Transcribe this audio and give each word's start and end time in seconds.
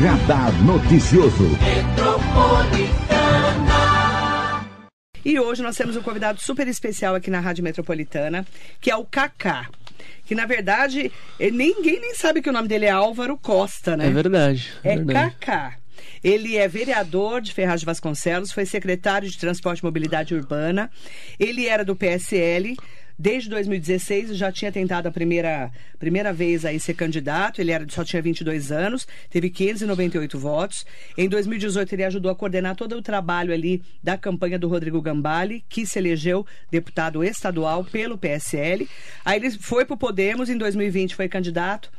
Radar 0.00 0.50
Noticioso. 0.64 1.44
E 5.22 5.38
hoje 5.38 5.62
nós 5.62 5.76
temos 5.76 5.94
um 5.94 6.00
convidado 6.00 6.40
super 6.40 6.66
especial 6.66 7.14
aqui 7.14 7.30
na 7.30 7.38
Rádio 7.38 7.62
Metropolitana, 7.62 8.46
que 8.80 8.90
é 8.90 8.96
o 8.96 9.04
Kaká. 9.04 9.68
Que 10.24 10.34
na 10.34 10.46
verdade, 10.46 11.12
eh, 11.38 11.50
ninguém 11.50 12.00
nem 12.00 12.14
sabe 12.14 12.40
que 12.40 12.48
o 12.48 12.52
nome 12.52 12.66
dele 12.66 12.86
é 12.86 12.90
Álvaro 12.90 13.36
Costa, 13.36 13.94
né? 13.94 14.06
É 14.06 14.10
verdade. 14.10 14.72
É 14.82 14.96
verdade. 14.96 15.34
Kaká. 15.38 15.76
Ele 16.24 16.56
é 16.56 16.66
vereador 16.66 17.42
de 17.42 17.52
Ferraz 17.52 17.80
de 17.80 17.86
Vasconcelos, 17.86 18.52
foi 18.52 18.64
secretário 18.64 19.28
de 19.28 19.36
Transporte 19.36 19.80
e 19.80 19.84
Mobilidade 19.84 20.34
Urbana. 20.34 20.90
Ele 21.38 21.66
era 21.66 21.84
do 21.84 21.94
PSL. 21.94 22.74
Desde 23.20 23.50
2016 23.50 24.34
já 24.34 24.50
tinha 24.50 24.72
tentado 24.72 25.06
a 25.06 25.12
primeira, 25.12 25.70
primeira 25.98 26.32
vez 26.32 26.64
aí 26.64 26.80
ser 26.80 26.94
candidato. 26.94 27.60
Ele 27.60 27.70
era, 27.70 27.84
só 27.90 28.02
tinha 28.02 28.22
22 28.22 28.72
anos, 28.72 29.06
teve 29.28 29.50
598 29.50 30.38
votos. 30.38 30.86
Em 31.18 31.28
2018 31.28 31.94
ele 31.94 32.04
ajudou 32.04 32.32
a 32.32 32.34
coordenar 32.34 32.74
todo 32.74 32.96
o 32.96 33.02
trabalho 33.02 33.52
ali 33.52 33.82
da 34.02 34.16
campanha 34.16 34.58
do 34.58 34.68
Rodrigo 34.68 35.02
Gambale, 35.02 35.62
que 35.68 35.84
se 35.84 35.98
elegeu 35.98 36.46
deputado 36.70 37.22
estadual 37.22 37.84
pelo 37.84 38.16
PSL. 38.16 38.88
Aí 39.22 39.38
ele 39.38 39.50
foi 39.50 39.84
para 39.84 39.92
o 39.92 39.98
Podemos, 39.98 40.48
em 40.48 40.56
2020 40.56 41.14
foi 41.14 41.28
candidato. 41.28 41.92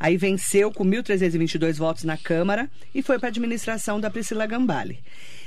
Aí 0.00 0.16
venceu 0.16 0.72
com 0.72 0.86
1.322 0.86 1.76
votos 1.76 2.04
na 2.04 2.16
Câmara 2.16 2.70
e 2.94 3.02
foi 3.02 3.18
para 3.18 3.28
a 3.28 3.30
administração 3.30 4.00
da 4.00 4.08
Priscila 4.08 4.46
Gambale. 4.46 5.00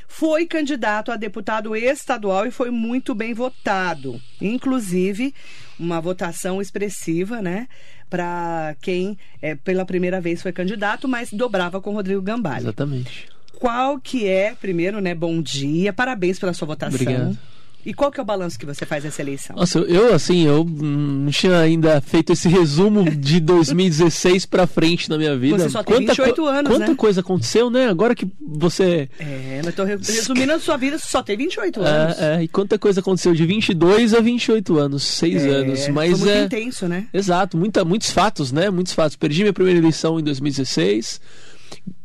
Foi 0.08 0.46
candidato 0.46 1.12
a 1.12 1.16
deputado 1.16 1.76
estadual 1.76 2.46
e 2.46 2.52
foi 2.52 2.70
muito 2.70 3.14
bem 3.14 3.34
votado. 3.34 4.22
Inclusive, 4.42 5.34
uma 5.80 6.00
votação 6.00 6.62
expressiva, 6.62 7.42
né? 7.42 7.68
Para 8.10 8.76
quem 8.82 9.18
é, 9.42 9.56
pela 9.56 9.86
primeira 9.86 10.22
vez 10.22 10.42
foi 10.42 10.52
candidato, 10.52 11.08
mas 11.08 11.32
dobrava 11.32 11.82
com 11.82 11.94
Rodrigo 11.94 12.22
Gambale. 12.22 12.64
Exatamente. 12.64 13.28
Qual 13.54 14.00
que 14.00 14.28
é, 14.28 14.54
primeiro, 14.54 15.00
né? 15.00 15.16
Bom 15.16 15.42
dia, 15.42 15.92
parabéns 15.92 16.38
pela 16.38 16.54
sua 16.54 16.68
votação. 16.68 17.00
Obrigado. 17.02 17.38
E 17.86 17.94
qual 17.94 18.12
que 18.12 18.20
é 18.20 18.24
o 18.24 18.26
balanço 18.26 18.58
que 18.58 18.66
você 18.66 18.86
faz 18.86 19.04
dessa 19.04 19.22
eleição? 19.22 19.56
Nossa, 19.56 19.78
eu, 19.80 20.14
assim, 20.14 20.46
eu 20.48 20.62
hum, 20.64 21.24
não 21.26 21.32
tinha 21.32 21.60
ainda 21.60 22.02
feito 22.02 22.34
esse 22.34 22.48
resumo 22.50 23.04
de 23.10 23.40
2016 23.40 24.46
pra 24.48 24.66
frente 24.66 25.10
na 25.10 25.18
minha 25.18 25.38
vida. 25.38 25.60
Você 25.60 25.70
só 25.70 25.84
tem 25.84 26.00
28 26.00 26.36
co- 26.36 26.48
anos, 26.48 26.72
Quanta 26.72 26.88
né? 26.88 26.96
coisa 26.96 27.22
aconteceu, 27.22 27.70
né? 27.70 27.88
Agora 27.88 28.16
que 28.16 28.28
você... 28.42 29.08
É, 29.20 29.62
mas 29.64 29.76
tô 29.76 29.84
re- 29.84 29.98
resumindo 29.98 30.54
a 30.54 30.60
sua 30.60 30.78
vida, 30.78 30.98
só 30.98 31.22
tem 31.22 31.38
28 31.38 31.80
anos. 31.82 32.18
É, 32.20 32.36
é, 32.38 32.44
e 32.44 32.48
quanta 32.48 32.80
coisa 32.80 33.02
aconteceu 33.02 33.34
de 33.34 33.46
22 33.46 34.14
a 34.16 34.20
28 34.20 34.78
anos, 34.80 35.04
6 35.04 35.46
É, 35.46 35.50
anos. 35.50 35.88
Mas 35.90 36.12
foi 36.20 36.20
muito 36.20 36.30
é... 36.32 36.44
intenso, 36.46 36.88
né? 36.88 37.06
Exato, 37.14 37.56
muita, 37.58 37.86
muitos 37.86 38.10
fatos, 38.10 38.52
né? 38.52 38.70
Muitos 38.72 38.94
fatos. 38.94 39.16
Perdi 39.16 39.42
minha 39.42 39.54
primeira 39.54 39.78
eleição 39.80 40.20
em 40.20 40.24
2016. 40.24 41.22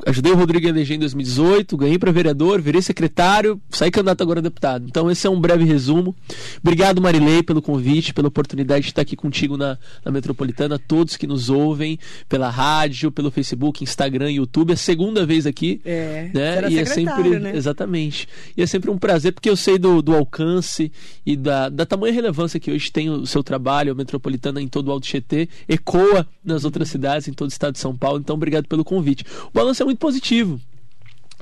Ajudei 0.06 0.32
o 0.32 0.36
Rodrigo 0.36 0.66
a 0.66 0.70
eleger 0.70 0.96
em 0.96 1.00
2018, 1.00 1.76
ganhei 1.76 1.98
para 1.98 2.10
vereador, 2.10 2.60
virei 2.60 2.80
secretário, 2.82 3.60
saí 3.70 3.90
candidato 3.90 4.22
agora 4.22 4.40
a 4.40 4.42
deputado. 4.42 4.86
Então 4.88 5.10
esse 5.10 5.26
é 5.26 5.30
um 5.30 5.40
breve 5.40 5.64
resumo. 5.64 6.14
Obrigado, 6.62 7.00
Marilei, 7.00 7.42
pelo 7.42 7.60
convite, 7.60 8.14
pela 8.14 8.28
oportunidade 8.28 8.84
de 8.84 8.90
estar 8.90 9.02
aqui 9.02 9.16
contigo 9.16 9.56
na, 9.56 9.78
na 10.04 10.10
Metropolitana, 10.10 10.78
todos 10.78 11.16
que 11.16 11.26
nos 11.26 11.50
ouvem 11.50 11.98
pela 12.28 12.48
rádio, 12.48 13.10
pelo 13.10 13.30
Facebook, 13.30 13.82
Instagram, 13.84 14.30
YouTube. 14.30 14.70
É 14.70 14.74
a 14.74 14.76
segunda 14.76 15.26
vez 15.26 15.46
aqui. 15.46 15.80
É, 15.84 16.30
né? 16.32 16.70
e 16.70 16.78
é 16.78 16.84
sempre 16.84 17.38
né? 17.38 17.56
exatamente 17.56 18.28
e 18.56 18.62
é 18.62 18.66
sempre 18.66 18.90
um 18.90 18.98
prazer 18.98 19.32
porque 19.32 19.48
eu 19.48 19.56
sei 19.56 19.78
do, 19.78 20.02
do 20.02 20.14
alcance 20.14 20.92
e 21.24 21.36
da, 21.36 21.68
da 21.68 21.86
tamanha 21.86 22.12
relevância 22.12 22.60
que 22.60 22.70
hoje 22.70 22.90
tem 22.90 23.10
o 23.10 23.26
seu 23.26 23.42
trabalho 23.42 23.92
a 23.92 23.94
metropolitana 23.94 24.60
em 24.60 24.68
todo 24.68 24.88
o 24.88 24.92
Alto 24.92 25.06
Tietê 25.06 25.48
ecoa 25.68 26.26
nas 26.44 26.64
outras 26.64 26.88
cidades 26.88 27.28
em 27.28 27.32
todo 27.32 27.48
o 27.48 27.52
estado 27.52 27.74
de 27.74 27.78
São 27.78 27.96
Paulo 27.96 28.18
então 28.18 28.36
obrigado 28.36 28.66
pelo 28.66 28.84
convite 28.84 29.24
o 29.48 29.50
balanço 29.52 29.82
é 29.82 29.86
muito 29.90 29.98
positivo. 29.98 30.60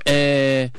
É, 0.05 0.71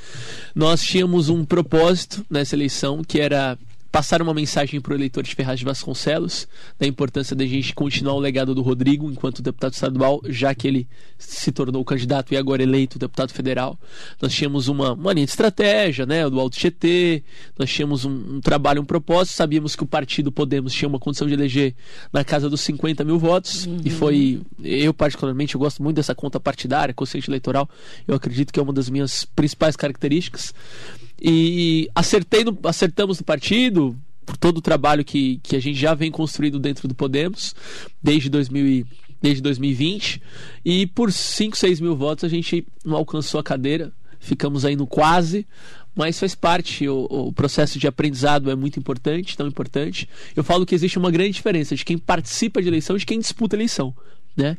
nós 0.54 0.82
tínhamos 0.82 1.28
um 1.28 1.44
propósito 1.44 2.24
nessa 2.28 2.56
eleição 2.56 3.02
que 3.04 3.20
era 3.20 3.56
passar 3.90 4.22
uma 4.22 4.32
mensagem 4.32 4.80
para 4.80 4.92
o 4.92 4.96
eleitor 4.96 5.22
de 5.22 5.34
Ferraz 5.34 5.58
de 5.58 5.64
Vasconcelos 5.64 6.46
da 6.78 6.86
importância 6.86 7.34
da 7.34 7.44
gente 7.44 7.74
continuar 7.74 8.14
o 8.14 8.20
legado 8.20 8.54
do 8.54 8.62
Rodrigo 8.62 9.10
enquanto 9.10 9.42
deputado 9.42 9.72
estadual, 9.72 10.20
já 10.26 10.54
que 10.54 10.68
ele 10.68 10.88
se 11.18 11.50
tornou 11.50 11.84
candidato 11.84 12.32
e 12.32 12.36
agora 12.36 12.62
eleito 12.62 12.98
deputado 12.98 13.32
federal. 13.32 13.78
Nós 14.20 14.32
tínhamos 14.32 14.68
uma, 14.68 14.92
uma 14.92 15.12
linha 15.12 15.26
de 15.26 15.32
estratégia, 15.32 16.06
né, 16.06 16.28
do 16.28 16.38
Alto 16.38 16.58
GT, 16.58 17.22
nós 17.58 17.70
tínhamos 17.70 18.04
um, 18.04 18.36
um 18.36 18.40
trabalho, 18.40 18.80
um 18.80 18.84
propósito, 18.84 19.34
sabíamos 19.34 19.74
que 19.74 19.82
o 19.82 19.86
partido 19.86 20.30
Podemos 20.30 20.72
tinha 20.72 20.88
uma 20.88 20.98
condição 20.98 21.26
de 21.26 21.34
eleger 21.34 21.74
na 22.12 22.24
casa 22.24 22.48
dos 22.48 22.60
50 22.60 23.04
mil 23.04 23.18
votos. 23.18 23.68
E 23.84 23.90
foi, 23.90 24.40
eu 24.62 24.94
particularmente, 24.94 25.54
eu 25.54 25.58
gosto 25.58 25.82
muito 25.82 25.96
dessa 25.96 26.14
conta 26.14 26.38
partidária, 26.38 26.94
consciente 26.94 27.28
eleitoral, 27.28 27.68
eu 28.06 28.14
acredito 28.14 28.52
que 28.52 28.60
é 28.60 28.62
uma 28.62 28.72
das 28.72 28.88
minhas 28.88 29.24
principais 29.24 29.76
características 29.76 30.54
e 31.20 31.88
acertei 31.94 32.44
no, 32.44 32.56
acertamos 32.64 33.18
no 33.18 33.24
partido 33.24 33.96
por 34.24 34.36
todo 34.36 34.58
o 34.58 34.62
trabalho 34.62 35.04
que, 35.04 35.40
que 35.42 35.56
a 35.56 35.60
gente 35.60 35.78
já 35.78 35.94
vem 35.94 36.10
construindo 36.10 36.58
dentro 36.58 36.86
do 36.88 36.94
Podemos 36.94 37.54
desde 38.02 38.28
2000 38.28 38.66
e- 38.66 38.86
desde 39.22 39.42
2020 39.42 40.22
e 40.64 40.86
por 40.86 41.12
5, 41.12 41.54
6 41.56 41.80
mil 41.80 41.94
votos 41.94 42.24
a 42.24 42.28
gente 42.28 42.66
não 42.84 42.96
alcançou 42.96 43.38
a 43.38 43.42
cadeira 43.44 43.92
ficamos 44.20 44.64
aí 44.64 44.76
no 44.76 44.86
quase. 44.86 45.46
Mas 45.92 46.20
faz 46.20 46.36
parte 46.36 46.88
o, 46.88 47.06
o 47.10 47.32
processo 47.32 47.76
de 47.76 47.88
aprendizado 47.88 48.48
é 48.48 48.54
muito 48.54 48.78
importante 48.78 49.36
tão 49.36 49.48
importante. 49.48 50.08
Eu 50.36 50.44
falo 50.44 50.64
que 50.64 50.74
existe 50.74 50.98
uma 50.98 51.10
grande 51.10 51.32
diferença 51.32 51.74
de 51.74 51.84
quem 51.84 51.98
participa 51.98 52.62
de 52.62 52.68
eleição 52.68 52.94
e 52.94 53.00
de 53.00 53.06
quem 53.06 53.18
disputa 53.18 53.56
eleição 53.56 53.92
né? 54.36 54.56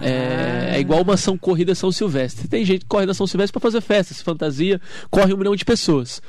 É, 0.00 0.76
é 0.76 0.80
igual 0.80 1.02
uma 1.02 1.16
São 1.16 1.36
Corrida 1.36 1.74
São 1.74 1.90
Silvestre. 1.90 2.48
Tem 2.48 2.64
gente 2.64 2.80
que 2.80 2.86
corre 2.86 3.06
na 3.06 3.14
São 3.14 3.26
Silvestre 3.26 3.52
para 3.52 3.60
fazer 3.60 3.80
festas, 3.80 4.20
fantasia, 4.20 4.80
corre 5.10 5.32
um 5.32 5.36
milhão 5.36 5.56
de 5.56 5.64
pessoas. 5.64 6.20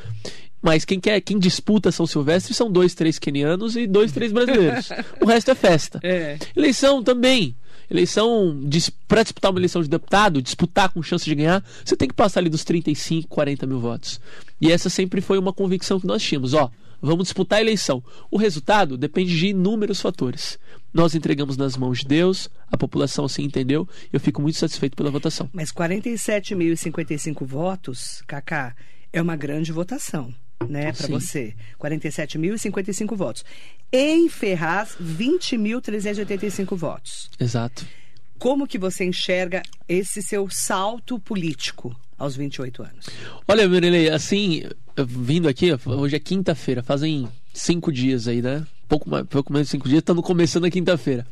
Mas 0.61 0.83
quem 0.83 1.00
quer, 1.00 1.22
quem 1.22 1.38
disputa 1.38 1.91
São 1.91 2.07
Silvestre 2.07 2.53
são 2.53 2.72
dois, 2.72 2.95
três 2.95 3.19
quenianos 3.19 3.75
e 3.75 3.85
dois, 3.85 4.11
três 4.11 4.31
brasileiros. 4.31 4.89
o 5.22 5.25
resto 5.25 5.51
é 5.51 5.55
festa. 5.55 6.00
É. 6.01 6.39
Eleição 6.55 7.03
também. 7.03 7.55
Eleição, 7.89 8.59
para 9.07 9.22
disputar 9.22 9.51
uma 9.51 9.59
eleição 9.59 9.84
de 9.84 9.88
deputado, 9.88 10.41
disputar 10.41 10.91
com 10.91 11.03
chance 11.03 11.23
de 11.23 11.35
ganhar, 11.35 11.63
você 11.84 11.95
tem 11.95 12.07
que 12.07 12.16
passar 12.16 12.39
ali 12.39 12.50
dos 12.50 12.63
35, 12.63 13.28
40 13.28 13.67
mil 13.67 13.79
votos. 13.79 14.19
E 14.59 14.72
essa 14.72 14.89
sempre 14.89 15.22
foi 15.22 15.38
uma 15.38 15.53
convicção 15.53 16.00
que 16.00 16.07
nós 16.07 16.23
tínhamos. 16.23 16.55
Ó, 16.55 16.72
vamos 17.05 17.25
disputar 17.25 17.59
a 17.59 17.61
eleição. 17.61 18.03
O 18.29 18.38
resultado 18.38 18.97
depende 18.97 19.38
de 19.38 19.47
inúmeros 19.47 20.01
fatores. 20.01 20.57
Nós 20.93 21.13
entregamos 21.13 21.57
nas 21.57 21.77
mãos 21.77 21.99
de 21.99 22.05
Deus, 22.05 22.49
a 22.71 22.77
população 22.77 23.25
assim 23.25 23.43
entendeu, 23.43 23.88
e 24.11 24.16
eu 24.16 24.19
fico 24.19 24.41
muito 24.41 24.57
satisfeito 24.57 24.95
pela 24.95 25.11
votação. 25.11 25.49
Mas 25.53 25.71
47.055 25.71 27.45
votos, 27.45 28.23
Kaká, 28.25 28.75
é 29.11 29.21
uma 29.21 29.35
grande 29.35 29.71
votação, 29.71 30.33
né, 30.67 30.91
para 30.93 31.07
você. 31.07 31.53
47.055 31.79 33.16
votos. 33.16 33.45
Em 33.91 34.27
Ferraz, 34.29 34.95
20.385 35.01 36.75
votos. 36.75 37.29
Exato. 37.39 37.85
Como 38.37 38.67
que 38.67 38.77
você 38.77 39.05
enxerga 39.05 39.63
esse 39.87 40.22
seu 40.22 40.49
salto 40.49 41.17
político 41.19 41.95
aos 42.18 42.36
28 42.36 42.84
anos? 42.84 43.06
Olha, 43.48 43.68
Mirilei, 43.68 44.09
assim, 44.09 44.64
vindo 44.98 45.48
aqui, 45.48 45.70
hoje 45.86 46.16
é 46.16 46.20
quinta-feira, 46.20 46.81
fazem 46.84 47.28
cinco 47.53 47.92
dias 47.92 48.28
aí, 48.28 48.42
né? 48.42 48.66
Pouco, 48.88 49.09
mais, 49.09 49.25
pouco 49.25 49.51
menos 49.51 49.68
de 49.68 49.72
cinco 49.72 49.88
dias, 49.90 50.00
estamos 50.00 50.23
começando 50.23 50.66
a 50.66 50.69
quinta-feira. 50.69 51.25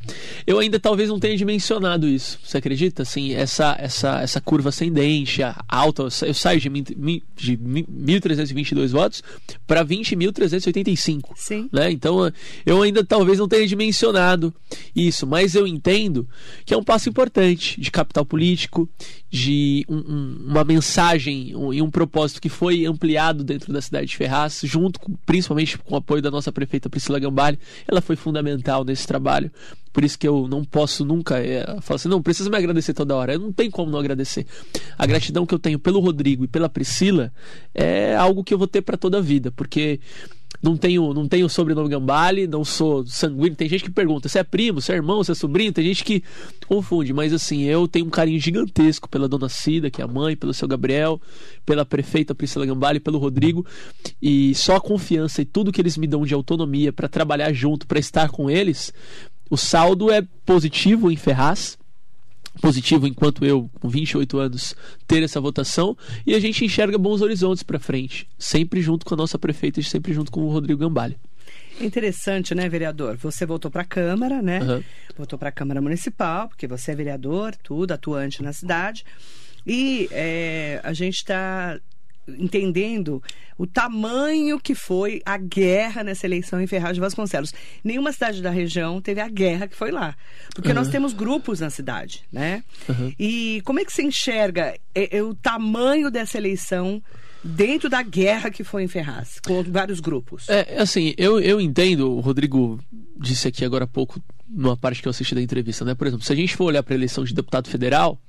Eu 0.48 0.58
ainda 0.60 0.80
talvez 0.80 1.08
não 1.10 1.20
tenha 1.20 1.38
dimensionado 1.38 2.08
isso, 2.08 2.40
você 2.44 2.58
acredita? 2.58 3.04
Assim, 3.04 3.34
essa, 3.34 3.76
essa, 3.80 4.22
essa 4.22 4.42
curva 4.42 4.70
ascendente, 4.70 5.44
a 5.44 5.56
alta, 5.68 6.04
eu 6.04 6.10
sa- 6.12 6.26
eu 6.26 6.34
saio 6.34 6.60
de, 6.60 6.70
de 6.70 7.58
mi- 7.58 7.84
1.322 7.88 8.90
votos 8.90 9.22
para 9.68 9.86
20.385 9.86 11.30
Sim. 11.36 11.70
né? 11.72 11.92
Então 11.92 12.32
eu 12.66 12.82
ainda 12.82 13.04
talvez 13.04 13.40
não 13.40 13.48
tenha 13.48 13.68
dimensionado 13.68 14.54
isso, 14.96 15.26
mas 15.28 15.56
eu 15.56 15.68
entendo 15.68 16.28
que 16.66 16.74
é 16.74 16.78
um 16.78 16.84
passo 16.84 17.10
importante 17.10 17.80
de 17.80 17.92
capital 17.92 18.26
político, 18.26 18.90
de 19.30 19.86
um- 19.90 19.96
um- 19.98 20.46
uma 20.48 20.64
mensagem 20.64 21.56
um- 21.56 21.74
e 21.74 21.82
um 21.82 21.90
propósito 21.90 22.42
que 22.42 22.50
foi 22.50 22.86
ampliado 22.86 23.44
dentro 23.44 23.72
da 23.74 23.82
cidade 23.82 24.08
de 24.08 24.18
Ferraz, 24.18 24.62
junto 24.64 25.00
com, 25.00 25.14
principalmente 25.26 25.78
com 25.78 25.94
o 25.96 25.98
apoio 25.98 26.22
da 26.22 26.32
nossa 26.32 26.52
prefeita 26.52 26.90
Priscila 26.90 27.20
Gambale. 27.44 27.60
Ela 27.88 28.02
foi 28.02 28.16
fundamental 28.16 28.84
nesse 28.86 29.06
trabalho. 29.06 29.52
Por 29.92 30.04
isso 30.04 30.18
que 30.18 30.28
eu 30.28 30.48
não 30.48 30.64
posso 30.64 31.06
nunca 31.06 31.38
é, 31.38 31.64
falar 31.82 31.96
assim, 31.98 32.10
não, 32.10 32.22
precisa 32.22 32.50
me 32.50 32.58
agradecer 32.58 32.94
toda 32.94 33.16
hora. 33.16 33.34
Eu 33.34 33.40
não 33.40 33.52
tem 33.52 33.70
como 33.70 33.92
não 33.92 34.00
agradecer. 34.00 34.46
A 34.98 35.06
gratidão 35.06 35.46
que 35.46 35.54
eu 35.54 35.60
tenho 35.60 35.78
pelo 35.78 36.00
Rodrigo 36.00 36.44
e 36.44 36.48
pela 36.48 36.70
Priscila 36.70 37.32
é 37.76 38.16
algo 38.16 38.44
que 38.44 38.54
eu 38.54 38.58
vou 38.58 38.68
ter 38.68 38.82
para 38.82 38.98
toda 38.98 39.20
a 39.20 39.22
vida, 39.22 39.52
porque 39.52 40.00
não 40.62 40.78
tenho, 40.78 41.14
não 41.14 41.28
tenho 41.28 41.50
sobrenome 41.50 41.90
Gambale, 41.90 42.48
não 42.48 42.64
sou 42.64 43.06
sanguíneo. 43.06 43.56
Tem 43.56 43.68
gente 43.68 43.84
que 43.84 43.92
pergunta 43.92 44.30
se 44.30 44.40
é 44.40 44.44
primo, 44.44 44.82
se 44.82 44.92
é 44.92 44.96
irmão, 44.96 45.24
se 45.24 45.32
é 45.32 45.36
sobrinho. 45.36 45.74
Tem 45.74 45.84
gente 45.84 46.04
que 46.04 46.24
confunde, 46.68 47.14
mas 47.14 47.34
assim, 47.34 47.64
eu 47.64 47.88
tenho 47.88 48.06
um 48.06 48.10
carinho 48.10 48.40
gigantesco 48.40 49.10
pela 49.10 49.28
dona 49.28 49.50
Cida, 49.50 49.90
que 49.90 50.02
é 50.02 50.06
a 50.06 50.08
mãe, 50.08 50.36
pelo 50.36 50.54
seu 50.54 50.68
Gabriel, 50.68 51.20
pela 51.66 51.86
prefeita 51.86 52.36
Priscila 52.36 52.66
Gambale, 52.66 53.00
pelo 53.00 53.18
Rodrigo. 53.18 53.66
E 54.22 54.56
só 54.56 54.76
a 54.76 54.82
confiança 54.82 55.42
e 55.42 55.46
tudo 55.46 55.72
que 55.72 55.82
eles 55.82 55.98
me 55.98 56.08
dão 56.08 56.26
de 56.26 56.34
autonomia 56.34 56.94
para 56.94 57.10
trabalhar 57.10 57.52
junto, 57.54 57.86
para 57.88 58.00
estar 58.00 58.30
com 58.30 58.50
eles, 58.50 58.94
o 59.50 59.58
saldo 59.58 60.12
é 60.12 60.22
positivo 60.46 61.12
em 61.12 61.16
Ferraz. 61.16 61.78
Positivo 62.62 63.08
enquanto 63.08 63.46
eu, 63.46 63.70
com 63.80 63.90
28 63.90 64.38
anos, 64.38 64.76
ter 65.08 65.24
essa 65.24 65.42
votação 65.42 65.98
e 66.26 66.34
a 66.34 66.40
gente 66.40 66.64
enxerga 66.64 66.98
bons 66.98 67.22
horizontes 67.22 67.64
para 67.64 67.80
frente, 67.80 68.28
sempre 68.38 68.82
junto 68.82 69.06
com 69.06 69.14
a 69.14 69.18
nossa 69.18 69.38
prefeita 69.38 69.80
e 69.80 69.84
sempre 69.84 70.14
junto 70.14 70.32
com 70.32 70.42
o 70.42 70.50
Rodrigo 70.50 70.80
Gambale. 70.80 71.18
Interessante, 71.82 72.54
né, 72.54 72.70
vereador? 72.70 73.18
Você 73.18 73.46
voltou 73.46 73.72
para 73.72 73.82
a 73.82 73.86
Câmara, 73.86 74.42
né? 74.42 74.62
Uhum. 74.62 74.84
Voltou 75.18 75.40
para 75.40 75.50
a 75.50 75.52
Câmara 75.52 75.82
Municipal, 75.82 76.48
porque 76.48 76.68
você 76.68 76.92
é 76.92 76.96
vereador, 76.96 77.56
tudo, 77.56 77.92
atuante 77.92 78.44
na 78.44 78.54
cidade. 78.54 79.04
E 79.66 80.08
é, 80.12 80.80
a 80.84 80.94
gente 80.94 81.16
está 81.16 81.80
entendendo 82.28 83.22
o 83.58 83.68
tamanho 83.68 84.60
que 84.60 84.74
foi 84.74 85.22
a 85.26 85.38
guerra 85.38 86.04
nessa 86.04 86.26
eleição 86.26 86.62
em 86.62 86.68
Ferraz 86.68 86.96
de 86.96 87.02
Vasconcelos. 87.02 87.54
Nenhuma 87.84 88.12
cidade 88.12 88.42
da 88.42 88.50
região 88.50 89.02
teve 89.02 89.22
a 89.22 89.28
guerra 89.28 89.68
que 89.68 89.76
foi 89.76 89.92
lá. 89.92 90.16
Porque 90.54 90.70
uhum. 90.70 90.76
nós 90.76 90.90
temos 90.90 91.14
grupos 91.14 91.60
na 91.60 91.70
cidade, 91.70 92.24
né? 92.32 92.64
Uhum. 92.88 93.14
E 93.20 93.62
como 93.64 93.80
é 93.80 93.86
que 93.86 93.94
se 93.94 94.04
enxerga 94.04 94.76
é, 94.96 95.18
é, 95.18 95.24
o 95.24 95.34
tamanho 95.34 96.10
dessa 96.10 96.38
eleição 96.38 97.02
dentro 97.44 97.90
da 97.90 98.02
guerra 98.02 98.50
que 98.50 98.64
foi 98.64 98.84
em 98.84 98.88
Ferraz, 98.88 99.40
com 99.46 99.62
vários 99.64 100.00
grupos? 100.00 100.48
É, 100.50 100.78
assim, 100.80 101.14
eu, 101.18 101.40
eu 101.40 101.60
entendo, 101.60 102.12
o 102.12 102.22
Rodrigo 102.22 102.80
disse 103.18 103.48
aqui 103.48 103.66
agora 103.66 103.84
há 103.84 103.88
pouco, 103.88 104.22
numa 104.48 104.78
parte 104.78 105.02
que 105.02 105.08
eu 105.08 105.12
assisti 105.12 105.36
da 105.36 105.42
entrevista, 105.42 105.84
né? 105.84 105.94
Por 105.96 106.08
exemplo, 106.08 106.26
se 106.26 106.32
a 106.32 106.36
gente 106.36 106.56
for 106.56 106.66
olhar 106.66 106.84
para 106.84 106.94
a 106.94 106.98
eleição 106.98 107.24
de 107.24 107.34
deputado 107.34 107.70
federal, 107.70 108.20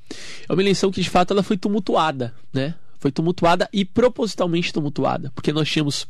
é 0.48 0.52
uma 0.52 0.62
eleição 0.62 0.90
que 0.90 1.00
de 1.00 1.10
fato 1.10 1.32
ela 1.32 1.42
foi 1.42 1.56
tumultuada, 1.56 2.34
né? 2.52 2.74
Foi 3.04 3.12
tumultuada 3.12 3.68
e 3.70 3.84
propositalmente 3.84 4.72
tumultuada, 4.72 5.30
porque 5.34 5.52
nós 5.52 5.68
tínhamos 5.68 6.06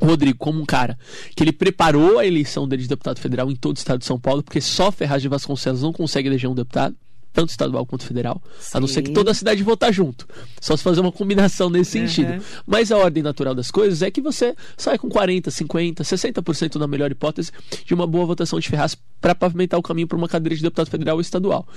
o 0.00 0.06
Rodrigo 0.06 0.38
como 0.38 0.58
um 0.58 0.64
cara 0.64 0.98
que 1.36 1.44
ele 1.44 1.52
preparou 1.52 2.18
a 2.18 2.26
eleição 2.26 2.66
dele 2.66 2.80
de 2.80 2.88
deputado 2.88 3.18
federal 3.18 3.50
em 3.50 3.54
todo 3.54 3.76
o 3.76 3.78
estado 3.78 3.98
de 3.98 4.06
São 4.06 4.18
Paulo, 4.18 4.42
porque 4.42 4.58
só 4.58 4.90
Ferraz 4.90 5.20
de 5.20 5.28
Vasconcelos 5.28 5.82
não 5.82 5.92
consegue 5.92 6.26
eleger 6.26 6.48
um 6.48 6.54
deputado, 6.54 6.96
tanto 7.30 7.50
estadual 7.50 7.84
quanto 7.84 8.06
federal, 8.06 8.42
Sim. 8.58 8.78
a 8.78 8.80
não 8.80 8.88
ser 8.88 9.02
que 9.02 9.10
toda 9.12 9.32
a 9.32 9.34
cidade 9.34 9.62
votar 9.62 9.92
junto. 9.92 10.26
Só 10.58 10.74
se 10.74 10.82
fazer 10.82 11.02
uma 11.02 11.12
combinação 11.12 11.68
nesse 11.68 11.98
uhum. 11.98 12.08
sentido. 12.08 12.42
Mas 12.66 12.90
a 12.90 12.96
ordem 12.96 13.22
natural 13.22 13.54
das 13.54 13.70
coisas 13.70 14.00
é 14.00 14.10
que 14.10 14.22
você 14.22 14.56
sai 14.78 14.96
com 14.96 15.10
40, 15.10 15.50
50, 15.50 16.04
60% 16.04 16.76
na 16.76 16.86
melhor 16.86 17.10
hipótese 17.10 17.52
de 17.84 17.92
uma 17.92 18.06
boa 18.06 18.24
votação 18.24 18.58
de 18.58 18.66
Ferraz 18.66 18.96
para 19.20 19.34
pavimentar 19.34 19.78
o 19.78 19.82
caminho 19.82 20.08
para 20.08 20.16
uma 20.16 20.26
cadeira 20.26 20.56
de 20.56 20.62
deputado 20.62 20.88
federal 20.88 21.16
ou 21.16 21.20
estadual. 21.20 21.68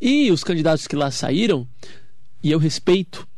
E 0.00 0.32
os 0.32 0.42
candidatos 0.42 0.88
que 0.88 0.96
lá 0.96 1.12
saíram, 1.12 1.64
e 2.42 2.50
eu 2.50 2.58
respeito 2.58 3.30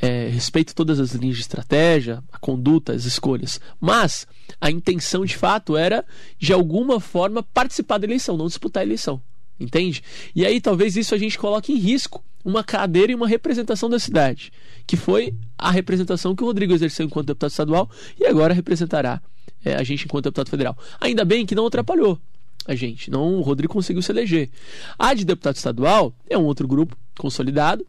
é, 0.00 0.28
respeito 0.28 0.74
todas 0.74 1.00
as 1.00 1.12
linhas 1.12 1.36
de 1.36 1.42
estratégia, 1.42 2.22
a 2.32 2.38
conduta, 2.38 2.92
as 2.92 3.04
escolhas. 3.04 3.60
Mas 3.80 4.26
a 4.60 4.70
intenção 4.70 5.24
de 5.24 5.36
fato 5.36 5.76
era, 5.76 6.04
de 6.38 6.52
alguma 6.52 7.00
forma, 7.00 7.42
participar 7.42 7.98
da 7.98 8.06
eleição, 8.06 8.36
não 8.36 8.46
disputar 8.46 8.82
a 8.82 8.86
eleição. 8.86 9.20
Entende? 9.58 10.02
E 10.34 10.44
aí 10.44 10.60
talvez 10.60 10.96
isso 10.96 11.14
a 11.14 11.18
gente 11.18 11.38
coloque 11.38 11.72
em 11.72 11.76
risco 11.76 12.22
uma 12.44 12.62
cadeira 12.62 13.10
e 13.10 13.14
uma 13.14 13.26
representação 13.26 13.88
da 13.88 13.98
cidade, 13.98 14.52
que 14.86 14.96
foi 14.96 15.34
a 15.58 15.70
representação 15.70 16.36
que 16.36 16.44
o 16.44 16.46
Rodrigo 16.46 16.72
exerceu 16.72 17.06
enquanto 17.06 17.28
deputado 17.28 17.50
estadual 17.50 17.90
e 18.20 18.26
agora 18.26 18.54
representará 18.54 19.20
é, 19.64 19.74
a 19.74 19.82
gente 19.82 20.04
enquanto 20.04 20.24
deputado 20.24 20.48
federal. 20.48 20.76
Ainda 21.00 21.24
bem 21.24 21.44
que 21.44 21.54
não 21.54 21.66
atrapalhou 21.66 22.20
a 22.66 22.74
gente, 22.74 23.10
não 23.10 23.34
o 23.34 23.40
Rodrigo 23.40 23.72
conseguiu 23.72 24.02
se 24.02 24.12
eleger. 24.12 24.50
A 24.98 25.14
de 25.14 25.24
deputado 25.24 25.56
estadual 25.56 26.14
é 26.28 26.36
um 26.36 26.44
outro 26.44 26.68
grupo 26.68 26.96
consolidado, 27.18 27.84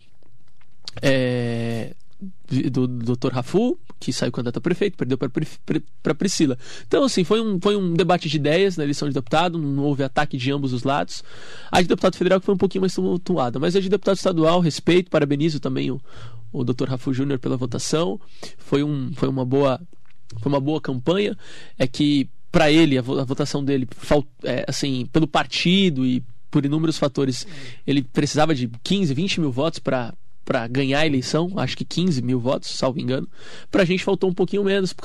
é, 1.01 1.93
do, 2.71 2.87
do 2.87 3.15
Dr. 3.15 3.31
Rafu, 3.31 3.77
que 3.99 4.11
saiu 4.13 4.31
candidato 4.31 4.57
a 4.57 4.61
prefeito, 4.61 4.97
perdeu 4.97 5.17
para 5.17 6.15
Priscila. 6.15 6.57
Então, 6.87 7.03
assim, 7.03 7.23
foi 7.23 7.41
um, 7.41 7.59
foi 7.59 7.75
um 7.75 7.93
debate 7.93 8.29
de 8.29 8.37
ideias 8.37 8.77
na 8.77 8.83
eleição 8.83 9.07
de 9.07 9.13
deputado, 9.13 9.57
não 9.57 9.83
houve 9.83 10.03
ataque 10.03 10.37
de 10.37 10.51
ambos 10.51 10.73
os 10.73 10.83
lados. 10.83 11.23
A 11.71 11.81
de 11.81 11.87
deputado 11.87 12.15
federal 12.15 12.39
que 12.39 12.45
foi 12.45 12.55
um 12.55 12.57
pouquinho 12.57 12.81
mais 12.81 12.93
tumultuada, 12.93 13.59
mas 13.59 13.75
a 13.75 13.79
de 13.79 13.89
deputado 13.89 14.17
estadual, 14.17 14.59
respeito, 14.59 15.09
parabenizo 15.09 15.59
também 15.59 15.91
o, 15.91 16.01
o 16.51 16.63
Dr. 16.63 16.89
Rafu 16.89 17.13
Júnior 17.13 17.39
pela 17.39 17.57
votação. 17.57 18.19
Foi, 18.57 18.83
um, 18.83 19.11
foi 19.13 19.29
uma 19.29 19.45
boa 19.45 19.79
foi 20.39 20.51
uma 20.51 20.59
boa 20.59 20.81
campanha. 20.81 21.37
É 21.77 21.87
que 21.87 22.29
para 22.51 22.71
ele 22.71 22.97
a, 22.97 23.01
votação 23.01 23.63
dele, 23.63 23.87
é, 24.43 24.65
assim, 24.67 25.05
pelo 25.07 25.27
partido 25.27 26.05
e 26.05 26.23
por 26.49 26.65
inúmeros 26.65 26.97
fatores, 26.97 27.45
ele 27.85 28.01
precisava 28.01 28.55
de 28.55 28.69
15, 28.83 29.13
20 29.13 29.41
mil 29.41 29.51
votos 29.51 29.79
para 29.79 30.13
para 30.47 30.65
ganhar 30.65 31.01
a 31.01 31.05
eleição, 31.05 31.51
acho 31.57 31.75
que 31.75 31.83
15 31.83 32.21
mil 32.21 32.39
votos, 32.39 32.69
salvo 32.69 33.01
engano. 33.01 33.27
Para 33.69 33.83
a 33.83 33.85
gente 33.85 34.01
faltou 34.01 34.29
um 34.29 34.33
pouquinho 34.33 34.63
menos, 34.63 34.95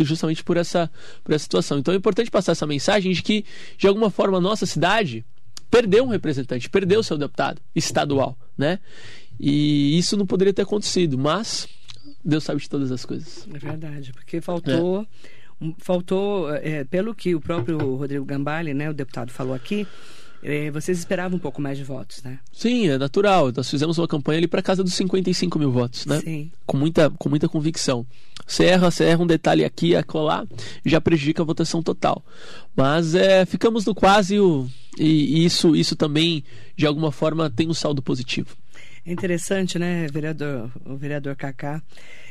justamente 0.00 0.42
por 0.42 0.56
essa, 0.56 0.90
por 1.22 1.32
essa 1.32 1.44
situação. 1.44 1.78
Então 1.78 1.94
é 1.94 1.96
importante 1.96 2.28
passar 2.32 2.50
essa 2.50 2.66
mensagem 2.66 3.12
de 3.12 3.22
que, 3.22 3.44
de 3.76 3.86
alguma 3.86 4.10
forma, 4.10 4.38
a 4.38 4.40
nossa 4.40 4.66
cidade 4.66 5.24
perdeu 5.70 6.02
um 6.02 6.08
representante, 6.08 6.68
perdeu 6.68 7.00
seu 7.04 7.16
deputado 7.16 7.62
estadual, 7.76 8.36
né? 8.56 8.80
E 9.38 9.96
isso 9.96 10.16
não 10.16 10.26
poderia 10.26 10.52
ter 10.52 10.62
acontecido, 10.62 11.16
mas 11.16 11.68
Deus 12.24 12.42
sabe 12.42 12.60
de 12.60 12.68
todas 12.68 12.90
as 12.90 13.04
coisas. 13.04 13.46
É 13.54 13.58
verdade, 13.58 14.12
porque 14.12 14.40
faltou. 14.40 15.02
É. 15.02 15.06
Faltou, 15.78 16.52
é, 16.54 16.82
pelo 16.84 17.14
que 17.14 17.36
o 17.36 17.40
próprio 17.40 17.78
Rodrigo 17.96 18.24
Gambale, 18.24 18.74
né, 18.74 18.90
o 18.90 18.94
deputado, 18.94 19.32
falou 19.32 19.54
aqui, 19.54 19.86
vocês 20.72 20.98
esperavam 20.98 21.36
um 21.36 21.40
pouco 21.40 21.60
mais 21.60 21.76
de 21.76 21.84
votos, 21.84 22.22
né? 22.22 22.38
Sim, 22.52 22.88
é 22.88 22.98
natural. 22.98 23.52
Nós 23.54 23.68
fizemos 23.68 23.98
uma 23.98 24.06
campanha 24.06 24.38
ali 24.38 24.46
para 24.46 24.62
casa 24.62 24.84
dos 24.84 24.94
55 24.94 25.58
mil 25.58 25.70
votos, 25.70 26.06
né? 26.06 26.20
Sim. 26.20 26.50
Com 26.66 26.76
muita, 26.76 27.10
com 27.10 27.28
muita 27.28 27.48
convicção. 27.48 28.06
Você 28.46 28.64
erra, 28.64 28.90
você 28.90 29.04
erra 29.04 29.22
um 29.22 29.26
detalhe 29.26 29.64
aqui, 29.64 29.96
acolá, 29.96 30.46
já 30.84 31.00
prejudica 31.00 31.42
a 31.42 31.44
votação 31.44 31.82
total. 31.82 32.24
Mas 32.76 33.14
é, 33.14 33.44
ficamos 33.44 33.84
no 33.84 33.94
quase 33.94 34.38
o, 34.38 34.68
e, 34.98 35.38
e 35.40 35.44
isso, 35.44 35.74
isso 35.74 35.94
também, 35.96 36.44
de 36.76 36.86
alguma 36.86 37.12
forma, 37.12 37.50
tem 37.50 37.68
um 37.68 37.74
saldo 37.74 38.00
positivo. 38.00 38.56
É 39.04 39.12
interessante, 39.12 39.78
né, 39.78 40.06
vereador, 40.12 40.70
o 40.84 40.96
vereador 40.96 41.34
Cacá? 41.34 41.82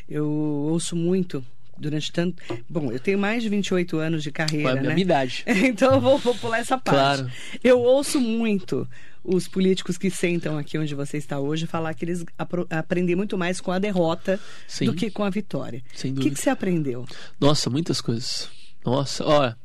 Eu 0.08 0.28
ouço 0.28 0.96
muito 0.96 1.44
durante 1.80 2.12
tanto. 2.12 2.42
Bom, 2.70 2.92
eu 2.92 3.00
tenho 3.00 3.18
mais 3.18 3.44
de 3.44 3.50
28 3.50 3.98
anos 3.98 4.24
de 4.24 4.32
carreira. 4.32 4.70
É 4.70 4.78
a 4.78 4.82
minha 4.82 4.96
né? 4.96 5.02
idade. 5.02 5.44
então 5.48 5.94
eu 5.96 6.02
vou, 6.02 6.18
vou 6.18 6.36
pular 6.36 6.60
essa 6.60 6.78
parte. 6.78 7.24
Claro. 7.24 7.32
Eu 7.64 7.80
ouço 7.80 8.20
muito 8.20 8.88
os 9.24 9.48
políticos 9.48 9.98
que 9.98 10.10
sentam 10.10 10.58
aqui 10.58 10.78
onde 10.78 10.96
você 10.96 11.18
está 11.18 11.38
hoje 11.40 11.68
falar 11.68 11.94
que 11.94 12.06
eles 12.06 12.24
aprendem 12.70 13.16
muito 13.16 13.38
mais 13.38 13.60
com 13.60 13.72
a 13.72 13.78
derrota 13.78 14.40
Sim. 14.68 14.86
do 14.86 14.94
que 14.94 15.12
com 15.12 15.24
a 15.24 15.30
vitória. 15.30 15.84
Sem 15.94 16.14
dúvida. 16.14 16.28
O 16.28 16.30
que, 16.30 16.36
que 16.36 16.42
você 16.42 16.50
aprendeu? 16.50 17.06
Nossa, 17.40 17.70
muitas 17.70 18.00
coisas. 18.00 18.50
Nossa, 18.86 19.26
olha. 19.26 19.58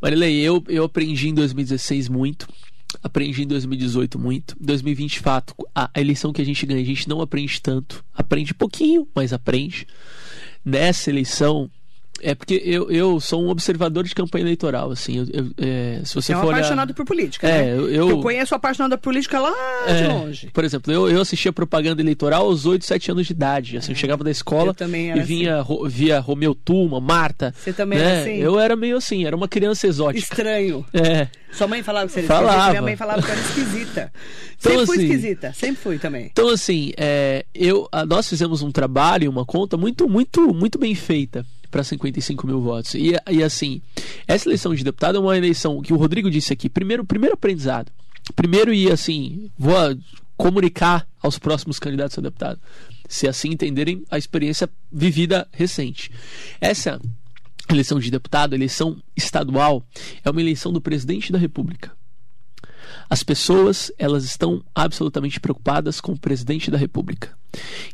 Marilei, 0.00 0.40
eu, 0.40 0.64
eu 0.68 0.84
aprendi 0.84 1.28
em 1.28 1.34
2016 1.34 2.08
muito. 2.08 2.48
Aprendi 3.02 3.42
em 3.42 3.46
2018 3.46 4.18
muito. 4.18 4.56
2020, 4.58 5.12
de 5.12 5.20
fato, 5.20 5.54
a, 5.74 5.90
a 5.92 6.00
eleição 6.00 6.32
que 6.32 6.40
a 6.40 6.44
gente 6.44 6.64
ganha, 6.64 6.80
a 6.80 6.84
gente 6.84 7.08
não 7.08 7.20
aprende 7.20 7.60
tanto. 7.60 8.02
Aprende 8.14 8.54
pouquinho, 8.54 9.06
mas 9.14 9.32
aprende 9.34 9.86
nessa 10.64 11.10
eleição 11.10 11.70
é 12.24 12.34
porque 12.34 12.60
eu, 12.64 12.90
eu 12.90 13.20
sou 13.20 13.44
um 13.44 13.50
observador 13.50 14.02
de 14.02 14.14
campanha 14.14 14.44
eleitoral, 14.44 14.90
assim. 14.90 15.18
Eu, 15.18 15.26
eu, 15.30 15.50
é, 15.58 16.00
se 16.04 16.14
você 16.14 16.32
é 16.32 16.36
um 16.38 16.40
for 16.40 16.54
apaixonado 16.54 16.88
olhar... 16.88 16.94
por 16.94 17.04
política, 17.04 17.46
é, 17.46 17.62
né? 17.62 17.72
Eu, 17.72 17.90
eu... 17.90 18.08
eu 18.08 18.20
conheço 18.22 18.54
apaixonado 18.54 18.96
por 18.96 19.04
política 19.04 19.38
lá 19.38 19.52
é, 19.86 20.02
de 20.02 20.08
longe. 20.08 20.50
Por 20.50 20.64
exemplo, 20.64 20.90
eu, 20.90 21.10
eu 21.10 21.20
assistia 21.20 21.52
propaganda 21.52 22.00
eleitoral 22.00 22.46
aos 22.46 22.64
8, 22.64 22.82
7 22.82 23.10
anos 23.10 23.26
de 23.26 23.32
idade. 23.32 23.76
Assim, 23.76 23.92
eu 23.92 23.96
chegava 23.96 24.24
da 24.24 24.30
escola 24.30 24.74
e 25.14 25.20
vinha 25.20 25.60
assim. 25.60 25.88
via 25.88 26.18
Romeu 26.18 26.54
Tuma, 26.54 26.98
Marta. 26.98 27.54
Você 27.56 27.74
também 27.74 27.98
né? 27.98 28.04
era 28.04 28.20
assim? 28.22 28.36
Eu 28.36 28.58
era 28.58 28.74
meio 28.74 28.96
assim, 28.96 29.26
era 29.26 29.36
uma 29.36 29.46
criança 29.46 29.86
exótica. 29.86 30.18
Estranho. 30.18 30.84
É. 30.94 31.28
Sua 31.52 31.68
mãe 31.68 31.82
falava 31.82 32.06
que 32.06 32.12
você 32.14 32.20
era 32.20 32.28
falava. 32.28 32.70
minha 32.70 32.82
mãe 32.82 32.96
falava 32.96 33.22
que 33.22 33.30
era 33.30 33.40
esquisita. 33.40 34.12
Então, 34.64 34.72
sempre 34.72 34.86
fui 34.86 34.96
assim, 34.96 35.04
esquisita, 35.04 35.52
sempre 35.52 35.76
fui 35.82 35.98
também. 35.98 36.30
Então, 36.32 36.48
assim, 36.48 36.94
é, 36.96 37.44
eu, 37.54 37.86
nós 38.08 38.26
fizemos 38.26 38.62
um 38.62 38.72
trabalho, 38.72 39.30
uma 39.30 39.44
conta 39.44 39.76
muito, 39.76 40.08
muito, 40.08 40.54
muito 40.54 40.78
bem 40.78 40.94
feita 40.94 41.44
para 41.74 41.82
55 41.82 42.46
mil 42.46 42.60
votos. 42.60 42.94
E, 42.94 43.14
e 43.28 43.42
assim, 43.42 43.82
essa 44.28 44.48
eleição 44.48 44.72
de 44.72 44.84
deputado 44.84 45.18
é 45.18 45.20
uma 45.20 45.36
eleição 45.36 45.82
que 45.82 45.92
o 45.92 45.96
Rodrigo 45.96 46.30
disse 46.30 46.52
aqui. 46.52 46.68
Primeiro, 46.68 47.04
primeiro 47.04 47.34
aprendizado. 47.34 47.90
Primeiro, 48.36 48.72
e 48.72 48.88
assim, 48.92 49.50
vou 49.58 49.74
comunicar 50.36 51.04
aos 51.20 51.36
próximos 51.36 51.80
candidatos 51.80 52.16
a 52.16 52.22
deputado, 52.22 52.60
se 53.08 53.26
assim 53.26 53.50
entenderem 53.50 54.04
a 54.08 54.16
experiência 54.16 54.70
vivida 54.90 55.48
recente. 55.50 56.12
Essa 56.60 57.00
eleição 57.68 57.98
de 57.98 58.08
deputado, 58.08 58.54
eleição 58.54 59.02
estadual, 59.16 59.84
é 60.24 60.30
uma 60.30 60.40
eleição 60.40 60.72
do 60.72 60.80
presidente 60.80 61.32
da 61.32 61.38
República. 61.38 61.90
As 63.10 63.24
pessoas, 63.24 63.90
elas 63.98 64.24
estão 64.24 64.62
absolutamente 64.72 65.40
preocupadas 65.40 66.00
com 66.00 66.12
o 66.12 66.18
presidente 66.18 66.70
da 66.70 66.78
República. 66.78 67.36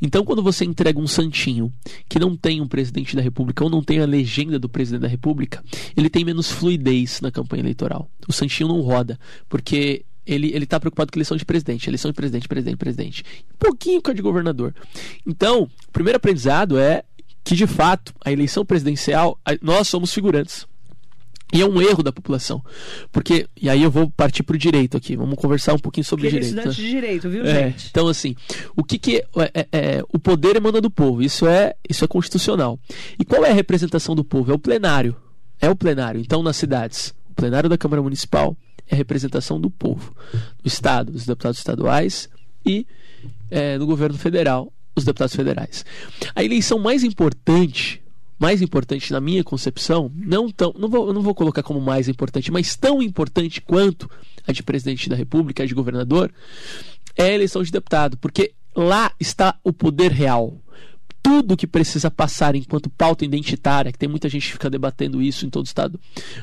Então, 0.00 0.24
quando 0.24 0.42
você 0.42 0.64
entrega 0.64 0.98
um 0.98 1.06
santinho 1.06 1.72
que 2.08 2.18
não 2.18 2.36
tem 2.36 2.60
um 2.60 2.68
presidente 2.68 3.14
da 3.16 3.22
República 3.22 3.62
ou 3.64 3.70
não 3.70 3.82
tem 3.82 4.00
a 4.00 4.06
legenda 4.06 4.58
do 4.58 4.68
presidente 4.68 5.02
da 5.02 5.08
República, 5.08 5.62
ele 5.96 6.10
tem 6.10 6.24
menos 6.24 6.50
fluidez 6.50 7.20
na 7.20 7.30
campanha 7.30 7.62
eleitoral. 7.62 8.10
O 8.28 8.32
santinho 8.32 8.68
não 8.68 8.80
roda, 8.80 9.18
porque 9.48 10.04
ele 10.26 10.56
está 10.56 10.78
preocupado 10.78 11.10
com 11.10 11.18
eleição 11.18 11.36
de 11.36 11.44
presidente, 11.44 11.88
eleição 11.88 12.10
de 12.10 12.14
presidente, 12.14 12.46
presidente, 12.46 12.76
presidente, 12.76 13.24
um 13.52 13.58
pouquinho 13.58 14.00
com 14.00 14.10
a 14.10 14.14
de 14.14 14.22
governador. 14.22 14.74
Então, 15.26 15.62
o 15.62 15.92
primeiro 15.92 16.18
aprendizado 16.18 16.78
é 16.78 17.02
que 17.42 17.56
de 17.56 17.66
fato 17.66 18.12
a 18.24 18.30
eleição 18.30 18.64
presidencial 18.64 19.40
nós 19.60 19.88
somos 19.88 20.12
figurantes. 20.12 20.66
E 21.52 21.60
é 21.60 21.66
um 21.66 21.80
erro 21.82 22.02
da 22.02 22.12
população. 22.12 22.62
Porque, 23.10 23.46
e 23.60 23.68
aí 23.68 23.82
eu 23.82 23.90
vou 23.90 24.08
partir 24.10 24.42
para 24.42 24.54
o 24.54 24.58
direito 24.58 24.96
aqui, 24.96 25.16
vamos 25.16 25.36
conversar 25.36 25.74
um 25.74 25.78
pouquinho 25.78 26.04
sobre 26.04 26.24
Porque 26.28 26.36
ele 26.36 26.46
é 26.46 26.48
direito. 26.48 26.68
estudante 26.70 26.82
né? 26.82 26.86
de 26.88 26.94
direito, 27.00 27.28
viu, 27.30 27.44
É, 27.44 27.64
gente? 27.70 27.88
então, 27.90 28.06
assim, 28.08 28.36
o 28.76 28.84
que, 28.84 28.98
que 28.98 29.16
é, 29.36 29.50
é- 29.54 29.68
é- 29.72 30.02
o 30.12 30.18
poder 30.18 30.56
emana 30.56 30.80
do 30.80 30.90
povo? 30.90 31.22
Isso 31.22 31.46
é, 31.46 31.74
isso 31.88 32.04
é 32.04 32.08
constitucional. 32.08 32.78
E 33.18 33.24
qual 33.24 33.44
é 33.44 33.50
a 33.50 33.54
representação 33.54 34.14
do 34.14 34.22
povo? 34.24 34.52
É 34.52 34.54
o 34.54 34.58
plenário. 34.58 35.16
É 35.60 35.68
o 35.68 35.74
plenário. 35.76 36.20
Então, 36.20 36.42
nas 36.42 36.56
cidades, 36.56 37.12
o 37.30 37.34
plenário 37.34 37.68
da 37.68 37.76
Câmara 37.76 38.00
Municipal 38.02 38.56
é 38.88 38.94
a 38.94 38.96
representação 38.96 39.60
do 39.60 39.70
povo. 39.70 40.14
No 40.32 40.66
Estado, 40.66 41.12
dos 41.12 41.26
deputados 41.26 41.58
estaduais 41.58 42.28
e 42.64 42.86
é, 43.50 43.76
no 43.76 43.86
governo 43.86 44.16
federal, 44.16 44.72
os 44.96 45.04
deputados 45.04 45.34
federais. 45.34 45.84
A 46.34 46.42
eleição 46.44 46.78
mais 46.78 47.02
importante, 47.04 48.02
mais 48.40 48.62
importante 48.62 49.12
na 49.12 49.20
minha 49.20 49.44
concepção, 49.44 50.10
não 50.16 50.50
tão, 50.50 50.74
não 50.78 50.88
vou, 50.88 51.12
não 51.12 51.20
vou 51.20 51.34
colocar 51.34 51.62
como 51.62 51.78
mais 51.78 52.08
importante, 52.08 52.50
mas 52.50 52.74
tão 52.74 53.02
importante 53.02 53.60
quanto 53.60 54.10
a 54.46 54.52
de 54.52 54.62
presidente 54.62 55.10
da 55.10 55.14
República, 55.14 55.62
a 55.62 55.66
de 55.66 55.74
governador, 55.74 56.32
é 57.14 57.24
a 57.24 57.34
eleição 57.34 57.62
de 57.62 57.70
deputado, 57.70 58.16
porque 58.16 58.54
lá 58.74 59.12
está 59.20 59.58
o 59.62 59.74
poder 59.74 60.10
real. 60.10 60.58
Tudo 61.22 61.56
que 61.56 61.66
precisa 61.66 62.10
passar 62.10 62.54
enquanto 62.54 62.88
pauta 62.88 63.24
identitária, 63.24 63.92
que 63.92 63.98
tem 63.98 64.08
muita 64.08 64.28
gente 64.28 64.46
que 64.46 64.52
fica 64.52 64.70
debatendo 64.70 65.20
isso 65.20 65.44
em 65.44 65.50
todo 65.50 65.64
o 65.64 65.66
estado, 65.68 66.00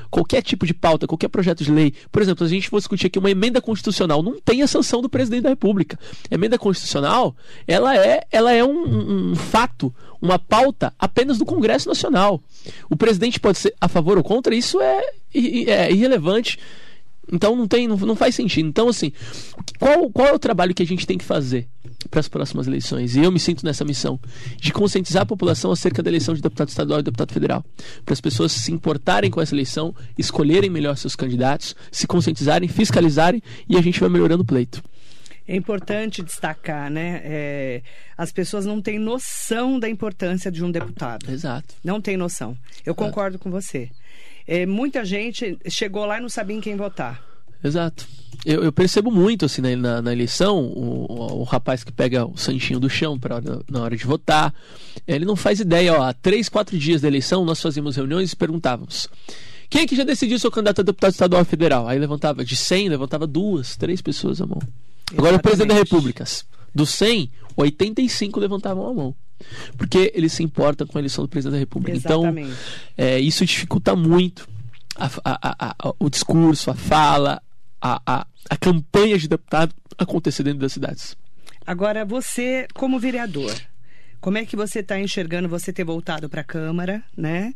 qualquer 0.10 0.42
tipo 0.44 0.66
de 0.68 0.74
pauta, 0.74 1.08
qualquer 1.08 1.30
projeto 1.30 1.64
de 1.64 1.72
lei, 1.72 1.94
por 2.12 2.22
exemplo, 2.22 2.46
se 2.48 2.54
a 2.54 2.56
gente 2.56 2.70
for 2.70 2.78
discutir 2.78 3.08
aqui 3.08 3.18
uma 3.18 3.32
emenda 3.32 3.60
constitucional, 3.60 4.22
não 4.22 4.40
tem 4.40 4.62
a 4.62 4.68
sanção 4.68 5.02
do 5.02 5.10
presidente 5.10 5.44
da 5.44 5.50
República. 5.50 5.98
A 6.30 6.36
emenda 6.36 6.58
constitucional, 6.60 7.36
ela 7.68 7.96
é, 7.98 8.22
ela 8.32 8.52
é 8.54 8.64
um, 8.64 9.32
um- 9.32 9.36
fato, 9.36 9.94
uma 10.22 10.38
pauta 10.38 10.94
apenas 11.00 11.38
do 11.40 11.46
Congresso 11.46 11.88
Nacional. 11.90 12.42
O 12.90 12.96
presidente 12.96 13.40
pode 13.40 13.58
ser 13.58 13.74
a 13.82 13.88
favor 13.88 14.18
ou 14.18 14.24
contra, 14.24 14.54
isso 14.56 14.80
é, 14.80 15.02
é 15.34 15.92
irrelevante. 15.92 16.60
Então 17.32 17.56
não 17.56 17.68
tem, 17.68 17.88
não, 17.88 17.98
não 17.98 18.16
faz 18.16 18.36
sentido. 18.36 18.68
Então, 18.68 18.88
assim, 18.90 19.12
qual, 19.80 20.10
qual 20.10 20.28
é 20.28 20.34
o 20.34 20.40
trabalho 20.40 20.74
que 20.74 20.84
a 20.84 20.86
gente 20.86 21.06
tem 21.06 21.18
que 21.18 21.26
fazer 21.26 21.68
para 22.10 22.20
as 22.20 22.28
próximas 22.28 22.68
eleições? 22.68 23.16
E 23.16 23.22
eu 23.22 23.32
me 23.32 23.40
sinto 23.40 23.66
nessa 23.66 23.84
missão 23.84 24.20
de 24.58 24.72
conscientizar 24.72 25.24
a 25.24 25.26
população 25.26 25.72
acerca 25.72 26.02
da 26.02 26.10
eleição 26.10 26.34
de 26.34 26.42
deputado 26.42 26.70
estadual 26.70 27.00
e 27.00 27.04
deputado 27.04 27.34
federal. 27.34 27.64
Para 28.06 28.14
as 28.14 28.22
pessoas 28.22 28.52
se 28.52 28.72
importarem 28.72 29.30
com 29.30 29.42
essa 29.42 29.54
eleição, 29.54 29.94
escolherem 30.18 30.70
melhor 30.70 30.96
seus 30.98 31.16
candidatos, 31.16 31.76
se 31.92 32.08
conscientizarem, 32.08 32.70
fiscalizarem 32.70 33.42
e 33.68 33.78
a 33.78 33.82
gente 33.82 34.00
vai 34.00 34.10
melhorando 34.10 34.44
o 34.44 34.46
pleito. 34.46 34.82
É 35.48 35.56
importante 35.56 36.22
destacar, 36.22 36.92
né? 36.92 37.22
é, 37.24 37.82
as 38.18 38.34
pessoas 38.34 38.66
não 38.66 38.82
têm 38.82 39.00
noção 39.00 39.80
da 39.80 39.88
importância 39.88 40.52
de 40.52 40.62
um 40.62 40.70
deputado. 40.70 41.32
Exato. 41.32 41.74
Não 41.82 42.02
tem 42.02 42.18
noção. 42.18 42.58
Eu 42.86 42.94
concordo 42.94 43.40
com 43.40 43.50
você. 43.50 43.90
É, 44.48 44.66
muita 44.66 45.04
gente 45.04 45.58
chegou 45.70 46.06
lá 46.06 46.18
e 46.18 46.22
não 46.22 46.30
sabia 46.30 46.56
em 46.56 46.62
quem 46.62 46.76
votar. 46.76 47.22
Exato. 47.64 48.08
Eu, 48.46 48.64
eu 48.64 48.72
percebo 48.72 49.12
muito 49.12 49.46
assim 49.46 49.62
na, 49.62 49.76
na, 49.76 50.02
na 50.02 50.14
eleição 50.14 50.60
o, 50.64 51.40
o, 51.40 51.44
rapaz 51.44 51.84
que 51.84 51.92
pega 51.92 52.26
o 52.26 52.38
santinho 52.38 52.80
do 52.80 52.90
chão 52.90 53.20
pra, 53.20 53.36
hora- 53.36 53.62
na 53.70 53.82
hora 53.82 53.98
de 53.98 54.06
votar, 54.06 54.54
ele 55.08 55.26
não 55.26 55.36
faz 55.36 55.60
ideia. 55.60 55.94
Ó, 56.00 56.04
há 56.04 56.14
três, 56.14 56.48
quatro 56.48 56.78
dias 56.78 57.02
da 57.02 57.08
eleição 57.08 57.44
nós 57.44 57.62
fazíamos 57.62 57.96
reuniões 57.96 58.32
e 58.32 58.36
perguntávamos. 58.36 59.10
Quem 59.70 59.82
é 59.82 59.88
que 59.88 59.96
já 59.96 60.04
decidiu 60.04 60.40
seu 60.40 60.50
candidato 60.52 60.80
a 60.82 60.84
deputado 60.84 61.12
estadual 61.12 61.42
ou 61.42 61.46
federal? 61.46 61.88
Aí 61.88 62.00
levantava 62.00 62.46
de 62.46 62.56
100, 62.56 62.90
levantava 62.90 63.28
duas, 63.28 63.76
três 63.76 64.02
pessoas 64.02 64.40
a 64.40 64.46
mão. 64.46 64.60
Agora 65.18 65.36
o 65.36 65.42
presidente 65.42 65.70
da. 65.70 65.74
República, 65.76 66.24
dos 66.74 66.90
100, 66.92 67.32
85 67.56 68.40
levantavam 68.40 68.88
a 68.88 68.94
mão. 68.94 69.16
Porque 69.78 70.12
eles 70.16 70.34
se 70.34 70.44
importam 70.44 70.88
com 70.88 70.98
a 70.98 71.02
eleição 71.02 71.24
do 71.24 71.28
presidente 71.30 71.54
da 71.54 71.60
República. 71.60 71.96
Então, 71.98 72.22
Exatamente. 72.24 72.56
é, 72.98 73.20
isso 73.20 73.46
dificulta 73.46 73.96
muito 73.96 74.48
a- 74.96 75.10
a- 75.24 75.76
a- 75.90 75.94
o 76.00 76.10
discurso, 76.10 76.72
a 76.72 76.74
fala, 76.76 77.42
a, 77.80 78.02
a, 78.06 78.28
a 78.50 78.58
campanha 78.58 79.18
de 79.18 79.28
deputado 79.28 79.76
acontecer 79.98 80.42
dentro 80.44 80.60
das 80.60 80.74
cidades. 80.74 81.16
Agora, 81.66 82.04
você, 82.04 82.68
como 82.74 83.00
vereador, 83.00 83.54
como 84.20 84.38
é 84.40 84.46
que 84.46 84.56
você 84.56 84.80
está 84.80 85.00
enxergando 85.00 85.48
você 85.48 85.72
ter 85.72 85.84
voltado 85.84 86.28
para 86.28 86.42
a 86.42 86.44
Câmara, 86.44 87.04
né? 87.16 87.54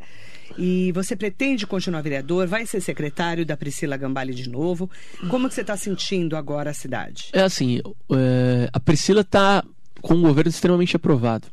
E 0.58 0.92
você 0.92 1.14
pretende 1.16 1.66
continuar 1.66 2.02
vereador? 2.02 2.46
Vai 2.46 2.66
ser 2.66 2.80
secretário 2.80 3.44
da 3.46 3.56
Priscila 3.56 3.96
Gambale 3.96 4.34
de 4.34 4.48
novo? 4.48 4.90
Como 5.28 5.48
que 5.48 5.54
você 5.54 5.60
está 5.62 5.76
sentindo 5.76 6.36
agora 6.36 6.70
a 6.70 6.74
cidade? 6.74 7.28
É 7.32 7.42
assim, 7.42 7.80
é, 8.10 8.68
a 8.72 8.80
Priscila 8.80 9.20
está 9.22 9.64
com 10.00 10.14
um 10.14 10.22
governo 10.22 10.48
extremamente 10.50 10.96
aprovado. 10.96 11.46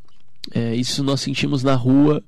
É, 0.53 0.73
isso 0.73 1.03
nós 1.03 1.21
sentimos 1.21 1.63
na 1.63 1.75
rua. 1.75 2.23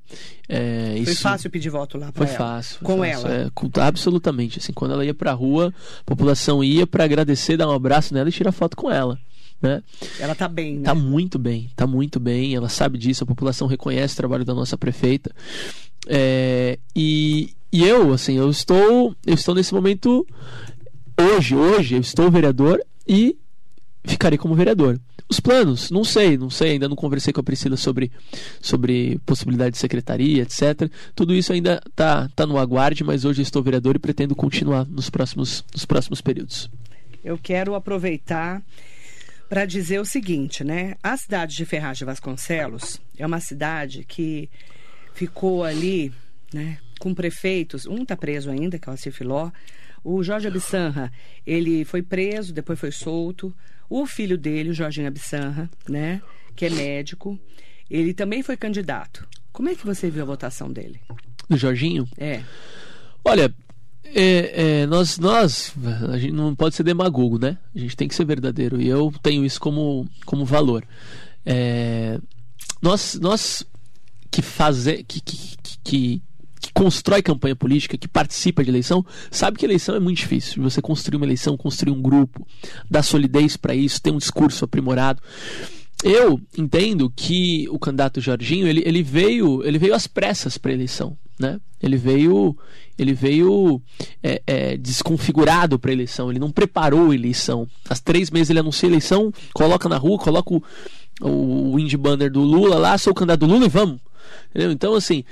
é, 0.47 0.91
Foi 1.03 1.13
isso 1.13 1.21
fácil 1.21 1.49
pedir 1.49 1.69
voto 1.69 1.97
lá 1.97 2.11
para 2.11 2.25
Foi 2.27 2.35
ela? 2.35 2.37
fácil. 2.55 2.77
foi 2.79 2.85
Com 2.85 2.97
fácil, 3.01 3.27
ela? 3.27 3.35
é, 3.45 3.49
com- 3.53 3.69
absolutamente. 3.79 4.59
Assim, 4.59 4.73
quando 4.73 4.91
ela 4.91 5.03
ia 5.05 5.13
pra 5.13 5.31
rua, 5.31 5.73
a 6.01 6.03
população 6.03 6.63
ia 6.63 6.85
para 6.85 7.03
agradecer, 7.05 7.57
dar 7.57 7.67
um 7.67 7.71
abraço 7.73 8.13
nela 8.13 8.29
e 8.29 8.31
tirar 8.31 8.51
foto 8.51 8.75
com 8.77 8.91
ela. 8.91 9.17
Né? 9.61 9.81
Ela 10.19 10.33
tá 10.35 10.47
bem, 10.47 10.77
né? 10.79 10.83
Tá 10.83 10.93
muito 10.95 11.37
bem, 11.39 11.69
tá 11.75 11.87
muito 11.87 12.19
bem. 12.19 12.53
Ela 12.55 12.67
sabe 12.67 12.97
disso, 12.97 13.23
a 13.23 13.27
população 13.27 13.67
reconhece 13.67 14.13
o 14.15 14.17
trabalho 14.17 14.43
da 14.43 14.53
nossa 14.55 14.77
prefeita. 14.77 15.31
É, 16.07 16.79
e, 16.95 17.53
e 17.71 17.83
eu, 17.83 18.13
assim, 18.13 18.37
eu 18.37 18.49
estou, 18.49 19.15
eu 19.25 19.33
estou 19.33 19.55
nesse 19.55 19.73
momento 19.73 20.25
hoje, 21.19 21.55
hoje 21.55 21.95
eu 21.95 22.01
estou 22.01 22.31
vereador 22.31 22.83
e 23.07 23.37
ficarei 24.03 24.37
como 24.37 24.55
vereador. 24.55 24.99
Os 25.29 25.39
planos, 25.39 25.89
não 25.91 26.03
sei, 26.03 26.37
não 26.37 26.49
sei, 26.49 26.71
ainda 26.71 26.89
não 26.89 26.95
conversei 26.95 27.31
com 27.31 27.39
a 27.39 27.43
Priscila 27.43 27.77
sobre, 27.77 28.11
sobre 28.59 29.17
possibilidade 29.25 29.71
de 29.71 29.77
secretaria, 29.77 30.43
etc. 30.43 30.91
Tudo 31.15 31.33
isso 31.33 31.53
ainda 31.53 31.81
tá, 31.95 32.29
tá 32.35 32.45
no 32.45 32.57
aguarde, 32.57 33.03
mas 33.03 33.23
hoje 33.23 33.41
estou 33.41 33.63
vereador 33.63 33.95
e 33.95 33.99
pretendo 33.99 34.35
continuar 34.35 34.85
nos 34.85 35.09
próximos, 35.09 35.63
nos 35.73 35.85
próximos 35.85 36.19
períodos. 36.19 36.69
Eu 37.23 37.37
quero 37.37 37.75
aproveitar 37.75 38.61
para 39.47 39.65
dizer 39.65 40.01
o 40.01 40.05
seguinte, 40.05 40.63
né? 40.63 40.95
A 41.01 41.15
cidade 41.15 41.55
de 41.55 41.65
Ferraz 41.65 41.97
de 41.97 42.05
Vasconcelos 42.05 42.99
é 43.17 43.25
uma 43.25 43.39
cidade 43.39 44.03
que 44.07 44.49
ficou 45.13 45.63
ali, 45.63 46.11
né, 46.53 46.77
com 46.99 47.13
prefeitos. 47.13 47.85
Um 47.85 48.03
está 48.03 48.15
preso 48.15 48.49
ainda, 48.49 48.77
que 48.77 48.87
é 48.87 48.89
o 48.89 48.93
Alcir 48.93 49.11
Filó. 49.11 49.51
O 50.03 50.23
Jorge 50.23 50.47
Abissanra, 50.47 51.11
ele 51.45 51.85
foi 51.85 52.01
preso, 52.01 52.53
depois 52.53 52.79
foi 52.79 52.91
solto. 52.91 53.53
O 53.89 54.05
filho 54.05 54.37
dele, 54.37 54.69
o 54.69 54.73
Jorginho 54.73 55.07
Abissanra, 55.07 55.69
né, 55.87 56.21
que 56.55 56.65
é 56.65 56.69
médico, 56.69 57.39
ele 57.89 58.13
também 58.13 58.41
foi 58.41 58.55
candidato. 58.55 59.27
Como 59.51 59.69
é 59.69 59.75
que 59.75 59.85
você 59.85 60.09
viu 60.09 60.23
a 60.23 60.25
votação 60.25 60.71
dele? 60.71 60.99
Do 61.49 61.57
Jorginho? 61.57 62.07
É. 62.17 62.41
Olha, 63.23 63.53
é, 64.03 64.81
é, 64.81 64.85
nós, 64.85 65.17
nós, 65.19 65.73
a 66.09 66.17
gente 66.17 66.33
não 66.33 66.55
pode 66.55 66.75
ser 66.75 66.83
demagogo, 66.83 67.37
né? 67.37 67.57
A 67.75 67.79
gente 67.79 67.95
tem 67.95 68.07
que 68.07 68.15
ser 68.15 68.25
verdadeiro 68.25 68.81
e 68.81 68.87
eu 68.87 69.13
tenho 69.21 69.45
isso 69.45 69.59
como, 69.59 70.07
como 70.25 70.45
valor. 70.45 70.85
É, 71.45 72.19
nós, 72.81 73.15
nós 73.21 73.65
que 74.31 74.41
fazer, 74.41 75.03
que, 75.03 75.19
que, 75.19 75.57
que, 75.61 76.21
que, 76.61 76.71
constrói 76.73 77.21
campanha 77.21 77.55
política, 77.55 77.97
que 77.97 78.07
participa 78.07 78.63
de 78.63 78.69
eleição, 78.69 79.05
sabe 79.29 79.57
que 79.57 79.65
eleição 79.65 79.93
é 79.93 79.99
muito 79.99 80.19
difícil. 80.19 80.63
Você 80.63 80.81
construir 80.81 81.17
uma 81.17 81.25
eleição, 81.25 81.57
construir 81.57 81.91
um 81.91 82.01
grupo, 82.01 82.47
dar 82.89 83.03
solidez 83.03 83.57
para 83.57 83.75
isso, 83.75 84.01
ter 84.01 84.11
um 84.11 84.17
discurso 84.17 84.63
aprimorado. 84.63 85.21
Eu 86.03 86.39
entendo 86.57 87.11
que 87.15 87.67
o 87.69 87.77
candidato 87.77 88.21
Jorginho 88.21 88.67
ele, 88.67 88.81
ele 88.85 89.03
veio 89.03 89.63
ele 89.63 89.77
veio 89.77 89.93
às 89.93 90.07
pressas 90.07 90.57
para 90.57 90.71
a 90.71 90.73
eleição, 90.73 91.15
né? 91.37 91.59
Ele 91.81 91.97
veio 91.97 92.57
ele 92.97 93.13
veio 93.13 93.81
é, 94.23 94.41
é, 94.47 94.77
desconfigurado 94.77 95.77
para 95.77 95.91
a 95.91 95.93
eleição. 95.93 96.29
Ele 96.29 96.39
não 96.39 96.51
preparou 96.51 97.11
a 97.11 97.15
eleição. 97.15 97.67
Às 97.89 97.99
três 97.99 98.31
meses 98.31 98.49
ele 98.49 98.59
anuncia 98.59 98.87
a 98.87 98.91
eleição, 98.91 99.33
coloca 99.53 99.89
na 99.89 99.97
rua, 99.97 100.17
coloca 100.17 100.53
o, 100.53 100.63
o 101.21 101.97
banner 101.97 102.31
do 102.31 102.41
Lula 102.41 102.77
lá, 102.77 102.97
sou 102.97 103.11
o 103.11 103.15
candidato 103.15 103.41
do 103.41 103.47
Lula 103.47 103.65
e 103.65 103.69
vamos. 103.69 103.99
Entendeu? 104.49 104.71
Então 104.71 104.93
assim, 104.95 105.23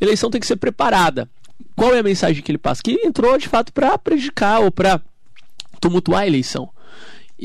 eleição 0.00 0.30
tem 0.30 0.40
que 0.40 0.46
ser 0.46 0.56
preparada. 0.56 1.28
Qual 1.76 1.94
é 1.94 1.98
a 2.00 2.02
mensagem 2.02 2.42
que 2.42 2.50
ele 2.50 2.58
passa? 2.58 2.82
Que 2.82 2.92
ele 2.92 3.06
entrou 3.06 3.36
de 3.38 3.48
fato 3.48 3.72
para 3.72 3.96
prejudicar 3.98 4.60
ou 4.60 4.70
para 4.70 5.00
tumultuar 5.80 6.22
a 6.22 6.26
eleição. 6.26 6.68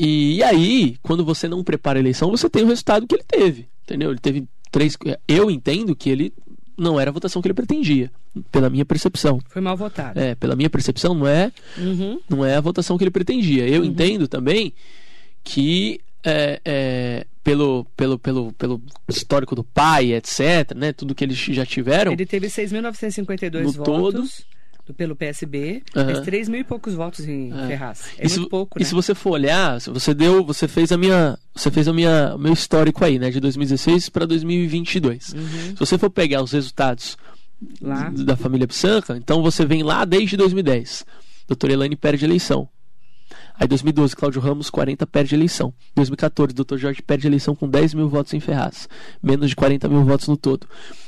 E, 0.00 0.40
aí, 0.44 0.96
quando 1.02 1.24
você 1.24 1.48
não 1.48 1.64
prepara 1.64 1.98
a 1.98 2.00
eleição, 2.00 2.30
você 2.30 2.48
tem 2.48 2.62
o 2.62 2.66
resultado 2.68 3.04
que 3.06 3.16
ele 3.16 3.24
teve. 3.26 3.68
Entendeu? 3.84 4.10
Ele 4.10 4.18
teve 4.20 4.44
três. 4.70 4.96
Eu 5.26 5.50
entendo 5.50 5.96
que 5.96 6.08
ele 6.08 6.32
não 6.76 7.00
era 7.00 7.10
a 7.10 7.12
votação 7.12 7.42
que 7.42 7.48
ele 7.48 7.54
pretendia, 7.54 8.08
pela 8.52 8.70
minha 8.70 8.84
percepção. 8.84 9.40
Foi 9.48 9.60
mal 9.60 9.76
votado. 9.76 10.16
É, 10.20 10.36
pela 10.36 10.54
minha 10.54 10.70
percepção, 10.70 11.14
não 11.14 11.26
é, 11.26 11.50
Uhum. 11.76 12.20
não 12.28 12.44
é 12.44 12.54
a 12.54 12.60
votação 12.60 12.96
que 12.96 13.02
ele 13.02 13.10
pretendia. 13.10 13.66
Eu 13.66 13.84
entendo 13.84 14.28
também 14.28 14.72
que 15.42 16.00
é, 16.24 16.60
é, 16.64 17.26
pelo, 17.44 17.84
pelo, 17.96 18.18
pelo, 18.18 18.52
pelo 18.52 18.82
histórico 19.08 19.54
do 19.54 19.64
pai, 19.64 20.12
etc., 20.14 20.74
né, 20.76 20.92
tudo 20.92 21.14
que 21.14 21.24
eles 21.24 21.36
já 21.36 21.64
tiveram. 21.64 22.12
Ele 22.12 22.26
teve 22.26 22.48
6.952 22.48 23.62
No 23.62 23.72
votos 23.72 23.84
todo. 23.84 24.22
do- 24.22 24.58
pelo 24.94 25.14
PSB, 25.14 25.82
Aham. 25.94 26.06
mas 26.06 26.20
3 26.20 26.48
mil 26.48 26.60
e 26.60 26.64
poucos 26.64 26.94
votos 26.94 27.28
em 27.28 27.52
Ferraz. 27.66 28.04
É 28.16 28.24
e 28.24 28.28
se, 28.30 28.48
pouco, 28.48 28.78
e 28.78 28.82
né? 28.82 28.86
se 28.88 28.94
você 28.94 29.14
for 29.14 29.32
olhar, 29.32 29.78
você 29.80 30.14
deu, 30.14 30.42
você 30.42 30.66
fez 30.66 30.90
a 30.90 30.96
minha, 30.96 31.38
você 31.54 31.70
fez 31.70 31.86
a 31.88 31.92
minha, 31.92 32.34
o 32.34 32.38
meu 32.38 32.54
histórico 32.54 33.04
aí, 33.04 33.18
né, 33.18 33.28
de 33.30 33.38
2016 33.38 34.08
para 34.08 34.24
2022. 34.24 35.34
Uhum. 35.34 35.40
Se 35.70 35.74
você 35.74 35.98
for 35.98 36.08
pegar 36.08 36.42
os 36.42 36.52
resultados 36.52 37.18
Lá. 37.82 38.08
da 38.08 38.34
família 38.34 38.66
Psanca, 38.66 39.14
então 39.18 39.42
você 39.42 39.66
vem 39.66 39.82
lá 39.82 40.06
desde 40.06 40.38
2010. 40.38 41.04
Doutora 41.46 41.72
Elaine 41.74 41.94
perde 41.96 42.24
a 42.24 42.28
eleição. 42.28 42.66
Aí 43.60 43.66
2012, 43.66 44.14
Cláudio 44.14 44.40
Ramos, 44.40 44.70
40, 44.70 45.06
perde 45.06 45.34
a 45.34 45.38
eleição. 45.38 45.72
2014, 45.96 46.54
Dr. 46.54 46.76
Jorge 46.76 47.02
perde 47.02 47.26
a 47.26 47.30
eleição 47.30 47.54
com 47.54 47.68
10 47.68 47.94
mil 47.94 48.08
votos 48.08 48.32
em 48.34 48.40
Ferraz. 48.40 48.88
Menos 49.22 49.50
de 49.50 49.56
40 49.56 49.88
mil 49.88 50.04
votos 50.04 50.28
no 50.28 50.36
todo. 50.36 50.66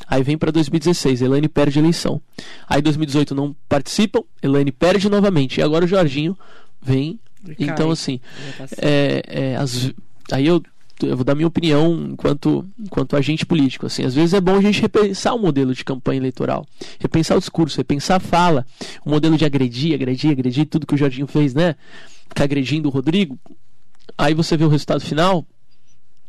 Aí 0.09 0.23
vem 0.25 0.37
para 0.37 0.51
2016, 0.51 1.23
Elaine 1.23 1.49
perde 1.49 1.79
a 1.79 1.83
eleição. 1.83 2.21
Aí 2.69 2.83
2018 2.83 3.35
não 3.35 3.55
participam, 3.69 4.23
Elaine 4.43 4.73
perde 4.73 5.09
novamente. 5.09 5.59
E 5.61 5.63
agora 5.63 5.85
o 5.85 5.89
Jorginho 5.89 6.37
vem. 6.83 7.21
E 7.49 7.55
cai. 7.67 7.69
Então, 7.75 7.91
assim, 7.91 8.21
Já 8.59 8.67
tá 8.67 8.75
é, 8.83 9.23
é, 9.29 9.57
as- 9.57 9.93
aí 10.33 10.47
eu, 10.47 10.61
eu 11.03 11.17
vou 11.17 11.25
dar 11.25 11.35
minha 11.37 11.47
opinião 11.47 12.09
enquanto, 12.11 12.67
enquanto 12.79 13.17
agente 13.17 13.47
político. 13.47 13.87
Assim, 13.87 14.05
às 14.05 14.13
vezes 14.15 14.35
é 14.35 14.41
bom 14.41 14.57
a 14.57 14.61
gente 14.61 14.81
repensar 14.83 15.35
o 15.35 15.39
modelo 15.39 15.73
de 15.73 15.85
campanha 15.85 16.19
eleitoral, 16.19 16.67
repensar 16.99 17.37
o 17.37 17.41
discurso, 17.41 17.77
repensar 17.79 18.17
a 18.17 18.21
fala, 18.21 18.67
o 19.07 19.09
modelo 19.11 19.37
de 19.39 19.45
agredir, 19.45 19.95
agredir, 19.95 20.33
agredir, 20.33 20.67
tudo 20.67 20.85
que 20.87 20.95
o 20.95 20.99
Jorginho 20.99 21.27
fez, 21.29 21.55
né? 21.55 21.77
Ficar 22.31 22.45
agredindo 22.45 22.89
o 22.89 22.91
Rodrigo. 22.91 23.39
Aí 24.17 24.35
você 24.35 24.57
vê 24.57 24.65
o 24.65 24.69
resultado 24.69 25.03
final. 25.03 25.47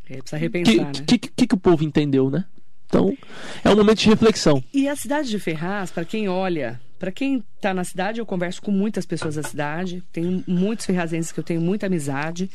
É, 0.10 0.18
precisa 0.18 0.38
repensar, 0.38 0.74
que, 0.74 1.00
né? 1.00 1.06
que, 1.08 1.18
que, 1.18 1.48
que 1.48 1.56
o 1.56 1.58
povo 1.58 1.84
entendeu, 1.84 2.30
né? 2.30 2.44
Então, 2.86 3.18
é 3.64 3.70
um 3.70 3.76
momento 3.78 4.00
de 4.00 4.10
reflexão. 4.10 4.62
E 4.74 4.90
a 4.90 4.96
cidade 4.98 5.30
de 5.30 5.40
Ferraz, 5.40 5.92
para 5.92 6.04
quem 6.04 6.28
olha, 6.28 6.82
para 7.00 7.10
quem 7.10 7.42
está 7.56 7.74
na 7.74 7.86
cidade, 7.86 8.20
eu 8.20 8.26
converso 8.26 8.62
com 8.62 8.70
muitas 8.70 9.06
pessoas 9.06 9.36
da 9.36 9.44
cidade, 9.44 10.04
tenho 10.12 10.44
muitos 10.46 10.86
ferrazenses 10.86 11.32
que 11.32 11.40
eu 11.40 11.44
tenho 11.44 11.62
muita 11.62 11.86
amizade, 11.86 12.50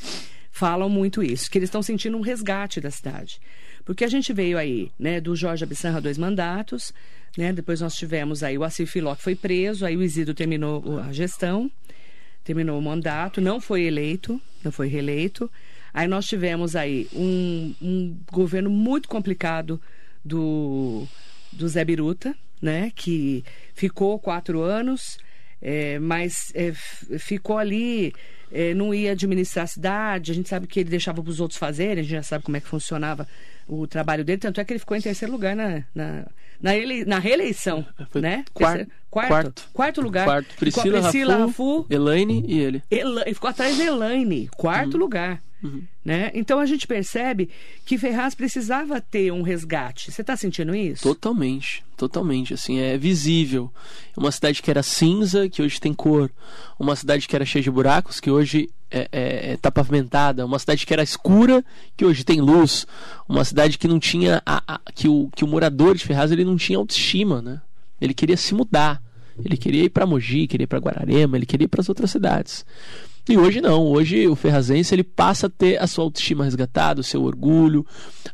falam 0.53 0.91
muito 0.91 1.23
isso, 1.23 1.51
que 1.51 1.57
eles 1.57 1.69
estão 1.69 1.83
sentindo 1.83 2.19
um 2.19 2.21
resgate 2.21 2.81
da 2.81 2.91
cidade. 2.91 3.41
Porque 3.83 4.05
a 4.05 4.09
gente 4.09 4.33
veio 4.33 4.59
aí, 4.59 4.91
né, 4.99 5.21
do 5.21 5.35
Jorge 5.35 5.65
Abissanra, 5.65 6.01
dois 6.01 6.19
mandatos, 6.19 6.93
né, 7.37 7.53
depois 7.53 7.81
nós 7.81 7.95
tivemos 7.95 8.43
aí 8.43 8.59
o 8.59 8.65
Assir 8.65 8.87
Filó, 8.87 9.15
que 9.15 9.23
foi 9.23 9.35
preso, 9.35 9.87
aí 9.87 9.97
o 9.97 10.03
Isidro 10.03 10.35
terminou 10.35 11.01
a 11.01 11.13
gestão, 11.13 11.71
terminou 12.47 12.79
o 12.79 12.83
mandato, 12.83 13.41
não 13.41 13.61
foi 13.61 13.83
eleito, 13.83 14.41
não 14.63 14.71
foi 14.71 14.87
reeleito. 14.87 15.51
Aí 15.93 16.07
nós 16.07 16.27
tivemos 16.27 16.77
aí 16.77 17.09
um, 17.13 17.75
um 17.83 18.17
governo 18.33 18.71
muito 18.71 19.09
complicado 19.09 19.81
do, 20.25 21.09
do 21.53 21.67
Zé 21.67 21.85
Biruta, 21.85 22.37
né? 22.63 22.93
Que 22.95 23.45
ficou 23.75 24.17
quatro 24.21 24.63
anos, 24.63 25.19
é, 25.61 25.99
mas 25.99 26.53
é, 26.55 26.73
ficou 27.19 27.59
ali, 27.59 28.15
é, 28.53 28.75
não 28.75 28.93
ia 28.95 29.13
administrar 29.13 29.65
a 29.65 29.69
cidade. 29.69 30.33
A 30.33 30.35
gente 30.35 30.49
sabe 30.49 30.67
que 30.67 30.81
ele 30.81 30.91
deixava 30.91 31.23
para 31.23 31.31
os 31.31 31.41
outros 31.41 31.59
fazerem, 31.59 32.01
a 32.01 32.03
gente 32.03 32.11
já 32.13 32.23
sabe 32.23 32.45
como 32.45 32.57
é 32.57 32.61
que 32.61 32.69
funcionava 32.69 33.27
o 33.69 33.87
trabalho 33.87 34.25
dele. 34.25 34.39
Tanto 34.39 34.61
é 34.61 34.65
que 34.65 34.73
ele 34.73 34.79
ficou 34.81 34.97
em 34.97 35.01
terceiro 35.01 35.33
lugar 35.33 35.57
na, 35.57 35.83
na, 35.95 36.27
na, 36.61 36.77
ele- 36.77 37.05
na 37.05 37.19
reeleição, 37.19 37.85
Foi 38.11 38.21
né? 38.21 38.45
quarto- 38.55 38.77
Terceiro- 38.77 38.91
quarto, 39.11 39.29
quarto. 39.29 39.69
quarto 39.73 40.01
lugar. 40.01 40.25
Quarto, 40.25 40.55
Priscila, 40.57 40.99
a 40.99 41.03
Priscila 41.03 41.37
Rafu, 41.39 41.47
Rafu, 41.81 41.87
Elaine 41.91 42.45
e 42.47 42.59
ele. 42.61 42.83
Ela- 42.91 43.23
ele 43.23 43.35
ficou 43.35 43.51
atrás 43.51 43.77
da 43.77 43.85
Elaine, 43.85 44.49
quarto 44.57 44.97
lugar. 44.97 45.43
Né? 46.05 46.31
Então 46.35 46.61
a 46.61 46.67
gente 46.67 46.87
percebe 46.87 47.49
que 47.85 47.99
Ferraz 47.99 48.35
precisava 48.35 49.01
ter 49.01 49.33
um 49.33 49.43
resgate. 49.43 50.13
Você 50.13 50.21
está 50.21 50.37
sentindo 50.37 50.75
isso? 50.75 51.03
Totalmente, 51.03 51.83
totalmente. 51.97 52.55
Assim, 52.55 52.79
é 52.79 52.97
visível. 52.97 53.73
Uma 54.17 54.31
cidade 54.31 54.63
que 54.63 54.71
era 54.71 54.83
cinza, 54.83 55.49
que 55.49 55.63
hoje 55.63 55.81
tem 55.81 55.93
cor. 55.93 56.31
Uma 56.79 56.95
cidade 56.95 57.27
que 57.27 57.35
era 57.35 57.45
cheia 57.45 57.63
de 57.63 57.71
buracos, 57.71 58.21
que 58.21 58.31
hoje 58.31 58.71
é, 58.91 59.09
é, 59.11 59.53
é- 59.53 59.57
tá 59.57 59.71
pavimentada. 59.71 60.47
Uma 60.47 60.59
cidade 60.59 60.87
que 60.87 60.93
era 60.93 61.03
escura, 61.03 61.65
que 61.97 62.05
hoje 62.05 62.23
tem 62.23 62.41
luz. 62.41 62.87
Uma 63.29 63.45
cidade 63.45 63.77
que 63.79 63.89
não 63.89 63.99
tinha. 63.99 64.41
A, 64.47 64.63
a- 64.75 64.81
que, 64.95 65.09
o, 65.09 65.29
que 65.35 65.45
o 65.45 65.49
morador 65.49 65.97
de 65.97 66.05
Ferraz 66.05 66.31
ele 66.31 66.45
não 66.45 66.57
tinha 66.57 66.79
autoestima, 66.79 67.43
né? 67.43 67.61
Ele 68.01 68.15
queria 68.15 68.37
se 68.37 68.55
mudar. 68.55 69.03
Ele 69.45 69.57
queria 69.57 69.85
ir 69.85 69.91
para 69.91 70.07
Mogi, 70.07 70.47
queria 70.47 70.65
ir 70.65 70.69
para 70.69 70.79
Guararema, 70.79 71.37
ele 71.37 71.45
queria 71.45 71.65
ir 71.67 71.69
para 71.69 71.81
as 71.83 71.89
outras 71.89 72.11
cidades. 72.11 72.65
E 73.29 73.37
hoje 73.37 73.61
não, 73.61 73.85
hoje 73.87 74.29
o 74.29 74.37
ferrazense 74.37 74.95
ele 74.95 75.03
passa 75.03 75.49
a 75.49 75.51
ter 75.51 75.83
a 75.83 75.87
sua 75.89 76.05
autoestima 76.05 76.45
resgatada, 76.45 77.01
o 77.01 77.05
seu 77.05 77.25
orgulho, 77.25 77.85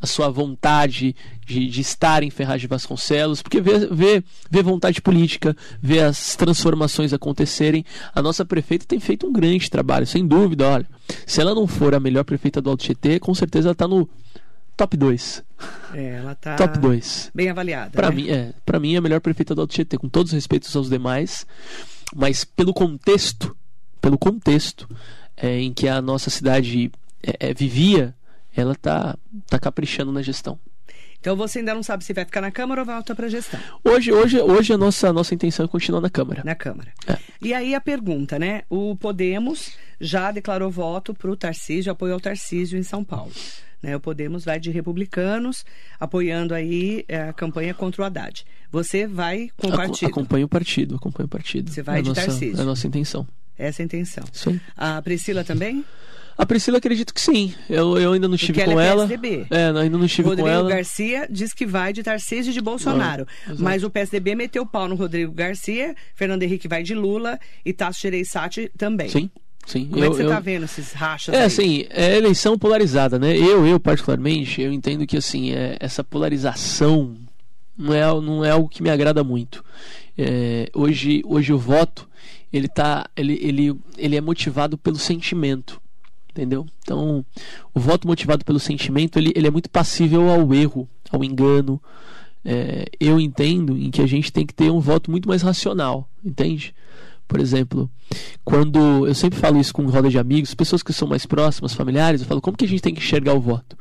a 0.00 0.06
sua 0.06 0.28
vontade 0.28 1.16
de, 1.46 1.66
de 1.66 1.80
estar 1.80 2.22
em 2.22 2.28
Ferraz 2.28 2.60
de 2.60 2.66
Vasconcelos, 2.66 3.40
porque 3.40 3.58
vê, 3.58 3.86
vê, 3.86 4.22
vê 4.50 4.62
vontade 4.62 5.00
política, 5.00 5.56
vê 5.80 6.00
as 6.00 6.36
transformações 6.36 7.14
acontecerem. 7.14 7.86
A 8.14 8.20
nossa 8.20 8.44
prefeita 8.44 8.84
tem 8.86 9.00
feito 9.00 9.26
um 9.26 9.32
grande 9.32 9.70
trabalho, 9.70 10.06
sem 10.06 10.26
dúvida, 10.26 10.68
olha. 10.68 10.86
Se 11.26 11.40
ela 11.40 11.54
não 11.54 11.66
for 11.66 11.94
a 11.94 12.00
melhor 12.00 12.24
prefeita 12.24 12.60
do 12.60 12.68
Alto 12.68 12.84
Tietê, 12.84 13.18
com 13.18 13.34
certeza 13.34 13.68
ela 13.68 13.72
está 13.72 13.88
no 13.88 14.06
top 14.76 14.94
2. 14.94 15.42
É, 15.94 16.16
ela 16.16 16.34
tá 16.34 16.56
Top 16.56 16.78
2. 16.78 17.30
bem 17.34 17.48
avaliada. 17.48 17.90
Pra 17.92 18.10
né? 18.10 18.16
mim, 18.16 18.30
é, 18.30 18.52
para 18.66 18.78
mim 18.78 18.94
é 18.94 18.98
a 18.98 19.00
melhor 19.00 19.20
prefeita 19.20 19.54
do 19.54 19.62
Alto 19.62 19.72
Tietê, 19.72 19.96
com 19.96 20.08
todos 20.08 20.32
os 20.32 20.34
respeitos 20.34 20.74
aos 20.76 20.90
demais, 20.90 21.46
mas 22.14 22.44
pelo 22.44 22.74
contexto, 22.74 23.56
pelo 24.02 24.18
contexto 24.18 24.88
é, 25.36 25.60
em 25.60 25.72
que 25.72 25.88
a 25.88 26.02
nossa 26.02 26.28
cidade 26.28 26.90
é, 27.22 27.48
é, 27.50 27.54
vivia, 27.54 28.14
ela 28.54 28.74
tá, 28.74 29.16
tá 29.48 29.58
caprichando 29.58 30.12
na 30.12 30.20
gestão. 30.20 30.58
Então 31.18 31.36
você 31.36 31.60
ainda 31.60 31.72
não 31.72 31.84
sabe 31.84 32.04
se 32.04 32.12
vai 32.12 32.24
ficar 32.24 32.40
na 32.40 32.50
Câmara 32.50 32.80
ou 32.80 32.86
volta 32.86 33.14
para 33.14 33.26
a 33.26 33.28
gestão. 33.28 33.60
Hoje, 33.84 34.12
hoje, 34.12 34.40
hoje 34.40 34.72
a 34.72 34.76
nossa, 34.76 35.08
a 35.08 35.12
nossa 35.12 35.32
intenção 35.32 35.64
é 35.64 35.68
continuar 35.68 36.00
na 36.00 36.10
Câmara. 36.10 36.42
Na 36.44 36.56
Câmara. 36.56 36.92
É. 37.06 37.16
E 37.40 37.54
aí 37.54 37.76
a 37.76 37.80
pergunta, 37.80 38.40
né? 38.40 38.62
O 38.68 38.96
Podemos 38.96 39.76
já 40.00 40.32
declarou 40.32 40.68
voto 40.68 41.14
para 41.14 41.30
o 41.30 41.36
Tarcísio, 41.36 41.92
apoio 41.92 42.14
ao 42.14 42.20
Tarcísio 42.20 42.76
em 42.76 42.82
São 42.82 43.04
Paulo. 43.04 43.30
Né? 43.80 43.94
O 43.94 44.00
Podemos 44.00 44.44
vai 44.44 44.58
de 44.58 44.72
republicanos, 44.72 45.64
apoiando 46.00 46.54
aí 46.54 47.04
eh, 47.06 47.28
a 47.28 47.32
campanha 47.32 47.72
contra 47.72 48.02
o 48.02 48.04
Haddad. 48.04 48.44
Você 48.72 49.06
vai 49.06 49.48
com 49.56 49.68
o 49.68 49.76
partido. 49.76 50.08
Acompanha 50.08 50.44
o 50.44 50.48
partido, 50.48 50.96
acompanha 50.96 51.26
o 51.26 51.28
partido. 51.28 51.70
Você 51.70 51.82
vai 51.82 52.00
é 52.00 52.02
de 52.02 52.08
nossa, 52.08 52.26
Tarcísio. 52.26 52.58
É 52.58 52.62
a 52.62 52.64
nossa 52.64 52.86
intenção. 52.88 53.26
Essa 53.58 53.82
é 53.82 53.84
a 53.84 53.86
intenção. 53.86 54.24
Aí. 54.46 54.60
A 54.76 55.00
Priscila 55.02 55.44
também? 55.44 55.84
A 56.36 56.46
Priscila 56.46 56.78
acredito 56.78 57.12
que 57.12 57.20
sim. 57.20 57.54
Eu, 57.68 57.98
eu 57.98 58.12
ainda 58.14 58.26
não 58.26 58.34
estive 58.34 58.54
Porque 58.54 58.64
com 58.72 58.80
ela 58.80 58.84
é 58.84 58.88
ela. 58.88 59.06
PSDB. 59.06 59.46
É, 59.50 59.66
ainda 59.66 59.98
não 59.98 60.04
estive 60.06 60.28
Rodrigo 60.28 60.48
com 60.48 60.52
ela. 60.54 60.68
Garcia 60.68 61.28
diz 61.30 61.52
que 61.52 61.66
vai 61.66 61.92
de 61.92 62.02
Tarcísio 62.02 62.50
e 62.50 62.54
de 62.54 62.60
Bolsonaro. 62.60 63.26
Não, 63.46 63.52
exato. 63.54 63.62
mas 63.62 63.84
o 63.84 63.90
PSDB 63.90 64.34
meteu 64.34 64.62
o 64.62 64.66
pau 64.66 64.88
no 64.88 64.94
Rodrigo 64.94 65.30
Garcia, 65.32 65.94
Fernando 66.14 66.42
Henrique 66.42 66.66
vai 66.66 66.82
de 66.82 66.94
Lula 66.94 67.38
e 67.64 67.72
Tasso 67.72 68.00
Gereissati 68.00 68.72
também. 68.78 69.10
Sim, 69.10 69.30
sim. 69.66 69.86
Como 69.88 70.02
é 70.02 70.06
Eu- 70.06 70.10
que 70.12 70.16
você 70.16 70.24
eu- 70.24 70.30
tá 70.30 70.40
vendo 70.40 70.64
esses 70.64 70.92
rachas 70.92 71.34
É, 71.34 71.40
aí? 71.40 71.44
assim, 71.44 71.86
é 71.90 72.16
eleição 72.16 72.58
polarizada, 72.58 73.18
né? 73.18 73.36
Eu, 73.36 73.66
eu 73.66 73.78
particularmente, 73.78 74.62
eu 74.62 74.72
entendo 74.72 75.06
que, 75.06 75.18
assim, 75.18 75.52
é, 75.52 75.76
essa 75.78 76.02
polarização 76.02 77.14
não 77.76 77.92
é, 77.94 78.00
não 78.20 78.44
é 78.44 78.50
algo 78.50 78.68
que 78.70 78.82
me 78.82 78.88
agrada 78.90 79.22
muito. 79.22 79.62
É, 80.16 80.68
hoje, 80.74 81.22
hoje 81.26 81.52
o 81.52 81.58
voto, 81.58 82.08
ele 82.52 82.68
tá, 82.68 83.08
ele, 83.16 83.38
ele, 83.40 83.76
ele 83.96 84.16
é 84.16 84.20
motivado 84.20 84.76
pelo 84.76 84.96
sentimento, 84.96 85.80
entendeu? 86.30 86.66
Então, 86.82 87.24
o 87.72 87.80
voto 87.80 88.06
motivado 88.06 88.44
pelo 88.44 88.60
sentimento, 88.60 89.18
ele, 89.18 89.32
ele 89.34 89.46
é 89.46 89.50
muito 89.50 89.70
passível 89.70 90.28
ao 90.30 90.52
erro, 90.52 90.88
ao 91.10 91.24
engano. 91.24 91.80
É, 92.44 92.86
eu 92.98 93.20
entendo 93.20 93.78
em 93.78 93.90
que 93.90 94.02
a 94.02 94.06
gente 94.06 94.32
tem 94.32 94.44
que 94.44 94.52
ter 94.52 94.70
um 94.70 94.80
voto 94.80 95.10
muito 95.10 95.28
mais 95.28 95.42
racional, 95.42 96.08
entende? 96.24 96.74
Por 97.26 97.40
exemplo, 97.40 97.90
quando 98.44 99.06
eu 99.06 99.14
sempre 99.14 99.38
falo 99.38 99.58
isso 99.58 99.72
com 99.72 99.86
roda 99.86 100.10
de 100.10 100.18
amigos, 100.18 100.54
pessoas 100.54 100.82
que 100.82 100.92
são 100.92 101.08
mais 101.08 101.24
próximas, 101.24 101.72
familiares, 101.72 102.20
eu 102.20 102.26
falo 102.26 102.42
como 102.42 102.56
que 102.56 102.64
a 102.64 102.68
gente 102.68 102.82
tem 102.82 102.92
que 102.92 103.00
enxergar 103.00 103.32
o 103.32 103.40
voto. 103.40 103.78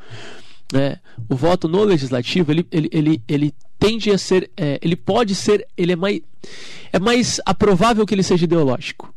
né? 0.71 0.99
o 1.29 1.35
voto 1.35 1.67
no 1.67 1.83
legislativo 1.83 2.51
ele, 2.51 2.65
ele, 2.71 2.89
ele, 2.93 3.23
ele 3.27 3.53
tende 3.81 4.11
a 4.11 4.17
ser, 4.19 4.51
é, 4.55 4.77
ele 4.79 4.95
pode 4.95 5.33
ser, 5.33 5.67
ele 5.75 5.93
é 5.93 5.95
mais, 5.95 6.21
é 6.93 6.99
mais 6.99 7.41
aprovável 7.43 8.05
que 8.05 8.13
ele 8.13 8.21
seja 8.21 8.45
ideológico, 8.45 9.11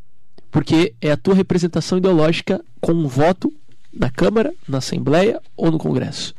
porque 0.50 0.94
é 1.02 1.12
a 1.12 1.18
tua 1.18 1.34
representação 1.34 1.98
ideológica 1.98 2.64
com 2.80 2.92
um 2.92 3.06
voto 3.06 3.52
na 3.92 4.08
Câmara, 4.08 4.54
na 4.66 4.78
Assembleia 4.78 5.38
ou 5.54 5.70
no 5.70 5.76
Congresso. 5.76 6.34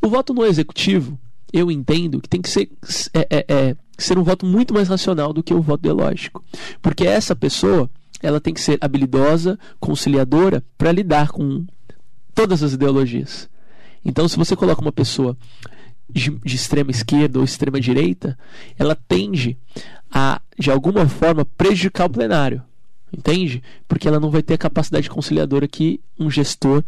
O 0.00 0.08
voto 0.08 0.32
no 0.32 0.46
Executivo, 0.46 1.18
eu 1.52 1.68
entendo 1.68 2.20
que 2.20 2.28
tem 2.28 2.40
que 2.40 2.48
ser, 2.48 2.70
é, 3.12 3.26
é, 3.28 3.44
é, 3.48 3.76
ser 3.98 4.16
um 4.18 4.22
voto 4.22 4.46
muito 4.46 4.72
mais 4.72 4.86
racional 4.86 5.32
do 5.32 5.42
que 5.42 5.52
o 5.52 5.60
voto 5.60 5.80
ideológico. 5.80 6.44
Porque 6.80 7.04
essa 7.04 7.34
pessoa 7.34 7.90
ela 8.22 8.40
tem 8.40 8.54
que 8.54 8.60
ser 8.60 8.78
habilidosa, 8.80 9.58
conciliadora, 9.80 10.62
para 10.78 10.92
lidar 10.92 11.32
com 11.32 11.66
todas 12.32 12.62
as 12.62 12.72
ideologias. 12.72 13.50
Então, 14.04 14.28
se 14.28 14.36
você 14.36 14.54
coloca 14.54 14.80
uma 14.80 14.92
pessoa 14.92 15.36
de, 16.12 16.30
de 16.30 16.56
extrema 16.56 16.90
esquerda 16.90 17.38
ou 17.38 17.44
extrema 17.44 17.80
direita, 17.80 18.38
ela 18.78 18.94
tende 18.94 19.56
a, 20.10 20.40
de 20.58 20.70
alguma 20.70 21.08
forma, 21.08 21.44
prejudicar 21.44 22.06
o 22.06 22.10
plenário. 22.10 22.62
Entende? 23.12 23.62
Porque 23.86 24.08
ela 24.08 24.20
não 24.20 24.30
vai 24.30 24.42
ter 24.42 24.54
a 24.54 24.58
capacidade 24.58 25.08
conciliadora 25.10 25.68
que 25.68 26.00
um 26.18 26.30
gestor 26.30 26.82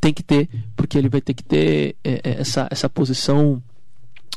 tem 0.00 0.12
que 0.12 0.22
ter, 0.22 0.48
porque 0.76 0.96
ele 0.96 1.08
vai 1.08 1.20
ter 1.20 1.34
que 1.34 1.42
ter 1.42 1.96
é, 2.04 2.20
é, 2.22 2.40
essa, 2.40 2.68
essa 2.70 2.88
posição 2.88 3.62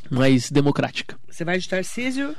mais 0.10 0.50
democrática. 0.50 1.18
Você 1.30 1.44
vai 1.44 1.60
de 1.60 1.68
Tarcísio 1.68 2.36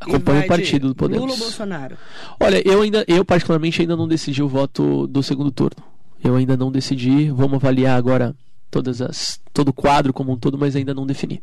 Acompanha 0.00 0.42
o 0.42 0.46
partido 0.46 0.88
do 0.88 0.94
Podemos. 0.94 1.22
Lula 1.22 1.32
ou 1.32 1.38
Bolsonaro? 1.38 1.96
Olha, 2.38 2.62
eu 2.66 2.82
ainda, 2.82 3.04
eu 3.08 3.24
particularmente 3.24 3.80
ainda 3.80 3.96
não 3.96 4.06
decidi 4.06 4.42
o 4.42 4.48
voto 4.48 5.06
do 5.08 5.22
segundo 5.22 5.50
turno. 5.50 5.82
Eu 6.22 6.36
ainda 6.36 6.56
não 6.56 6.70
decidi. 6.70 7.30
Vamos 7.30 7.54
avaliar 7.54 7.96
agora 7.98 8.34
todas 8.70 9.00
as, 9.00 9.40
todo 9.52 9.68
o 9.68 9.72
quadro 9.72 10.12
como 10.12 10.32
um 10.32 10.36
todo, 10.36 10.58
mas 10.58 10.76
ainda 10.76 10.94
não 10.94 11.06
defini. 11.06 11.42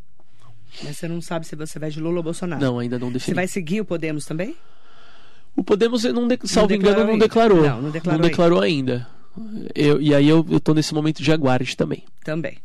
Mas 0.83 0.97
você 0.97 1.07
não 1.07 1.21
sabe 1.21 1.45
se 1.47 1.55
você 1.55 1.79
vai 1.79 1.89
de 1.89 1.99
Lula 1.99 2.17
ou 2.17 2.23
Bolsonaro. 2.23 2.61
Não, 2.61 2.79
ainda 2.79 2.99
não 2.99 3.07
Você 3.07 3.13
defini. 3.13 3.35
vai 3.35 3.47
seguir 3.47 3.81
o 3.81 3.85
Podemos 3.85 4.25
também? 4.25 4.55
O 5.55 5.63
Podemos, 5.63 6.03
não 6.03 6.27
de... 6.27 6.37
salvo 6.43 6.73
engano, 6.73 6.95
declarou 6.95 7.05
não 7.05 7.13
ainda. 7.13 7.25
declarou. 7.25 7.61
Não, 7.61 7.81
não 7.81 7.91
declarou 7.91 8.21
Não 8.21 8.29
declarou 8.29 8.61
ainda. 8.61 9.07
Eu, 9.73 10.01
e 10.01 10.13
aí 10.13 10.27
eu, 10.27 10.45
tô 10.59 10.73
nesse 10.73 10.93
momento 10.93 11.21
de 11.21 11.31
aguarde 11.31 11.75
também. 11.75 12.03
Também. 12.23 12.57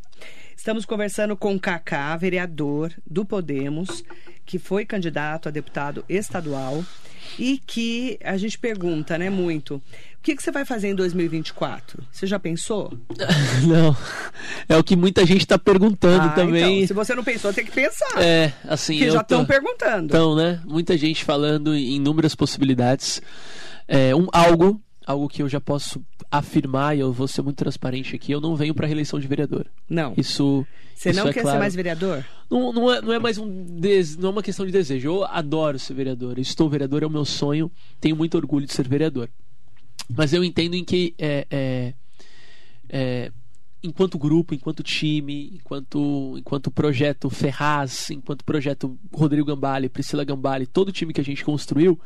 Estamos 0.57 0.85
conversando 0.85 1.37
com 1.37 1.55
o 1.55 1.61
Cacá, 1.61 2.17
vereador 2.17 2.93
do 3.09 3.25
Podemos, 3.25 4.05
que 4.45 4.59
foi 4.59 4.85
candidato 4.85 5.49
a 5.49 5.53
deputado 5.53 6.05
estadual 6.09 6.85
e 7.39 7.59
que 7.67 8.19
a 8.23 8.37
gente 8.37 8.59
pergunta, 8.59 9.17
né, 9.19 9.29
muito. 9.31 9.77
O 9.77 10.23
que, 10.23 10.37
que 10.37 10.43
você 10.43 10.51
vai 10.51 10.65
fazer 10.67 10.89
em 10.89 10.95
2024? 10.95 12.03
Você 12.13 12.27
já 12.27 12.39
pensou? 12.39 12.93
não. 13.67 13.97
É 14.69 14.77
o 14.77 14.85
que 14.85 14.95
muita 14.95 15.25
gente 15.25 15.47
tá 15.47 15.59
perguntando 15.59 16.25
Ah, 16.27 16.31
também. 16.31 16.77
então, 16.79 16.87
se 16.89 16.93
você 16.93 17.15
não 17.15 17.25
pensou, 17.25 17.53
tem 17.55 17.65
que 17.65 17.71
pensar. 17.73 18.23
É, 18.23 18.53
assim. 18.69 18.99
que 18.99 19.07
já 19.11 19.23
tô- 19.25 19.35
estão 19.37 19.47
perguntando. 19.47 20.05
Então, 20.07 20.37
né? 20.37 20.61
Muita 20.67 20.97
gente 20.99 21.25
falando 21.25 21.75
em 21.75 21.97
inúmeras 21.97 22.35
possibilidades. 22.35 23.23
É, 23.89 24.15
um, 24.15 24.27
algo, 24.33 24.81
algo 25.11 25.29
que 25.29 25.43
eu 25.43 25.49
já 25.49 25.61
posso 25.61 26.03
afirmar, 26.31 26.97
e 26.97 27.01
eu 27.01 27.13
vou 27.13 27.29
ser 27.29 27.43
muito 27.43 27.57
transparente 27.57 28.15
aqui, 28.17 28.33
eu 28.33 28.41
não 28.41 28.57
venho 28.57 28.75
para 28.75 28.87
reeleição 28.87 29.19
de 29.19 29.27
vereador. 29.27 29.67
não. 29.89 30.15
Isso. 30.17 30.67
Você 30.95 31.11
isso 31.11 31.21
não 31.21 31.29
é 31.29 31.33
quer 31.33 31.41
claro. 31.41 31.57
ser 31.57 31.61
mais 31.61 31.75
vereador? 31.75 32.25
Não, 32.51 32.75
não, 32.75 32.93
é, 32.93 33.01
não 33.01 33.13
é 33.15 33.19
mais 33.19 33.39
um 33.39 33.65
des... 33.81 34.19
não 34.19 34.29
é 34.29 34.33
uma 34.33 34.43
questão 34.43 34.67
de 34.67 34.73
desejo. 34.73 35.09
Eu 35.09 35.25
adoro 35.25 35.79
ser 35.79 35.95
vereador. 35.95 36.39
Estou 36.39 36.69
vereador, 36.69 37.03
é 37.03 37.07
o 37.07 37.11
meu 37.11 37.25
sonho. 37.25 37.73
Tenho 37.99 38.15
muito 38.15 38.37
orgulho 38.37 38.67
de 38.67 38.75
ser 38.75 38.87
vereador. 38.87 39.31
Mas 40.15 40.35
eu 40.35 40.45
entendo 40.45 40.75
em 40.75 40.85
que 40.85 41.15
é, 41.19 41.47
é, 41.51 41.95
é, 42.91 43.33
enquanto 43.83 44.19
grupo, 44.19 44.55
enquanto 44.55 44.83
time, 44.83 45.53
enquanto, 45.55 46.37
enquanto 46.37 46.71
projeto 46.71 47.31
Ferraz, 47.31 48.11
enquanto 48.11 48.45
projeto 48.45 48.99
Rodrigo 49.13 49.47
Gambale, 49.47 49.89
Priscila 49.89 50.25
Gambale, 50.25 50.67
todo 50.67 50.89
o 50.89 50.93
time 50.93 51.15
que 51.15 51.21
a 51.21 51.25
gente 51.25 51.45
construiu, 51.45 51.99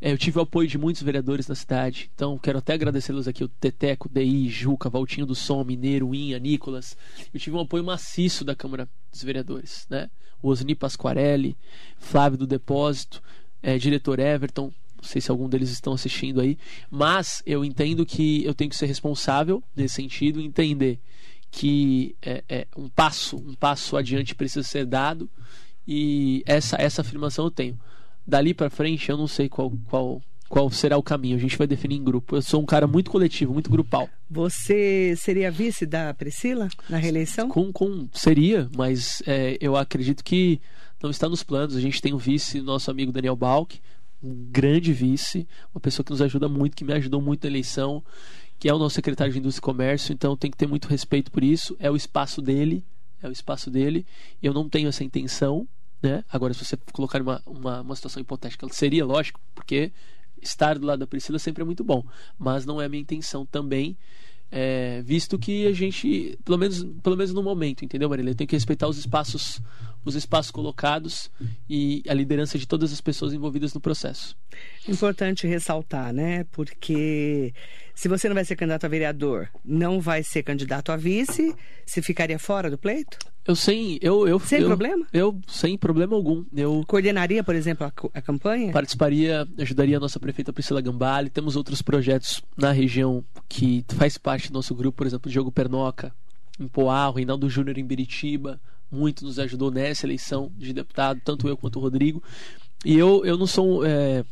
é, 0.00 0.12
eu 0.12 0.18
tive 0.18 0.38
o 0.38 0.42
apoio 0.42 0.68
de 0.68 0.76
muitos 0.78 1.02
vereadores 1.02 1.48
na 1.48 1.54
cidade. 1.54 2.10
Então, 2.14 2.38
quero 2.38 2.58
até 2.58 2.74
agradecê-los 2.74 3.26
aqui, 3.26 3.44
o 3.44 3.48
Teteco, 3.48 4.08
DI, 4.08 4.48
Juca, 4.48 4.90
Valtinho 4.90 5.26
do 5.26 5.34
Som, 5.34 5.64
Mineiro, 5.64 6.14
Inha, 6.14 6.38
Nicolas. 6.38 6.96
Eu 7.32 7.40
tive 7.40 7.56
um 7.56 7.60
apoio 7.60 7.84
maciço 7.84 8.44
da 8.44 8.54
Câmara 8.54 8.88
dos 9.10 9.22
Vereadores, 9.22 9.86
né? 9.88 10.10
O 10.42 10.48
Osni 10.48 10.74
Pasquarelli, 10.74 11.56
Flávio 11.98 12.38
do 12.38 12.46
Depósito, 12.46 13.22
é, 13.62 13.78
diretor 13.78 14.18
Everton, 14.18 14.72
não 15.04 15.08
sei 15.08 15.20
se 15.20 15.30
algum 15.30 15.48
deles 15.48 15.70
estão 15.70 15.92
assistindo 15.92 16.40
aí, 16.40 16.58
mas 16.90 17.42
eu 17.46 17.64
entendo 17.64 18.06
que 18.06 18.44
eu 18.44 18.54
tenho 18.54 18.70
que 18.70 18.76
ser 18.76 18.86
responsável 18.86 19.62
nesse 19.76 19.96
sentido, 19.96 20.40
entender 20.40 20.98
que 21.50 22.16
é, 22.20 22.42
é, 22.48 22.66
um 22.76 22.88
passo, 22.88 23.36
um 23.36 23.54
passo 23.54 23.96
adiante 23.96 24.34
precisa 24.34 24.66
ser 24.66 24.86
dado 24.86 25.30
e 25.86 26.42
essa 26.46 26.76
essa 26.80 27.02
afirmação 27.02 27.44
eu 27.44 27.50
tenho. 27.50 27.78
Dali 28.26 28.54
para 28.54 28.70
frente 28.70 29.10
eu 29.10 29.16
não 29.16 29.26
sei 29.26 29.48
qual 29.48 29.72
qual 29.88 30.20
qual 30.48 30.70
será 30.70 30.96
o 30.96 31.02
caminho. 31.02 31.36
A 31.36 31.40
gente 31.40 31.58
vai 31.58 31.66
definir 31.66 31.96
em 31.96 32.04
grupo. 32.04 32.36
Eu 32.36 32.42
sou 32.42 32.62
um 32.62 32.66
cara 32.66 32.86
muito 32.86 33.10
coletivo, 33.10 33.52
muito 33.52 33.70
grupal. 33.70 34.08
Você 34.30 35.14
seria 35.16 35.50
vice 35.50 35.84
da 35.84 36.14
Priscila 36.14 36.68
na 36.88 36.96
reeleição? 36.96 37.48
Com, 37.48 37.72
com 37.72 38.08
seria, 38.12 38.68
mas 38.76 39.22
é, 39.26 39.56
eu 39.60 39.76
acredito 39.76 40.22
que 40.22 40.60
não 41.02 41.10
está 41.10 41.28
nos 41.28 41.42
planos. 41.42 41.74
A 41.74 41.80
gente 41.80 42.00
tem 42.00 42.12
o 42.12 42.18
vice, 42.18 42.60
nosso 42.60 42.90
amigo 42.90 43.10
Daniel 43.10 43.36
Balk, 43.36 43.80
um 44.22 44.46
grande 44.50 44.92
vice, 44.92 45.46
uma 45.74 45.80
pessoa 45.80 46.04
que 46.04 46.12
nos 46.12 46.22
ajuda 46.22 46.48
muito, 46.48 46.76
que 46.76 46.84
me 46.84 46.92
ajudou 46.92 47.20
muito 47.20 47.44
na 47.44 47.50
eleição, 47.50 48.02
que 48.58 48.68
é 48.68 48.74
o 48.74 48.78
nosso 48.78 48.94
secretário 48.94 49.32
de 49.32 49.38
Indústria 49.38 49.60
e 49.60 49.64
Comércio, 49.64 50.12
então 50.12 50.36
tem 50.36 50.50
que 50.50 50.56
ter 50.56 50.66
muito 50.66 50.88
respeito 50.88 51.30
por 51.30 51.42
isso. 51.44 51.76
É 51.78 51.90
o 51.90 51.96
espaço 51.96 52.40
dele, 52.40 52.84
é 53.22 53.28
o 53.28 53.32
espaço 53.32 53.70
dele. 53.70 54.06
Eu 54.42 54.54
não 54.54 54.68
tenho 54.68 54.88
essa 54.88 55.04
intenção, 55.04 55.66
né? 56.02 56.24
Agora, 56.30 56.52
se 56.54 56.64
você 56.64 56.76
colocar 56.92 57.20
uma, 57.22 57.42
uma, 57.46 57.80
uma 57.80 57.96
situação 57.96 58.20
hipotética, 58.20 58.66
seria 58.70 59.04
lógico, 59.04 59.40
porque 59.54 59.92
estar 60.42 60.78
do 60.78 60.86
lado 60.86 60.98
da 61.00 61.06
Priscila 61.06 61.38
sempre 61.38 61.62
é 61.62 61.64
muito 61.64 61.82
bom, 61.82 62.04
mas 62.38 62.66
não 62.66 62.80
é 62.80 62.84
a 62.84 62.88
minha 62.88 63.00
intenção 63.00 63.46
também. 63.46 63.96
é, 64.50 65.02
visto 65.02 65.36
que 65.38 65.66
a 65.66 65.72
gente, 65.72 66.38
pelo 66.44 66.56
menos, 66.56 66.84
pelo 67.02 67.16
menos 67.16 67.32
no 67.32 67.42
momento, 67.42 67.84
entendeu, 67.84 68.08
Marília? 68.08 68.30
Eu 68.30 68.34
tenho 68.36 68.46
que 68.46 68.54
respeitar 68.54 68.86
os 68.86 68.96
espaços, 68.98 69.60
os 70.04 70.14
espaços 70.14 70.50
colocados 70.50 71.30
e 71.68 72.02
a 72.08 72.14
liderança 72.14 72.58
de 72.58 72.66
todas 72.66 72.92
as 72.92 73.00
pessoas 73.00 73.32
envolvidas 73.32 73.72
no 73.74 73.80
processo. 73.80 74.36
Importante 74.88 75.46
ressaltar, 75.46 76.12
né? 76.12 76.44
Porque 76.52 77.52
se 77.94 78.08
você 78.08 78.28
não 78.28 78.34
vai 78.34 78.44
ser 78.44 78.56
candidato 78.56 78.84
a 78.84 78.88
vereador, 78.88 79.48
não 79.64 80.00
vai 80.00 80.22
ser 80.22 80.42
candidato 80.42 80.92
a 80.92 80.96
vice, 80.96 81.54
você 81.86 82.02
ficaria 82.02 82.38
fora 82.38 82.70
do 82.70 82.76
pleito? 82.78 83.18
Eu 83.46 83.54
sem, 83.54 83.98
eu, 84.00 84.26
eu 84.26 84.38
Sem 84.40 84.60
eu- 84.60 84.66
problema? 84.68 85.06
Eu 85.12 85.38
sem 85.46 85.76
problema 85.76 86.16
algum. 86.16 86.44
Eu 86.56 86.82
Coordenaria, 86.86 87.44
por 87.44 87.54
exemplo, 87.54 87.86
a, 87.86 87.92
a 88.18 88.22
campanha? 88.22 88.72
participaria, 88.72 89.46
ajudaria 89.58 89.98
a 89.98 90.00
nossa 90.00 90.18
prefeita 90.18 90.52
Priscila 90.52 90.80
Gambale. 90.80 91.28
Temos 91.28 91.54
outros 91.54 91.82
projetos 91.82 92.42
na 92.56 92.72
região 92.72 93.22
que 93.48 93.84
faz 93.96 94.16
parte 94.16 94.48
do 94.50 94.54
nosso 94.54 94.74
grupo, 94.74 94.96
por 94.96 95.06
exemplo, 95.06 95.28
o 95.28 95.32
Diogo 95.32 95.52
Pernoca 95.52 96.10
em 96.58 96.66
Poá, 96.68 97.10
Reinaldo 97.14 97.48
Júnior 97.50 97.76
em 97.76 97.84
Biritiba, 97.84 98.58
muito 98.94 99.24
nos 99.24 99.38
ajudou 99.38 99.70
nessa 99.70 100.06
eleição 100.06 100.50
de 100.56 100.72
deputado, 100.72 101.20
tanto 101.24 101.48
eu 101.48 101.56
quanto 101.56 101.78
o 101.78 101.82
Rodrigo. 101.82 102.22
E 102.84 102.96
eu, 102.96 103.24
eu 103.24 103.36
não 103.36 103.46
sou 103.46 103.84
é, 103.84 104.24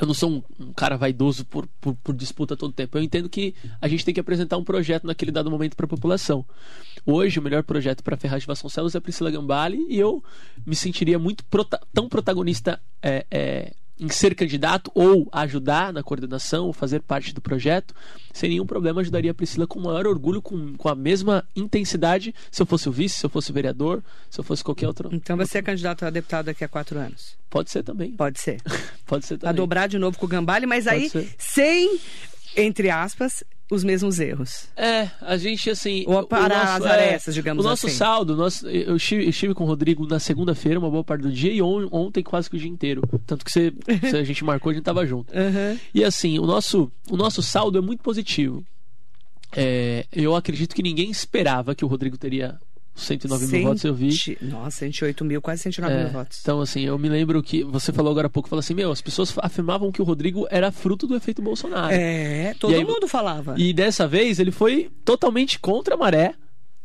eu 0.00 0.06
não 0.06 0.14
sou 0.14 0.30
um, 0.30 0.42
um 0.66 0.72
cara 0.72 0.96
vaidoso 0.96 1.44
por, 1.44 1.66
por, 1.80 1.94
por 1.96 2.14
disputa 2.14 2.56
todo 2.56 2.72
tempo. 2.72 2.96
Eu 2.98 3.02
entendo 3.02 3.28
que 3.28 3.54
a 3.80 3.86
gente 3.88 4.04
tem 4.04 4.12
que 4.14 4.20
apresentar 4.20 4.56
um 4.56 4.64
projeto 4.64 5.06
naquele 5.06 5.30
dado 5.30 5.50
momento 5.50 5.76
para 5.76 5.86
a 5.86 5.88
população. 5.88 6.44
Hoje, 7.06 7.38
o 7.38 7.42
melhor 7.42 7.62
projeto 7.62 8.02
para 8.02 8.16
Ferraz 8.16 8.42
de 8.42 8.46
Vasconcelos 8.46 8.94
é 8.94 8.98
a 8.98 9.00
Priscila 9.00 9.30
Gambale 9.30 9.86
e 9.88 9.98
eu 9.98 10.22
me 10.66 10.74
sentiria 10.74 11.18
muito 11.18 11.44
prota- 11.44 11.80
tão 11.92 12.08
protagonista 12.08 12.80
é, 13.02 13.24
é, 13.30 13.74
em 13.98 14.08
ser 14.08 14.34
candidato 14.34 14.90
ou 14.94 15.28
ajudar 15.32 15.92
na 15.92 16.02
coordenação, 16.02 16.66
ou 16.66 16.72
fazer 16.72 17.00
parte 17.00 17.32
do 17.32 17.40
projeto, 17.40 17.94
sem 18.32 18.50
nenhum 18.50 18.66
problema 18.66 19.00
ajudaria 19.00 19.30
a 19.30 19.34
Priscila 19.34 19.66
com 19.66 19.78
o 19.78 19.82
maior 19.84 20.06
orgulho, 20.06 20.42
com, 20.42 20.74
com 20.76 20.88
a 20.88 20.94
mesma 20.94 21.46
intensidade, 21.54 22.34
se 22.50 22.60
eu 22.60 22.66
fosse 22.66 22.88
o 22.88 22.92
vice, 22.92 23.18
se 23.20 23.26
eu 23.26 23.30
fosse 23.30 23.50
o 23.50 23.54
vereador, 23.54 24.02
se 24.28 24.40
eu 24.40 24.44
fosse 24.44 24.64
qualquer 24.64 24.88
outro. 24.88 25.08
Então 25.12 25.36
você 25.36 25.58
é 25.58 25.62
candidato 25.62 26.04
a 26.04 26.10
deputado 26.10 26.46
daqui 26.46 26.64
a 26.64 26.68
quatro 26.68 26.98
anos? 26.98 27.36
Pode 27.48 27.70
ser 27.70 27.82
também. 27.84 28.10
Pode 28.12 28.40
ser. 28.40 28.60
Pode 29.06 29.26
ser 29.26 29.34
A 29.34 29.38
também. 29.38 29.54
dobrar 29.56 29.86
de 29.86 29.98
novo 29.98 30.18
com 30.18 30.26
o 30.26 30.28
Gambale, 30.28 30.66
mas 30.66 30.84
Pode 30.84 30.96
aí 30.96 31.08
ser. 31.10 31.34
sem, 31.38 31.98
entre 32.56 32.90
aspas, 32.90 33.44
os 33.70 33.82
mesmos 33.82 34.20
erros. 34.20 34.68
É, 34.76 35.10
a 35.20 35.36
gente 35.36 35.70
assim. 35.70 36.04
Ou 36.06 36.26
parar 36.26 36.76
as 36.76 36.84
arestas, 36.84 37.34
digamos 37.34 37.64
O 37.64 37.68
nosso 37.68 37.86
assim. 37.86 37.96
saldo, 37.96 38.36
nós, 38.36 38.62
eu, 38.62 38.96
estive, 38.96 39.24
eu 39.24 39.30
estive 39.30 39.54
com 39.54 39.64
o 39.64 39.66
Rodrigo 39.66 40.06
na 40.06 40.18
segunda-feira, 40.18 40.78
uma 40.78 40.90
boa 40.90 41.02
parte 41.04 41.22
do 41.22 41.32
dia, 41.32 41.52
e 41.52 41.60
on- 41.62 41.88
ontem 41.90 42.22
quase 42.22 42.48
que 42.50 42.56
o 42.56 42.58
dia 42.58 42.68
inteiro. 42.68 43.02
Tanto 43.26 43.44
que 43.44 43.50
você, 43.50 43.72
se 44.10 44.16
a 44.16 44.22
gente 44.24 44.44
marcou, 44.44 44.70
a 44.70 44.74
gente 44.74 44.84
tava 44.84 45.06
junto. 45.06 45.32
Aham. 45.36 45.78
E 45.94 46.04
assim, 46.04 46.38
o 46.38 46.46
nosso, 46.46 46.90
o 47.10 47.16
nosso 47.16 47.42
saldo 47.42 47.78
é 47.78 47.80
muito 47.80 48.02
positivo. 48.02 48.64
É, 49.56 50.04
eu 50.12 50.34
acredito 50.34 50.74
que 50.74 50.82
ninguém 50.82 51.10
esperava 51.10 51.74
que 51.74 51.84
o 51.84 51.88
Rodrigo 51.88 52.18
teria 52.18 52.58
109 52.94 53.46
mil 53.48 53.62
votos, 53.64 53.84
eu 53.84 53.92
vi. 53.94 54.38
Nossa, 54.40 54.78
108 54.78 55.24
mil, 55.24 55.42
quase 55.42 55.62
109 55.62 55.94
É, 55.94 56.02
mil 56.04 56.12
votos. 56.12 56.38
Então, 56.40 56.60
assim, 56.60 56.82
eu 56.86 56.96
me 56.98 57.08
lembro 57.08 57.42
que 57.42 57.64
você 57.64 57.92
falou 57.92 58.10
agora 58.12 58.28
há 58.28 58.30
pouco, 58.30 58.48
falou 58.48 58.60
assim, 58.60 58.74
meu, 58.74 58.90
as 58.92 59.00
pessoas 59.02 59.34
afirmavam 59.38 59.90
que 59.90 60.00
o 60.00 60.04
Rodrigo 60.04 60.46
era 60.50 60.70
fruto 60.70 61.06
do 61.06 61.16
efeito 61.16 61.42
Bolsonaro. 61.42 61.92
É, 61.92 62.54
todo 62.58 62.74
aí- 62.74 62.84
mundo 62.84 63.08
falava. 63.08 63.54
E 63.58 63.72
dessa 63.72 64.06
vez 64.06 64.38
ele 64.38 64.50
foi 64.52 64.90
totalmente 65.04 65.58
contra 65.58 65.94
a 65.94 65.98
maré 65.98 66.34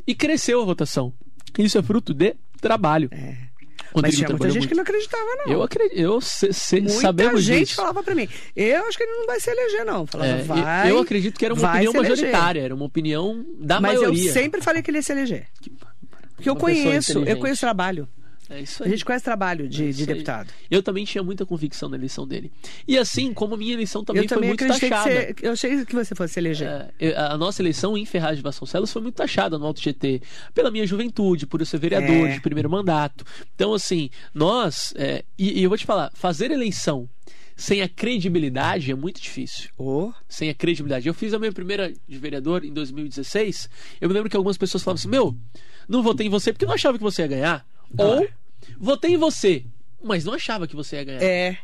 e 0.08 0.15
cresceu 0.15 0.62
a 0.62 0.65
votação. 0.65 1.13
Isso 1.58 1.78
é 1.78 1.82
fruto 1.84 2.13
de 2.13 2.36
trabalho. 2.60 3.10
É. 3.12 3.50
O 3.91 4.02
Mas 4.02 4.13
Rodrigo 4.13 4.17
tinha 4.17 4.30
muita 4.30 4.50
gente 4.52 4.67
que 4.67 4.76
muito. 4.76 4.76
não 4.76 4.84
acreditava, 4.84 5.24
não. 5.45 5.52
Eu 5.54 5.63
acredito, 5.63 5.98
eu 6.00 6.22
se, 6.22 6.54
se- 6.54 6.80
Muita 6.80 7.38
gente 7.41 7.60
disso. 7.69 7.76
falava 7.76 8.04
pra 8.04 8.13
mim. 8.13 8.28
Eu 8.56 8.86
acho 8.86 8.95
que 8.98 9.04
ele 9.04 9.13
não 9.13 9.26
vai 9.26 9.39
se 9.39 9.50
eleger, 9.50 9.84
não. 9.84 10.06
Falava, 10.06 10.30
É, 10.30 10.43
vai. 10.43 10.91
eu 10.91 11.00
acredito 11.00 11.39
que 11.39 11.43
era 11.43 11.56
uma 11.56 11.67
opinião 11.72 11.93
eleger. 11.95 12.10
majoritária, 12.12 12.62
era 12.62 12.76
uma 12.76 12.86
opinião 12.86 13.43
da 13.60 13.82
Mas 13.82 13.93
maioria. 14.00 14.28
eu 14.30 14.34
sempre 14.34 14.62
falei 14.62 14.84
que 14.84 14.91
ele 14.91 15.00
ia 15.00 15.02
se 15.02 15.12
eleger. 15.12 15.48
Porque 16.39 16.49
eu 16.49 16.56
conheço, 16.56 17.19
eu 17.23 17.38
conheço 17.38 17.62
trabalho. 17.62 18.08
É 18.52 18.62
isso 18.62 18.82
A 18.82 18.88
aí. 18.88 18.91
gente 18.93 19.06
conhece 19.06 19.23
trabalho 19.23 19.69
de, 19.69 19.89
É 19.89 19.91
de 19.91 20.06
deputado. 20.08 20.52
Eu 20.71 20.82
também 20.82 21.06
tinha 21.06 21.23
muita 21.23 21.45
convicção 21.45 21.88
na 21.88 21.95
eleição 21.95 22.28
dele. 22.28 22.52
E 22.88 22.97
assim, 22.97 23.32
como 23.32 23.54
a 23.54 23.58
minha 23.58 23.73
eleição 23.73 24.04
também, 24.04 24.23
eu 24.23 24.28
foi 24.28 24.38
também 24.38 24.49
muito 24.49 24.65
taxada. 24.65 25.04
você, 25.12 25.36
eu 25.43 25.52
achei 25.52 25.86
que 25.86 25.93
você 25.95 26.15
fosse 26.15 26.34
se 26.34 26.39
eleger. 26.39 26.91
É, 26.99 27.15
a 27.15 27.38
nossa 27.38 27.62
eleição 27.62 27.95
em 27.95 28.04
Ferraz 28.08 28.38
de 28.38 28.41
Vasconcelos 28.41 28.91
foi 28.91 29.04
muito 29.04 29.13
taxada 29.15 29.56
no 29.60 29.67
Alto 29.67 29.80
GT 29.80 30.23
pela 30.52 30.71
minha 30.71 30.88
juventude, 30.88 31.45
por 31.45 31.60
eu 31.60 31.65
ser 31.65 31.78
vereador 31.78 32.28
É. 32.28 32.34
de 32.34 32.41
primeiro 32.41 32.67
mandato. 32.71 33.23
Então, 33.54 33.71
assim, 33.71 34.10
nós. 34.34 34.95
é, 34.97 35.23
e, 35.38 35.60
e 35.60 35.63
eu 35.63 35.69
vou 35.69 35.78
te 35.78 35.86
falar, 35.86 36.10
fazer 36.15 36.49
eleição 36.49 37.08
sem 37.56 37.84
a 37.84 37.89
credibilidade 37.89 38.89
é 38.89 38.95
muito 38.95 39.21
difícil. 39.21 39.69
Oh, 39.78 40.12
Sem 40.28 40.49
a 40.49 40.56
credibilidade. 40.56 41.08
Eu 41.08 41.13
fiz 41.13 41.34
a 41.34 41.39
minha 41.39 41.52
primeira 41.52 41.93
de 42.08 42.17
vereador 42.17 42.63
em 42.65 42.73
2016. 42.73 43.69
Eu 44.02 44.08
me 44.08 44.13
lembro 44.15 44.30
que 44.30 44.36
algumas 44.38 44.58
pessoas 44.58 44.82
falavam 44.82 44.97
assim: 44.99 45.10
Meu, 45.10 45.36
não 45.89 46.02
votei 46.04 46.28
em 46.28 46.30
você 46.30 46.54
porque 46.54 46.65
não 46.65 46.73
achava 46.73 46.97
que 46.97 47.04
você 47.04 47.23
ia 47.23 47.28
ganhar. 47.28 47.65
Ou 47.97 48.28
votei 48.80 49.13
em 49.13 49.17
você, 49.17 49.65
mas 50.02 50.23
não 50.23 50.34
achava 50.34 50.67
que 50.67 50.75
você 50.75 50.95
ia 50.97 51.04
ganhar. 51.04 51.21
é. 51.23 51.58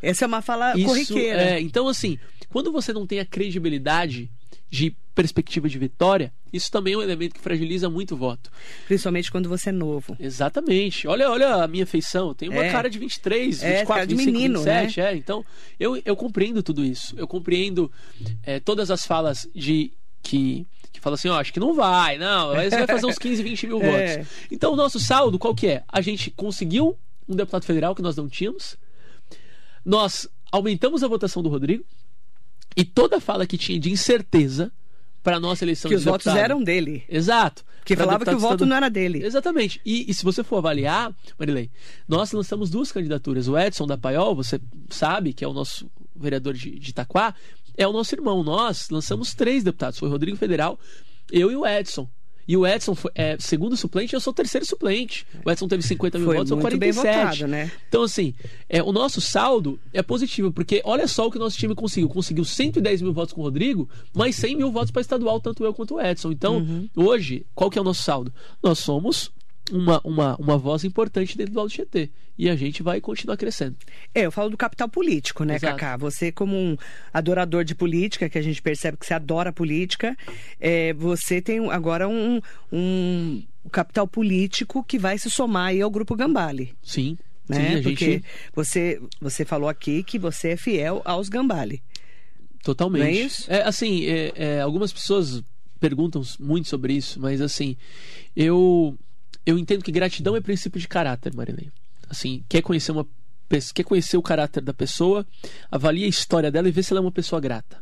Essa 0.00 0.24
é 0.24 0.28
uma 0.28 0.40
fala 0.40 0.76
Isso, 0.76 0.86
corriqueira. 0.86 1.42
é, 1.42 1.60
então, 1.60 1.88
assim, 1.88 2.20
quando 2.50 2.70
você 2.70 2.92
não 2.92 3.04
tem 3.04 3.18
a 3.18 3.24
credibilidade 3.26 4.30
de 4.70 4.94
perspectiva 5.12 5.68
de 5.68 5.76
vitória, 5.76 6.32
isso 6.52 6.70
também 6.70 6.94
é 6.94 6.96
um 6.96 7.02
elemento 7.02 7.34
que 7.34 7.40
fragiliza 7.40 7.90
muito 7.90 8.14
o 8.14 8.16
voto. 8.16 8.48
Principalmente 8.86 9.28
quando 9.32 9.48
você 9.48 9.70
é 9.70 9.72
novo. 9.72 10.16
Exatamente. 10.20 11.08
Olha, 11.08 11.28
olha 11.28 11.64
a 11.64 11.66
minha 11.66 11.84
feição. 11.84 12.32
Tem 12.32 12.48
uma 12.48 12.64
É. 12.64 12.70
cara 12.70 12.88
de 12.88 12.96
23, 12.96 13.60
É, 13.60 13.66
24, 13.78 13.86
cara 13.94 14.06
de 14.06 14.14
25, 14.14 14.36
menino, 14.36 14.58
27. 14.60 15.00
É. 15.00 15.16
Então, 15.16 15.44
eu, 15.80 16.00
eu 16.04 16.14
compreendo 16.14 16.62
tudo 16.62 16.84
isso. 16.84 17.14
Eu 17.18 17.26
compreendo 17.26 17.90
é, 18.44 18.60
todas 18.60 18.92
as 18.92 19.04
falas 19.04 19.48
de 19.52 19.90
que 20.22 20.64
que 20.98 21.02
fala 21.02 21.14
assim, 21.14 21.28
ó, 21.28 21.40
acho 21.40 21.52
que 21.52 21.60
não 21.60 21.74
vai, 21.74 22.18
não, 22.18 22.50
aí 22.50 22.70
você 22.70 22.76
vai 22.78 22.86
fazer 22.86 23.06
uns 23.06 23.18
15, 23.18 23.42
20 23.42 23.66
mil 23.66 23.80
É. 23.82 24.16
votos. 24.18 24.28
Então, 24.50 24.72
o 24.72 24.76
nosso 24.76 24.98
saldo, 25.00 25.38
qual 25.38 25.54
que 25.54 25.66
é? 25.66 25.82
A 25.88 26.00
gente 26.00 26.30
conseguiu 26.30 26.96
um 27.28 27.34
deputado 27.36 27.64
federal 27.64 27.94
que 27.94 28.02
nós 28.02 28.16
não 28.16 28.28
tínhamos, 28.28 28.76
nós 29.84 30.28
aumentamos 30.50 31.02
a 31.02 31.08
votação 31.08 31.42
do 31.42 31.48
Rodrigo, 31.48 31.84
e 32.76 32.84
toda 32.84 33.20
fala 33.20 33.46
que 33.46 33.56
tinha 33.58 33.78
de 33.78 33.90
incerteza 33.90 34.70
para 35.22 35.36
a 35.36 35.40
nossa 35.40 35.64
eleição 35.64 35.88
Que 35.88 35.94
de 35.96 35.98
os 36.00 36.04
votos 36.04 36.24
deputado. 36.26 36.44
eram 36.44 36.62
dele. 36.62 37.02
Exato. 37.08 37.64
Que 37.84 37.96
Pra 37.96 38.04
falava 38.04 38.24
que 38.24 38.34
o 38.34 38.38
voto 38.38 38.64
não 38.66 38.76
era 38.76 38.88
dele. 38.88 39.24
Exatamente. 39.24 39.80
E, 39.84 40.08
e 40.10 40.14
se 40.14 40.22
você 40.22 40.44
for 40.44 40.58
avaliar, 40.58 41.12
Marilei, 41.38 41.70
nós 42.06 42.30
lançamos 42.32 42.70
duas 42.70 42.92
candidaturas. 42.92 43.48
O 43.48 43.58
Edson 43.58 43.86
da 43.86 43.96
Paiol, 43.98 44.34
você 44.34 44.60
sabe 44.90 45.32
que 45.32 45.44
é 45.44 45.48
o 45.48 45.52
nosso 45.52 45.90
vereador 46.14 46.54
de, 46.54 46.78
de 46.78 46.90
Itaquá, 46.90 47.34
é 47.78 47.88
o 47.88 47.92
nosso 47.92 48.14
irmão. 48.14 48.42
Nós 48.42 48.90
lançamos 48.90 49.32
três 49.34 49.64
deputados. 49.64 49.98
Foi 49.98 50.08
o 50.08 50.12
Rodrigo 50.12 50.36
Federal, 50.36 50.78
eu 51.32 51.50
e 51.50 51.56
o 51.56 51.66
Edson. 51.66 52.06
E 52.46 52.56
o 52.56 52.66
Edson 52.66 52.94
foi 52.94 53.10
é, 53.14 53.36
segundo 53.38 53.76
suplente, 53.76 54.14
eu 54.14 54.20
sou 54.20 54.32
terceiro 54.32 54.64
suplente. 54.64 55.26
O 55.44 55.50
Edson 55.50 55.68
teve 55.68 55.82
50 55.82 56.16
mil 56.18 56.26
Foi 56.28 56.36
votos, 56.38 56.50
eu 56.50 56.56
muito 56.56 56.78
bem 56.78 56.94
47. 56.94 57.24
votado, 57.40 57.46
né? 57.50 57.70
Então, 57.90 58.02
assim, 58.02 58.32
é, 58.70 58.82
o 58.82 58.90
nosso 58.90 59.20
saldo 59.20 59.78
é 59.92 60.02
positivo, 60.02 60.50
porque 60.50 60.80
olha 60.82 61.06
só 61.06 61.26
o 61.26 61.30
que 61.30 61.36
o 61.36 61.40
nosso 61.40 61.58
time 61.58 61.74
conseguiu. 61.74 62.08
Conseguiu 62.08 62.46
110 62.46 63.02
mil 63.02 63.12
votos 63.12 63.34
com 63.34 63.42
o 63.42 63.44
Rodrigo, 63.44 63.86
mais 64.14 64.34
100 64.36 64.56
mil 64.56 64.72
votos 64.72 64.90
para 64.90 65.02
estadual, 65.02 65.38
tanto 65.40 65.62
eu 65.62 65.74
quanto 65.74 65.96
o 65.96 66.00
Edson. 66.00 66.32
Então, 66.32 66.56
Uhum. 66.60 66.88
hoje, 66.96 67.44
qual 67.54 67.70
que 67.70 67.78
é 67.78 67.82
o 67.82 67.84
nosso 67.84 68.02
saldo? 68.02 68.32
Nós 68.62 68.78
somos 68.78 69.30
uma, 69.70 70.00
uma, 70.04 70.36
uma 70.36 70.58
voz 70.58 70.84
importante 70.84 71.36
dentro 71.36 71.52
do 71.54 71.60
Alto 71.60 71.74
GT. 71.74 72.10
E 72.36 72.48
a 72.48 72.54
gente 72.54 72.82
vai 72.82 73.00
continuar 73.00 73.36
crescendo. 73.36 73.76
É, 74.14 74.22
eu 74.22 74.32
falo 74.32 74.50
do 74.50 74.56
capital 74.56 74.88
político, 74.88 75.44
né, 75.44 75.56
Exato. 75.56 75.76
Cacá? 75.76 75.96
Você, 75.96 76.30
como 76.30 76.56
um 76.56 76.76
adorador 77.12 77.64
de 77.64 77.74
política, 77.74 78.28
que 78.28 78.38
a 78.38 78.42
gente 78.42 78.62
percebe 78.62 78.96
que 78.96 79.04
você 79.04 79.14
adora 79.14 79.52
política, 79.52 80.16
é, 80.60 80.92
você 80.94 81.42
tem 81.42 81.68
agora 81.70 82.08
um, 82.08 82.40
um 82.72 83.42
capital 83.72 84.06
político 84.06 84.84
que 84.84 84.98
vai 84.98 85.18
se 85.18 85.28
somar 85.28 85.68
aí 85.68 85.82
ao 85.82 85.90
Grupo 85.90 86.14
Gambale. 86.14 86.74
Sim. 86.82 87.18
Né? 87.48 87.70
Sim, 87.70 87.78
a 87.78 87.82
Porque 87.82 88.04
gente. 88.04 88.24
você, 88.54 89.02
você 89.20 89.44
falou 89.44 89.68
aqui 89.68 90.02
que 90.04 90.18
você 90.18 90.50
é 90.50 90.56
fiel 90.56 91.02
aos 91.04 91.28
Gambale. 91.28 91.82
Totalmente. 92.62 93.02
Não 93.02 93.08
é 93.08 93.12
isso? 93.12 93.48
assim, 93.64 94.06
é, 94.06 94.32
é, 94.36 94.60
algumas 94.60 94.92
pessoas 94.92 95.42
perguntam 95.80 96.22
muito 96.38 96.68
sobre 96.68 96.92
isso, 96.94 97.20
mas 97.20 97.40
assim, 97.40 97.76
eu 98.36 98.98
eu 99.48 99.56
entendo 99.56 99.82
que 99.82 99.90
gratidão 99.90 100.36
é 100.36 100.42
princípio 100.42 100.78
de 100.78 100.86
caráter, 100.86 101.34
Marilene. 101.34 101.72
Assim, 102.06 102.44
quer 102.50 102.60
conhecer 102.60 102.92
uma 102.92 103.06
quer 103.72 103.82
conhecer 103.82 104.18
o 104.18 104.22
caráter 104.22 104.62
da 104.62 104.74
pessoa, 104.74 105.26
avalie 105.70 106.04
a 106.04 106.06
história 106.08 106.50
dela 106.50 106.68
e 106.68 106.70
vê 106.70 106.82
se 106.82 106.92
ela 106.92 107.00
é 107.00 107.00
uma 107.00 107.10
pessoa 107.10 107.40
grata. 107.40 107.80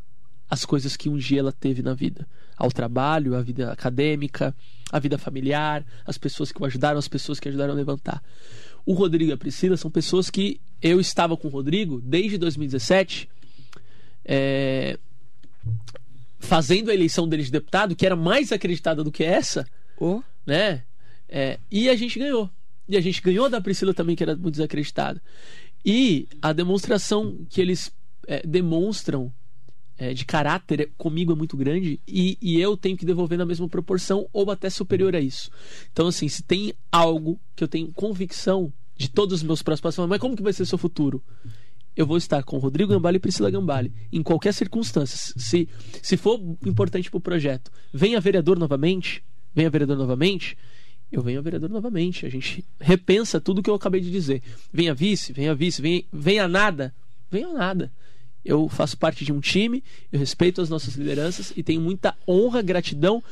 As 0.48 0.64
coisas 0.64 0.96
que 0.96 1.09
um 1.09 1.16
dia 1.16 1.40
ela 1.40 1.50
teve 1.50 1.83
na 1.83 1.92
vida, 1.92 2.24
ao 2.57 2.70
trabalho, 2.70 3.35
a 3.35 3.42
vida 3.42 3.72
acadêmica, 3.72 4.55
a 4.92 5.00
vida 5.00 5.18
familiar, 5.18 5.85
as 6.07 6.16
pessoas 6.16 6.52
que 6.52 6.62
o 6.62 6.64
ajudaram, 6.64 7.00
as 7.00 7.09
pessoas 7.09 7.40
que 7.40 7.48
ajudaram 7.48 7.72
a 7.72 7.76
levantar. 7.76 8.22
O 8.85 8.92
Rodrigo 8.92 9.33
e 9.33 9.35
a 9.35 9.37
Priscila 9.37 9.76
são 9.76 9.90
pessoas 9.90 10.31
que 10.31 10.61
eu 10.81 11.00
estava 11.00 11.37
com 11.37 11.48
o 11.48 11.50
Rodrigo 11.50 12.00
desde 12.00 12.38
2017 12.38 13.29
é, 14.24 14.96
fazendo 16.38 16.92
a 16.92 16.94
eleição 16.94 17.29
dele 17.29 17.42
de 17.42 17.50
deputado, 17.50 17.96
que 17.96 18.07
era 18.07 18.14
mais 18.14 18.52
acreditada 18.52 19.02
do 19.02 19.11
que 19.11 19.24
essa, 19.24 19.66
Ô, 19.98 20.22
né? 20.46 20.85
É, 21.29 21.59
e 21.71 21.89
a 21.89 21.97
gente 21.97 22.19
ganhou. 22.19 22.51
E 22.89 22.97
a 22.97 23.01
gente 23.01 23.21
ganhou 23.21 23.49
da 23.49 23.61
Priscila 23.61 23.93
também, 23.93 24.15
que 24.15 24.23
era 24.23 24.37
muito 24.37 24.53
desacreditada. 24.53 25.21
E 25.85 26.29
a 26.41 26.53
demonstração 26.53 27.47
que 27.49 27.61
eles 27.61 27.93
é, 28.27 28.47
demonstram 28.47 29.33
é, 29.99 30.12
de 30.12 30.25
caráter 30.25 30.91
comigo 30.97 31.33
é 31.33 31.35
muito 31.35 31.57
grande 31.57 32.01
e, 32.07 32.37
e 32.41 32.61
eu 32.61 32.77
tenho 32.77 32.97
que 32.97 33.07
devolver 33.07 33.39
na 33.39 33.47
mesma 33.47 33.69
proporção 33.69 34.29
ou 34.33 34.51
até 34.51 34.69
superior 34.69 35.15
a 35.17 35.21
isso. 35.21 35.51
Então, 35.93 36.09
assim, 36.09 36.29
se 36.29 36.43
tem 36.43 36.75
algo 36.93 37.41
que 37.55 37.65
eu 37.65 37.69
tenho 37.69 37.93
convicção 37.93 38.73
de 38.97 39.09
todos 39.09 39.37
os 39.37 39.43
meus 39.43 39.62
próximos 39.62 39.97
passos, 39.97 40.09
mas 40.09 40.21
como 40.21 40.37
que 40.37 40.43
vai 40.43 40.53
ser 40.53 40.67
seu 40.67 40.79
futuro? 40.79 41.23
Eu 41.95 42.07
vou 42.07 42.19
estar 42.19 42.43
com 42.43 42.59
Rodrigo 42.59 42.93
Gambale 42.93 43.17
e 43.17 43.21
Priscila 43.21 43.51
Gambale, 43.51 43.93
em 44.12 44.23
qualquer 44.23 44.53
circunstância. 44.53 45.33
Se, 45.37 45.67
se 46.03 46.17
for 46.17 46.39
importante 46.67 47.11
para 47.11 47.19
o 47.19 47.21
projeto, 47.21 47.71
venha 47.93 48.21
vereador 48.21 48.59
novamente, 48.59 49.25
venha 49.55 49.71
vereador 49.71 49.97
novamente, 49.97 50.59
eu 51.11 51.23
venho 51.23 51.38
a 51.38 51.42
vereador 51.42 51.71
novamente. 51.71 52.27
A 52.27 52.29
gente 52.29 52.64
repensa 52.81 53.40
tudo 53.40 53.62
que 53.62 53.71
eu 53.71 53.75
acabei 53.75 54.01
de 54.01 54.11
dizer. 54.11 54.42
Venha 54.73 54.95
vice, 54.95 55.33
venha 55.33 55.55
vice, 55.55 55.81
venha, 55.83 56.03
venha 56.12 56.49
nada, 56.49 56.95
venha 57.31 57.53
nada. 57.53 57.92
Eu 58.45 58.69
faço 58.69 58.97
parte 58.97 59.25
de 59.25 59.33
um 59.33 59.40
time, 59.40 59.83
eu 60.12 60.19
respeito 60.21 60.61
as 60.61 60.69
nossas 60.69 60.95
lideranças 60.95 61.53
e 61.57 61.62
tenho 61.62 61.81
muita 61.81 62.14
honra, 62.29 62.62
gratidão 62.62 63.23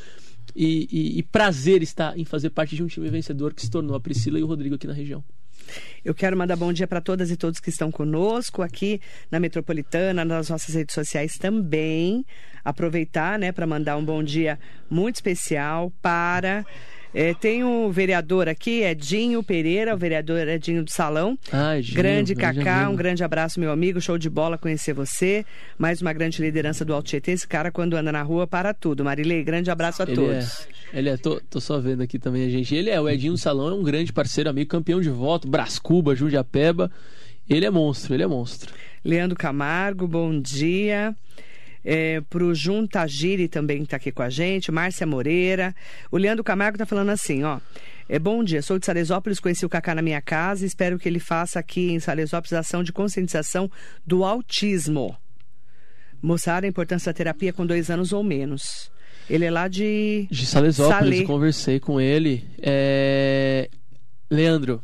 e, 0.57 0.89
e- 0.91 1.19
e 1.19 1.23
prazer 1.23 1.83
estar 1.83 2.19
em 2.19 2.25
fazer 2.25 2.51
parte 2.51 2.75
de 2.75 2.83
um 2.83 2.87
time 2.89 3.09
vencedor 3.09 3.55
que 3.55 3.63
se 3.63 3.71
tornou 3.71 3.95
a 3.95 4.01
Priscila 4.01 4.39
e 4.39 4.43
o 4.43 4.47
Rodrigo 4.47 4.75
aqui 4.75 4.87
na 4.89 4.93
região. 4.93 5.23
Eu 6.05 6.15
quero 6.15 6.37
mandar 6.37 6.57
bom 6.57 6.73
dia 6.73 6.87
para 6.87 7.01
todas 7.01 7.31
e 7.31 7.37
todos 7.37 7.59
que 7.61 7.71
estão 7.71 7.91
conosco 7.91 8.61
aqui 8.61 9.01
na 9.31 9.41
Metropolitana, 9.41 10.25
nas 10.25 10.49
nossas 10.51 10.75
redes 10.75 10.95
sociais 10.95 11.39
também. 11.39 12.25
Aproveitar, 12.65 13.39
né, 13.39 13.51
para 13.53 13.67
mandar 13.67 13.97
um 13.97 14.05
bom 14.05 14.23
dia 14.23 14.59
muito 14.91 15.15
especial 15.17 15.93
para. 16.03 16.67
Eh, 17.15 17.35
tem 17.35 17.63
um 17.63 17.91
vereador 17.91 18.49
aqui, 18.49 18.83
Edinho 18.83 19.43
Pereira, 19.43 19.95
o 19.95 19.99
vereador 19.99 20.49
Edinho 20.49 20.83
do 20.85 20.91
Salão. 20.91 21.39
Ai, 21.53 21.81
Gil, 21.83 21.97
grande 21.97 22.35
Cacá, 22.35 22.89
um 22.89 22.97
grande 22.97 23.23
abraço, 23.23 23.61
meu 23.61 23.71
amigo. 23.71 24.01
Show 24.01 24.19
de 24.19 24.29
bola 24.29 24.59
conhecer 24.59 24.93
você. 24.93 25.45
Mais 25.79 26.03
uma 26.03 26.13
grande 26.13 26.43
liderança 26.43 26.85
do 26.85 26.93
Alto 26.93 27.07
Tietê. 27.07 27.33
Esse 27.33 27.47
cara, 27.47 27.71
quando 27.71 27.95
anda 27.95 28.11
na 28.11 28.23
rua, 28.23 28.47
para 28.47 28.75
tudo. 28.75 29.05
Marilei, 29.05 29.43
grande 29.45 29.71
abraço 29.71 30.03
a 30.03 30.07
Ele 30.07 30.15
todos. 30.17 30.67
é, 30.93 30.99
ele 30.99 31.09
é 31.09 31.17
tô, 31.17 31.41
tô 31.49 31.61
só 31.61 31.79
vendo 31.79 32.03
aqui 32.03 32.19
também 32.19 32.45
a 32.47 32.51
gente. 32.51 32.75
Ele 32.75 32.91
é 32.91 33.01
o 33.01 33.09
Edinho 33.09 33.33
do 33.33 33.39
Salão, 33.39 33.69
é 33.69 33.75
um 33.75 33.83
grande 33.83 34.13
parceiro, 34.13 34.51
amigo, 34.51 34.69
campeão 34.71 35.01
de 35.01 35.11
voto, 35.11 35.47
Brascuba, 35.49 36.15
Jundiapeba. 36.15 36.91
Ele 37.49 37.67
é 37.67 37.71
monstro, 37.71 38.15
ele 38.15 38.23
é 38.23 38.27
monstro. 38.27 38.73
Leandro 39.05 39.37
Camargo, 39.37 40.09
bom 40.09 40.41
dia. 40.41 41.15
É, 41.85 42.21
pro 42.31 42.55
Juntagiri 42.55 43.47
também 43.47 43.83
está 43.83 43.97
aqui 43.97 44.11
com 44.11 44.23
a 44.23 44.31
gente, 44.31 44.73
Márcia 44.73 45.07
Moreira. 45.07 45.75
O 46.11 46.17
Leandro 46.17 46.43
Camargo 46.43 46.77
está 46.77 46.87
falando 46.87 47.11
assim, 47.11 47.43
ó. 47.45 47.61
É, 48.09 48.19
bom 48.19 48.45
dia, 48.45 48.63
sou 48.63 48.79
de 48.79 48.85
Salesópolis, 48.85 49.41
conheci 49.41 49.65
o 49.65 49.69
Cacá 49.69 49.95
na 49.95 50.03
minha 50.03 50.21
casa, 50.21 50.67
espero 50.67 50.99
que 50.99 51.09
ele 51.09 51.19
faça 51.19 51.59
aqui 51.59 51.91
em 51.91 51.99
Salesópolis 51.99 52.53
ação 52.53 52.83
de 52.83 52.93
conscientização 52.93 53.71
do 54.07 54.25
autismo. 54.25 55.17
Mostrar 56.21 56.65
a 56.65 56.67
importância 56.67 57.13
da 57.13 57.17
terapia 57.17 57.53
com 57.53 57.67
dois 57.67 57.91
anos 57.91 58.13
ou 58.13 58.23
menos. 58.23 58.91
Ele 59.29 59.45
é 59.45 59.51
lá 59.51 59.69
de. 59.69 60.27
De 60.31 60.47
Salesópolis, 60.47 61.23
conversei 61.23 61.81
com 61.81 61.99
ele. 62.01 62.45
É, 62.61 63.71
Leandro, 64.31 64.83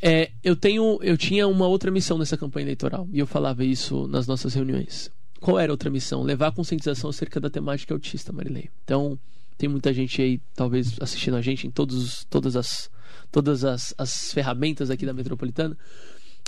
é, 0.00 0.30
eu 0.44 0.54
tenho, 0.54 0.98
eu 1.02 1.16
tinha 1.16 1.46
uma 1.48 1.66
outra 1.66 1.90
missão 1.90 2.18
nessa 2.18 2.36
campanha 2.36 2.64
eleitoral 2.64 3.08
e 3.12 3.18
eu 3.18 3.26
falava 3.26 3.64
isso 3.64 4.06
nas 4.06 4.26
nossas 4.26 4.54
reuniões. 4.54 5.10
Qual 5.40 5.58
era 5.58 5.70
a 5.70 5.74
outra 5.74 5.90
missão? 5.90 6.22
Levar 6.22 6.48
a 6.48 6.52
conscientização 6.52 7.10
acerca 7.10 7.38
da 7.40 7.48
temática 7.48 7.94
autista, 7.94 8.32
Marilei. 8.32 8.68
Então, 8.84 9.18
tem 9.56 9.68
muita 9.68 9.92
gente 9.92 10.20
aí, 10.20 10.40
talvez, 10.54 10.96
assistindo 11.00 11.36
a 11.36 11.40
gente 11.42 11.66
em 11.66 11.70
todos, 11.70 11.96
os- 11.96 12.24
todas 12.24 12.56
as, 12.56 12.90
todas 13.30 13.64
as, 13.64 13.94
as 13.96 14.32
ferramentas 14.32 14.90
aqui 14.90 15.06
da 15.06 15.12
Metropolitana. 15.12 15.76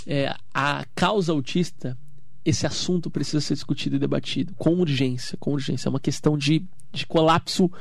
É, 0.05 0.33
a 0.53 0.85
causa 0.95 1.31
autista, 1.31 1.97
esse 2.43 2.65
assunto 2.65 3.09
precisa 3.09 3.39
ser 3.39 3.53
discutido 3.53 3.95
e 3.95 3.99
debatido 3.99 4.53
com 4.55 4.73
urgência, 4.75 5.37
com 5.39 5.53
urgência. 5.53 5.87
É 5.87 5.91
uma 5.91 5.99
questão 5.99 6.37
de, 6.37 6.65
de 6.91 7.05
colapso 7.05 7.71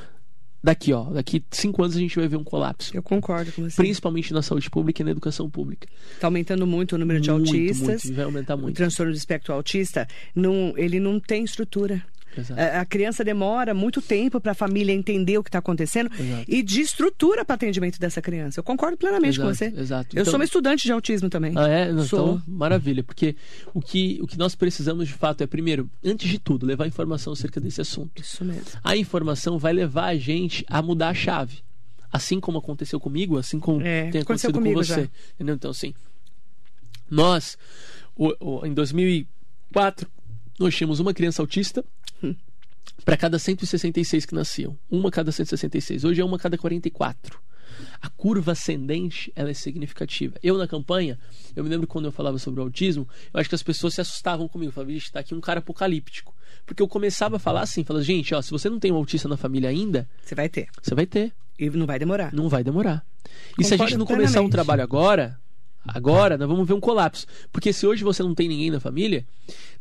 daqui, 0.62 0.92
ó. 0.92 1.04
Daqui 1.04 1.42
cinco 1.50 1.82
anos 1.82 1.96
a 1.96 1.98
gente 2.00 2.16
vai 2.16 2.28
ver 2.28 2.36
um 2.36 2.44
colapso. 2.44 2.90
Eu 2.96 3.02
concordo 3.02 3.50
com 3.52 3.62
você. 3.62 3.76
Principalmente 3.76 4.32
na 4.32 4.42
saúde 4.42 4.68
pública 4.70 5.02
e 5.02 5.04
na 5.04 5.10
educação 5.10 5.48
pública. 5.48 5.88
Está 6.14 6.26
aumentando 6.26 6.66
muito 6.66 6.94
o 6.94 6.98
número 6.98 7.20
de 7.20 7.30
Muito, 7.30 7.48
autistas. 7.48 8.04
muito, 8.04 8.14
vai 8.14 8.24
aumentar 8.24 8.54
O 8.54 8.58
muito. 8.58 8.76
transtorno 8.76 9.12
do 9.12 9.16
espectro 9.16 9.52
autista, 9.54 10.06
não, 10.34 10.74
ele 10.76 11.00
não 11.00 11.18
tem 11.20 11.44
estrutura. 11.44 12.02
A, 12.56 12.80
a 12.80 12.84
criança 12.84 13.24
demora 13.24 13.74
muito 13.74 14.00
tempo 14.00 14.40
para 14.40 14.52
a 14.52 14.54
família 14.54 14.92
entender 14.92 15.36
o 15.38 15.42
que 15.42 15.48
está 15.48 15.58
acontecendo 15.58 16.10
Exato. 16.18 16.44
e 16.46 16.62
de 16.62 16.80
estrutura 16.80 17.44
para 17.44 17.54
atendimento 17.54 17.98
dessa 17.98 18.22
criança. 18.22 18.60
Eu 18.60 18.64
concordo 18.64 18.96
plenamente 18.96 19.38
com 19.38 19.48
Exato, 19.50 19.72
você. 19.74 19.80
exato. 19.80 20.16
Eu 20.16 20.20
Então- 20.22 20.30
sou 20.30 20.38
uma 20.38 20.44
estudante 20.44 20.84
de 20.84 20.92
autismo 20.92 21.28
também. 21.28 21.52
Ah, 21.56 21.68
é? 21.68 21.92
Não, 21.92 22.04
Sou. 22.04 22.34
Então, 22.36 22.42
maravilha. 22.46 23.02
Porque 23.02 23.34
o 23.74 23.80
que, 23.80 24.18
o 24.22 24.26
que 24.26 24.38
nós 24.38 24.54
precisamos 24.54 25.08
de 25.08 25.14
fato 25.14 25.42
é, 25.42 25.46
primeiro, 25.46 25.90
antes 26.04 26.28
de 26.28 26.38
tudo, 26.38 26.64
levar 26.66 26.86
informação 26.86 27.32
acerca 27.32 27.60
desse 27.60 27.80
assunto. 27.80 28.20
Isso 28.20 28.44
mesmo. 28.44 28.64
A 28.84 28.96
informação 28.96 29.58
vai 29.58 29.72
levar 29.72 30.06
a 30.06 30.16
gente 30.16 30.64
a 30.68 30.80
mudar 30.80 31.08
a 31.10 31.14
chave. 31.14 31.58
Assim 32.12 32.40
como 32.40 32.58
aconteceu 32.58 32.98
comigo, 32.98 33.38
assim 33.38 33.60
como 33.60 33.80
É, 33.82 34.10
tem 34.10 34.20
aconteceu 34.22 34.50
acontecido 34.50 34.74
com 34.74 34.74
você. 34.84 35.02
já. 35.02 35.08
Entendeu? 35.36 35.54
Então, 35.54 35.70
assim, 35.70 35.94
nós, 37.10 37.56
o- 38.16 38.34
o- 38.40 38.66
em 38.66 38.72
2004, 38.74 40.08
nós 40.60 40.76
tínhamos 40.76 41.00
uma 41.00 41.14
criança 41.14 41.42
autista 41.42 41.82
para 43.04 43.16
cada 43.16 43.38
166 43.38 44.26
que 44.26 44.34
nasciam. 44.34 44.78
Uma 44.90 45.08
a 45.08 45.12
cada 45.12 45.32
166. 45.32 46.04
Hoje 46.04 46.20
é 46.20 46.24
uma 46.24 46.36
a 46.36 46.40
cada 46.40 46.58
44. 46.58 47.40
A 48.02 48.10
curva 48.10 48.52
ascendente 48.52 49.32
ela 49.34 49.50
é 49.50 49.54
significativa. 49.54 50.34
Eu, 50.42 50.58
na 50.58 50.68
campanha, 50.68 51.18
eu 51.56 51.64
me 51.64 51.70
lembro 51.70 51.86
quando 51.86 52.04
eu 52.06 52.12
falava 52.12 52.38
sobre 52.38 52.60
o 52.60 52.62
autismo, 52.62 53.08
eu 53.32 53.40
acho 53.40 53.48
que 53.48 53.54
as 53.54 53.62
pessoas 53.62 53.94
se 53.94 54.02
assustavam 54.02 54.46
comigo. 54.46 54.70
Falavam, 54.70 54.92
vixe, 54.92 55.10
tá 55.10 55.20
aqui 55.20 55.34
um 55.34 55.40
cara 55.40 55.60
apocalíptico. 55.60 56.34
Porque 56.66 56.82
eu 56.82 56.88
começava 56.88 57.36
a 57.36 57.38
falar 57.38 57.62
assim, 57.62 57.82
falava, 57.82 58.04
gente, 58.04 58.34
ó, 58.34 58.42
se 58.42 58.50
você 58.50 58.68
não 58.68 58.78
tem 58.78 58.92
um 58.92 58.96
autista 58.96 59.28
na 59.28 59.38
família 59.38 59.70
ainda, 59.70 60.06
Você 60.22 60.34
vai 60.34 60.48
ter. 60.48 60.68
você 60.82 60.94
vai 60.94 61.06
ter. 61.06 61.32
E 61.58 61.70
não 61.70 61.86
vai 61.86 61.98
demorar. 61.98 62.34
Não 62.34 62.48
vai 62.48 62.62
demorar. 62.62 63.04
E 63.58 63.64
se 63.64 63.74
a 63.74 63.76
Concordo 63.76 63.90
gente 63.90 63.98
não 63.98 64.06
começar 64.06 64.40
um 64.42 64.50
trabalho 64.50 64.82
agora, 64.82 65.38
agora, 65.86 66.36
nós 66.36 66.48
vamos 66.48 66.66
ver 66.66 66.74
um 66.74 66.80
colapso. 66.80 67.26
Porque 67.52 67.72
se 67.72 67.86
hoje 67.86 68.04
você 68.04 68.22
não 68.22 68.34
tem 68.34 68.48
ninguém 68.48 68.70
na 68.70 68.80
família, 68.80 69.26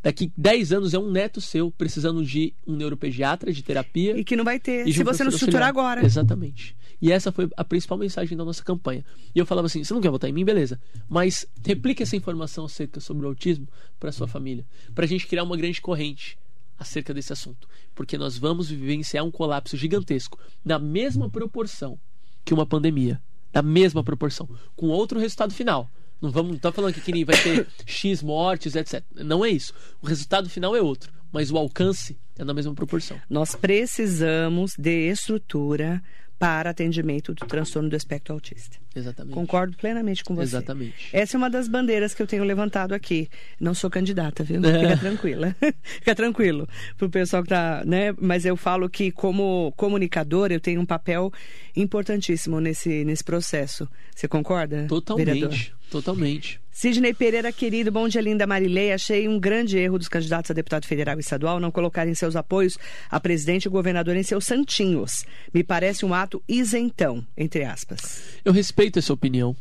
daqui 0.01 0.31
10 0.37 0.73
anos 0.73 0.93
é 0.93 0.99
um 0.99 1.11
neto 1.11 1.41
seu 1.41 1.71
precisando 1.71 2.23
de 2.25 2.53
um 2.65 2.75
neuropediatra, 2.75 3.51
de 3.51 3.63
terapia. 3.63 4.17
E 4.17 4.23
que 4.23 4.35
não 4.35 4.43
vai 4.43 4.59
ter. 4.59 4.91
Se 4.91 5.01
um 5.01 5.05
você 5.05 5.23
não 5.23 5.31
estruturar 5.31 5.67
agora. 5.67 6.05
Exatamente. 6.05 6.75
E 7.01 7.11
essa 7.11 7.31
foi 7.31 7.49
a 7.55 7.63
principal 7.63 7.97
mensagem 7.97 8.37
da 8.37 8.43
nossa 8.43 8.63
campanha. 8.63 9.05
E 9.33 9.39
eu 9.39 9.45
falava 9.45 9.67
assim: 9.67 9.83
você 9.83 9.93
não 9.93 10.01
quer 10.01 10.09
votar 10.09 10.29
em 10.29 10.33
mim? 10.33 10.43
Beleza. 10.43 10.79
Mas 11.07 11.45
replique 11.65 12.03
essa 12.03 12.15
informação 12.15 12.65
acerca 12.65 12.99
sobre 12.99 13.25
o 13.25 13.29
autismo 13.29 13.67
para 13.99 14.11
sua 14.11 14.27
família. 14.27 14.65
Para 14.93 15.05
a 15.05 15.07
gente 15.07 15.27
criar 15.27 15.43
uma 15.43 15.55
grande 15.55 15.81
corrente 15.81 16.37
acerca 16.77 17.13
desse 17.13 17.33
assunto. 17.33 17.67
Porque 17.93 18.17
nós 18.17 18.37
vamos 18.37 18.69
vivenciar 18.69 19.23
um 19.23 19.31
colapso 19.31 19.75
gigantesco, 19.75 20.39
na 20.63 20.79
mesma 20.79 21.29
proporção 21.29 21.99
que 22.43 22.53
uma 22.53 22.65
pandemia. 22.65 23.21
Na 23.53 23.61
mesma 23.61 24.03
proporção. 24.03 24.47
Com 24.75 24.87
outro 24.87 25.19
resultado 25.19 25.53
final. 25.53 25.89
Não 26.21 26.29
vamos, 26.29 26.51
não 26.51 26.59
tá 26.59 26.71
falando 26.71 26.93
que 26.93 27.11
nem 27.11 27.23
vai 27.23 27.41
ter 27.41 27.67
X 27.85 28.21
mortes, 28.21 28.75
etc. 28.75 29.03
Não 29.15 29.43
é 29.43 29.49
isso. 29.49 29.73
O 30.01 30.07
resultado 30.07 30.49
final 30.49 30.75
é 30.75 30.81
outro. 30.81 31.11
Mas 31.31 31.51
o 31.51 31.57
alcance 31.57 32.17
é 32.37 32.43
na 32.43 32.53
mesma 32.53 32.73
proporção. 32.73 33.19
Nós 33.29 33.55
precisamos 33.55 34.75
de 34.77 35.09
estrutura 35.09 36.01
para 36.39 36.69
atendimento 36.69 37.33
do 37.33 37.45
transtorno 37.45 37.89
do 37.89 37.95
espectro 37.97 38.33
autista. 38.33 38.77
Exatamente. 38.95 39.33
Concordo 39.33 39.75
plenamente 39.77 40.23
com 40.23 40.33
você. 40.33 40.55
Exatamente. 40.55 41.09
Essa 41.11 41.35
é 41.35 41.37
uma 41.37 41.49
das 41.49 41.67
bandeiras 41.67 42.13
que 42.13 42.21
eu 42.21 42.27
tenho 42.27 42.45
levantado 42.45 42.93
aqui. 42.93 43.29
Não 43.59 43.73
sou 43.73 43.89
candidata, 43.89 44.41
viu? 44.41 44.61
É. 44.63 44.79
Fica 44.79 44.97
tranquila. 44.97 45.55
Fica 45.83 46.15
tranquilo 46.15 46.67
pro 46.97 47.09
pessoal 47.09 47.43
que 47.43 47.49
tá, 47.49 47.83
né? 47.85 48.15
Mas 48.19 48.45
eu 48.45 48.55
falo 48.55 48.89
que 48.89 49.11
como 49.11 49.73
comunicador 49.75 50.49
eu 50.51 50.61
tenho 50.61 50.79
um 50.79 50.85
papel 50.85 51.31
importantíssimo 51.75 52.61
nesse, 52.61 53.03
nesse 53.03 53.23
processo. 53.23 53.87
Você 54.15 54.27
concorda? 54.27 54.87
vereador? 55.17 55.53
Totalmente. 55.89 56.59
Sidney 56.71 57.13
Pereira, 57.13 57.51
querido, 57.51 57.91
bom 57.91 58.07
dia, 58.07 58.21
linda 58.21 58.47
Marilei. 58.47 58.93
Achei 58.93 59.27
um 59.27 59.39
grande 59.39 59.77
erro 59.77 59.97
dos 59.97 60.07
candidatos 60.07 60.49
a 60.49 60.53
deputado 60.53 60.85
federal 60.85 61.17
e 61.17 61.19
estadual 61.19 61.59
não 61.59 61.71
colocarem 61.71 62.13
seus 62.15 62.35
apoios 62.35 62.77
a 63.09 63.19
presidente 63.19 63.65
e 63.65 63.69
governador 63.69 64.15
em 64.15 64.23
seus 64.23 64.45
santinhos. 64.45 65.25
Me 65.53 65.63
parece 65.63 66.05
um 66.05 66.13
ato 66.13 66.41
isentão, 66.47 67.25
entre 67.35 67.63
aspas. 67.65 68.21
Eu 68.45 68.53
respeito 68.53 68.99
essa 68.99 69.11
opinião. 69.11 69.55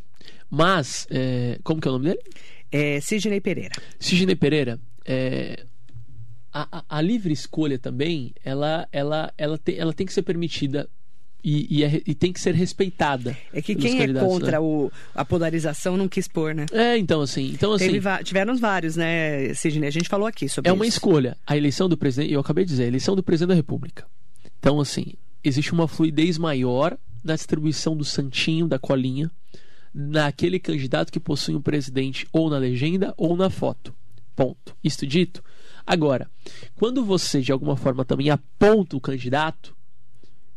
Mas, 0.51 1.07
é, 1.11 1.59
como 1.65 1.81
que 1.81 1.89
é 1.89 1.91
o 1.91 1.95
nome 1.95 2.07
dele? 2.11 2.21
É, 2.71 3.01
Sidney 3.01 3.41
Pereira. 3.41 3.75
Sidney 3.99 4.37
Pereira, 4.37 4.79
é, 5.05 5.65
a, 6.53 6.79
a- 6.79 6.85
a 6.89 7.01
livre 7.01 7.33
escolha 7.33 7.79
também, 7.79 8.33
ela, 8.45 8.87
ela, 8.93 9.33
ela, 9.37 9.59
tem, 9.59 9.77
ela 9.79 9.93
tem 9.93 10.07
que 10.07 10.13
ser 10.13 10.23
permitida 10.23 10.89
e, 11.43 11.79
e 11.79 11.85
é- 11.85 12.03
e 12.07 12.15
tem 12.15 12.33
que 12.33 12.41
ser 12.41 12.55
respeitada. 12.55 13.37
É 13.53 13.63
que 13.63 13.75
quem 13.75 14.01
é 14.03 14.13
contra 14.13 14.53
né? 14.53 14.59
o, 14.59 14.91
a 15.15 15.25
polarização 15.25 15.97
não 15.97 16.09
quis 16.09 16.27
pôr, 16.27 16.55
né? 16.55 16.67
É, 16.73 16.97
então 16.99 17.21
assim, 17.21 17.51
então 17.53 17.73
assim, 17.73 17.93
Teve 17.93 18.25
tiveram 18.25 18.57
vários, 18.57 18.97
né, 18.97 19.53
Sidney? 19.55 19.89
A 19.89 19.93
gente 19.93 20.09
falou 20.09 20.27
aqui 20.27 20.49
sobre 20.49 20.69
é 20.71 20.73
uma 20.73 20.87
isso. 20.87 20.97
escolha. 20.97 21.37
A 21.47 21.57
eleição 21.57 21.89
do 21.89 21.97
presidente, 21.97 22.33
eu 22.33 22.41
acabei 22.41 22.65
de 22.65 22.71
dizer, 22.71 22.85
a 22.85 22.89
eleição 22.89 23.15
do 23.15 23.23
presidente 23.23 23.51
da 23.51 23.55
República. 23.55 24.07
Então 24.59 24.81
assim, 24.81 25.15
existe 25.43 25.73
uma 25.73 25.87
fluidez 25.87 26.39
maior 26.39 26.97
na 27.23 27.35
distribuição 27.35 27.97
do 27.97 28.05
santinho, 28.05 28.67
da 28.67 28.79
colinha, 28.79 29.31
naquele 29.95 30.59
candidato 30.59 31.13
que 31.13 31.21
possui 31.21 31.55
um 31.55 31.63
presidente 31.63 32.27
ou 32.33 32.51
na 32.51 32.59
legenda 32.59 33.15
ou 33.17 33.37
na 33.37 33.51
foto. 33.51 33.95
Ponto. 34.35 34.77
Isto 34.83 35.07
dito. 35.07 35.43
Agora, 35.87 36.31
quando 36.77 37.05
você 37.05 37.41
de 37.41 37.51
alguma 37.51 37.77
forma 37.77 38.05
também 38.05 38.31
aponta 38.31 38.97
o 38.97 39.01
candidato, 39.01 39.75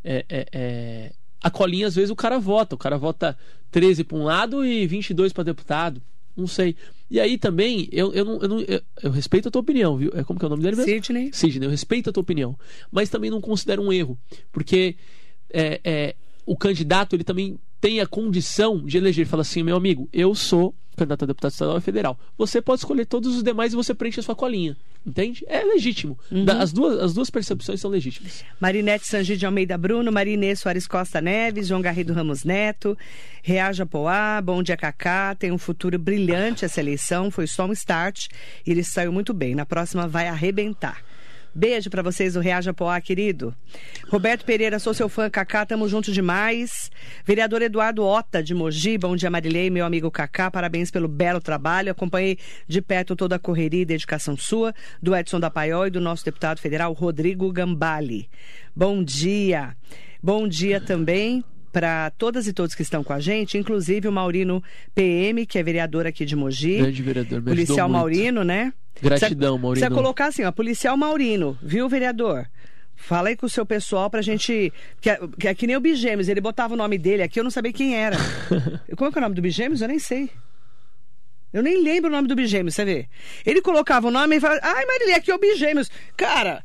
é, 0.04 0.26
é, 0.30 0.48
é, 0.52 1.12
a 1.42 1.50
colinha 1.50 1.88
às 1.88 1.96
vezes 1.96 2.10
o 2.12 2.16
cara 2.16 2.40
vota. 2.40 2.76
O 2.76 2.78
cara 2.78 2.98
vota 2.98 3.38
13 3.72 4.04
para 4.04 4.18
um 4.18 4.24
lado 4.24 4.66
e 4.66 4.86
22 4.88 5.34
para 5.34 5.44
deputado. 5.44 6.02
Não 6.36 6.48
sei. 6.48 6.76
E 7.10 7.20
aí 7.20 7.38
também, 7.38 7.90
eu, 7.92 8.14
eu, 8.14 8.24
não, 8.24 8.42
eu, 8.42 8.48
não- 8.48 8.62
eu- 8.62 8.82
eu 9.04 9.12
respeito 9.12 9.48
a 9.50 9.52
tua 9.52 9.62
opinião, 9.62 9.98
viu? 9.98 10.12
É 10.16 10.24
como 10.24 10.40
que 10.40 10.46
é 10.46 10.48
o 10.48 10.50
nome 10.50 10.64
dele 10.64 10.78
mesmo? 10.78 10.90
Sidney. 10.92 11.30
Sidney, 11.34 11.68
eu 11.68 11.72
respeito 11.72 12.10
a 12.10 12.14
tua 12.14 12.22
opinião, 12.22 12.58
mas 12.90 13.10
também 13.10 13.30
não 13.30 13.42
considero 13.42 13.82
um 13.82 13.92
erro, 13.92 14.18
porque 14.52 14.96
é, 15.54 15.82
é, 15.84 16.16
o 16.46 16.56
candidato 16.56 17.16
ele 17.16 17.24
também 17.26 17.60
tem 17.82 18.00
a 18.00 18.08
condição 18.08 18.86
de 18.86 18.98
eleger. 18.98 19.26
Fala 19.28 19.42
assim, 19.42 19.62
meu 19.62 19.76
amigo, 19.76 20.08
eu 20.14 20.34
sou 20.34 20.74
candidato 20.96 21.24
a 21.24 21.26
deputado 21.26 21.52
estadual 21.52 21.78
e 21.78 21.82
federal. 21.82 22.18
Você 22.38 22.62
pode 22.62 22.80
escolher 22.80 23.06
todos 23.06 23.36
os 23.36 23.44
demais 23.44 23.74
e 23.74 23.76
você 23.76 23.94
preenche 23.94 24.20
a 24.22 24.24
sua 24.24 24.36
colinha. 24.36 24.78
Entende? 25.06 25.44
É 25.48 25.64
legítimo. 25.64 26.18
Da- 26.46 26.60
as, 26.62 26.72
duas, 26.72 27.00
as 27.00 27.14
duas 27.14 27.30
percepções 27.30 27.82
são 27.82 27.90
legítimas. 27.90 28.44
Marinete 28.60 29.08
Sangi 29.08 29.36
de 29.36 29.46
Almeida 29.46 29.76
Bruno, 29.78 30.12
Marinê 30.12 30.56
Soares 30.56 30.86
Costa 30.86 31.20
Neves, 31.20 31.68
João 31.68 31.82
Garrido 31.82 32.14
Ramos 32.14 32.44
Neto, 32.44 32.96
Reaja 33.42 33.86
Poá, 33.86 34.40
Bom 34.44 34.62
Dia 34.62 34.78
Cacá, 34.78 35.34
tem 35.34 35.52
um 35.52 35.58
futuro 35.58 35.98
brilhante 35.98 36.66
essa 36.66 36.80
eleição, 36.80 37.32
foi 37.32 37.48
só 37.48 37.66
um 37.66 37.72
start 37.74 38.28
e 38.66 38.70
ele 38.72 38.84
saiu 38.84 39.12
muito 39.12 39.34
bem. 39.34 39.56
Na 39.56 39.66
próxima 39.66 40.08
vai 40.08 40.28
arrebentar. 40.28 41.04
Beijo 41.54 41.90
pra 41.90 42.02
vocês 42.02 42.36
do 42.36 42.40
Reaja 42.40 42.74
Poá, 42.74 43.02
querido. 43.02 43.54
Roberto 44.08 44.46
Pereira, 44.46 44.80
sou 44.80 44.94
seu 44.94 45.10
fã, 45.10 45.30
Cacá, 45.30 45.66
tamo 45.66 45.88
junto 45.90 46.10
demais. 46.10 46.90
Vereador 47.26 47.62
Eduardo 47.62 48.06
Ota, 48.06 48.42
de 48.42 48.54
Mogi, 48.54 48.98
bom 48.98 49.18
dia 49.18 49.30
Marilei, 49.30 49.70
meu 49.70 49.86
amigo 49.86 50.10
Cacá, 50.10 50.50
parabéns 50.50 50.90
pelo 50.90 51.10
belo 51.10 51.42
trabalho. 51.42 51.92
Acompanhei 51.92 52.40
de 52.68 52.82
perto 52.82 53.18
toda 53.18 53.36
a 53.36 53.40
correria 53.40 53.82
e 53.82 53.86
dedicação 53.86 54.38
sua, 54.38 54.74
do 55.02 55.14
Edson 55.14 55.42
da 55.42 55.50
Paiol 55.50 55.88
e 55.88 55.92
do 55.92 56.00
nosso 56.00 56.24
deputado 56.24 56.60
federal, 56.60 56.94
Rodrigo 56.94 57.52
Gambale. 57.52 58.30
Bom 58.74 59.04
dia. 59.04 59.76
Bom 60.24 60.48
dia 60.48 60.80
também 60.80 61.44
para 61.72 62.10
todas 62.12 62.48
e 62.48 62.54
todos 62.54 62.76
que 62.76 62.82
estão 62.82 63.04
com 63.04 63.14
a 63.14 63.20
gente, 63.20 63.58
inclusive 63.58 64.08
o 64.08 64.12
Maurino 64.12 64.64
PM, 64.94 65.46
que 65.46 65.58
é 65.58 65.64
vereador 65.64 66.06
aqui 66.06 66.26
de 66.26 66.36
Mogi. 66.36 66.78
Grande 66.78 67.02
vereador, 67.02 67.40
me 67.42 67.48
Policial. 67.50 67.88
Maurino, 67.90 68.44
né? 68.44 68.74
Gratidão, 69.02 69.10
Precisa- 69.10 69.50
Maurino. 69.62 69.72
Precisa 69.72 69.90
colocar 69.92 70.26
assim, 70.28 70.44
ó, 70.44 70.52
policial 70.52 70.98
Maurino, 70.98 71.58
viu, 71.62 71.88
vereador? 71.90 72.46
Fala 72.96 73.30
aí 73.30 73.36
com 73.36 73.48
o 73.48 73.50
seu 73.50 73.66
pessoal 73.66 74.10
pra 74.12 74.22
gente. 74.22 74.72
Que 75.00 75.10
é, 75.10 75.20
que 75.40 75.48
é 75.48 75.56
que 75.56 75.66
nem 75.66 75.76
o 75.76 75.80
Bigêmeos, 75.82 76.30
ele 76.30 76.40
botava 76.40 76.76
o 76.76 76.78
nome 76.78 76.98
dele 77.00 77.24
aqui, 77.24 77.40
eu 77.40 77.44
não 77.44 77.50
sabia 77.50 77.74
quem 77.74 77.96
era. 77.96 78.16
Como 78.96 79.10
é 79.10 79.12
que 79.12 79.18
é 79.18 79.22
o 79.22 79.24
nome 79.24 79.36
do 79.36 79.42
Bigêmeos? 79.42 79.82
Eu 79.82 79.88
nem 79.88 79.98
sei. 79.98 80.30
Eu 81.54 81.62
nem 81.64 81.84
lembro 81.84 82.10
o 82.10 82.14
nome 82.14 82.28
do 82.28 82.36
Bigêmeos, 82.36 82.76
você 82.76 82.86
vê. 82.86 83.08
Ele 83.46 83.62
colocava 83.62 84.08
o 84.08 84.12
nome 84.12 84.38
e 84.38 84.40
falava, 84.40 84.62
ai, 84.64 84.86
Marília, 84.86 85.18
aqui 85.18 85.32
é 85.32 85.36
o 85.36 85.40
Bigêmeos. 85.40 85.90
Cara, 86.16 86.64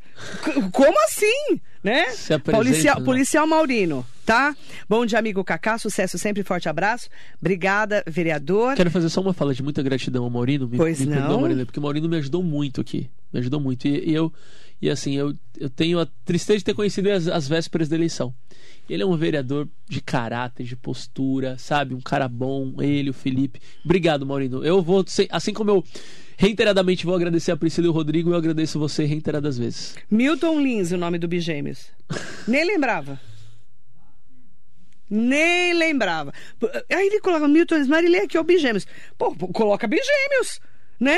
como 0.73 0.95
assim? 1.05 1.61
Né? 1.83 2.05
Policial, 2.53 2.99
né? 3.01 3.05
policial 3.05 3.47
Maurino, 3.47 4.07
tá? 4.27 4.57
Bom 4.89 5.07
dia, 5.07 5.21
amigo 5.21 5.45
Cacá, 5.45 5.79
sucesso 5.79 6.19
sempre, 6.19 6.43
forte 6.43 6.69
abraço. 6.69 7.09
Obrigada, 7.41 8.03
vereador. 8.09 8.75
Quero 8.75 8.91
fazer 8.91 9.09
só 9.09 9.21
uma 9.21 9.33
fala 9.33 9.55
de 9.55 9.62
muita 9.62 9.83
gratidão 9.85 10.25
ao 10.25 10.31
Maurino. 10.31 10.69
Me, 10.69 10.77
Pois 10.77 11.01
me 11.01 11.15
não. 11.15 11.41
Marília, 11.43 11.65
porque 11.65 11.79
o 11.79 11.83
Maurino 11.83 12.09
me 12.09 12.17
ajudou 12.17 12.43
muito 12.43 12.81
aqui. 12.81 13.09
Me 13.33 13.39
ajudou 13.39 13.61
muito. 13.61 13.87
E, 13.87 14.11
e 14.11 14.12
eu, 14.12 14.33
e 14.83 14.91
assim, 14.91 15.15
eu, 15.15 15.33
eu 15.57 15.71
tenho 15.71 16.01
a 16.01 16.09
tristeza 16.25 16.59
de 16.59 16.65
ter 16.65 16.75
conhecido 16.75 17.09
às, 17.09 17.29
às 17.29 17.47
vésperas 17.47 17.89
da 17.89 17.95
eleição. 17.95 18.35
Ele 18.91 19.05
é 19.05 19.07
um 19.07 19.17
vereador 19.17 19.69
de 19.89 20.01
caráter, 20.01 20.65
de 20.65 20.75
postura, 20.75 21.57
sabe? 21.57 21.95
Um 21.95 22.01
cara 22.01 22.27
bom, 22.27 22.75
ele, 22.81 23.11
o 23.11 23.15
Felipe. 23.15 23.61
Obrigado, 23.85 24.27
Maurino. 24.27 24.65
Eu 24.65 24.83
vou, 24.83 25.05
assim 25.31 25.53
como 25.53 25.71
eu 25.71 25.85
reiteradamente 26.37 27.07
vou 27.07 27.15
agradecer 27.15 27.53
a 27.53 27.57
Priscila 27.57 27.87
e 27.87 27.91
o 27.91 27.93
Rodrigo, 27.93 28.31
eu 28.31 28.37
agradeço 28.37 28.77
você 28.79 29.05
reiteradas 29.05 29.57
vezes. 29.57 29.95
Milton 30.11 30.61
Lins, 30.61 30.91
o 30.91 30.97
nome 30.97 31.17
do 31.17 31.29
Bigêmeos. 31.29 31.87
Nem 32.47 32.65
lembrava. 32.65 33.21
Nem 35.09 35.73
lembrava. 35.75 36.33
P- 36.59 36.85
Aí 36.95 37.07
ele 37.07 37.20
coloca 37.20 37.47
Milton 37.49 37.85
Marilê, 37.87 38.18
aqui 38.20 38.37
é 38.37 38.41
o 38.41 38.45
Bigêmeos. 38.45 38.87
Pô, 39.16 39.35
coloca 39.53 39.87
Bigêmeos, 39.87 40.61
né? 40.99 41.16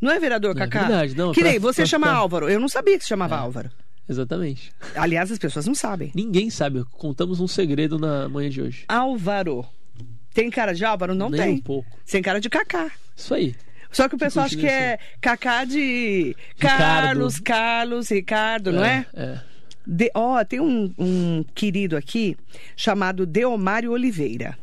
Não 0.00 0.10
é, 0.10 0.18
vereador 0.18 0.50
É 0.52 0.54
Cacá? 0.58 0.80
verdade, 0.80 1.16
não, 1.16 1.32
Que 1.32 1.40
pra- 1.40 1.50
nem 1.50 1.58
você 1.60 1.82
pra 1.82 1.86
chama 1.86 2.06
ficar- 2.08 2.18
Álvaro. 2.18 2.48
Eu 2.48 2.58
não 2.58 2.68
sabia 2.68 2.96
que 2.98 3.04
se 3.04 3.08
chamava 3.08 3.36
Álvaro. 3.36 3.70
Exatamente. 4.08 4.72
Aliás, 4.96 5.30
as 5.30 5.38
pessoas 5.38 5.64
não 5.66 5.74
sabem. 5.76 6.10
Ninguém 6.14 6.50
sabe. 6.50 6.84
Contamos 6.92 7.38
um 7.40 7.46
segredo 7.46 7.98
na 7.98 8.28
manhã 8.28 8.50
de 8.50 8.60
hoje. 8.60 8.84
Álvaro. 8.88 9.64
Tem 10.34 10.50
cara 10.50 10.72
de 10.74 10.84
Álvaro? 10.84 11.14
Não 11.14 11.30
Nem 11.30 11.40
tem. 11.40 11.54
um 11.54 11.60
pouco. 11.60 11.88
Tem 12.10 12.20
cara 12.20 12.40
de 12.40 12.50
Cacá. 12.50 12.90
Isso 13.16 13.32
aí. 13.32 13.54
Só 13.92 14.08
que 14.08 14.14
o 14.14 14.18
pessoal 14.18 14.46
acha 14.46 14.56
que 14.56 14.66
é 14.66 14.98
Cacá 15.20 15.64
de 15.64 16.34
Ricardo. 16.56 16.78
Carlos, 16.78 17.38
Carlos, 17.40 18.08
Ricardo, 18.10 18.72
não 18.72 18.84
é? 18.84 19.06
É. 19.14 19.38
De- 19.86 20.10
Ó, 20.14 20.42
tem 20.44 20.60
um, 20.60 20.92
um 20.98 21.44
querido 21.54 21.96
aqui 21.96 22.36
chamado 22.76 23.26
Deomário 23.26 23.92
Oliveira. 23.92 24.56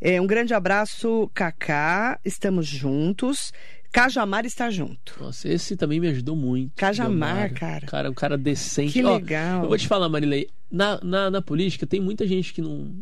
É, 0.00 0.20
um 0.20 0.26
grande 0.26 0.52
abraço, 0.52 1.30
Cacá. 1.34 2.18
Estamos 2.24 2.66
juntos. 2.66 3.52
Cajamar 3.92 4.44
está 4.44 4.70
junto. 4.70 5.16
Nossa, 5.20 5.48
esse 5.48 5.76
também 5.76 6.00
me 6.00 6.08
ajudou 6.08 6.34
muito. 6.34 6.72
Cajamar, 6.74 7.54
cara. 7.54 7.86
Cara, 7.86 8.10
um 8.10 8.14
cara 8.14 8.36
decente. 8.36 8.92
Que 8.92 9.04
Ó, 9.04 9.14
legal. 9.16 9.62
eu 9.62 9.68
vou 9.68 9.78
te 9.78 9.86
falar, 9.86 10.08
Marilei, 10.08 10.48
na, 10.70 10.98
na, 11.02 11.30
na 11.30 11.40
política 11.40 11.86
tem 11.86 12.00
muita 12.00 12.26
gente 12.26 12.52
que 12.52 12.60
não. 12.60 12.92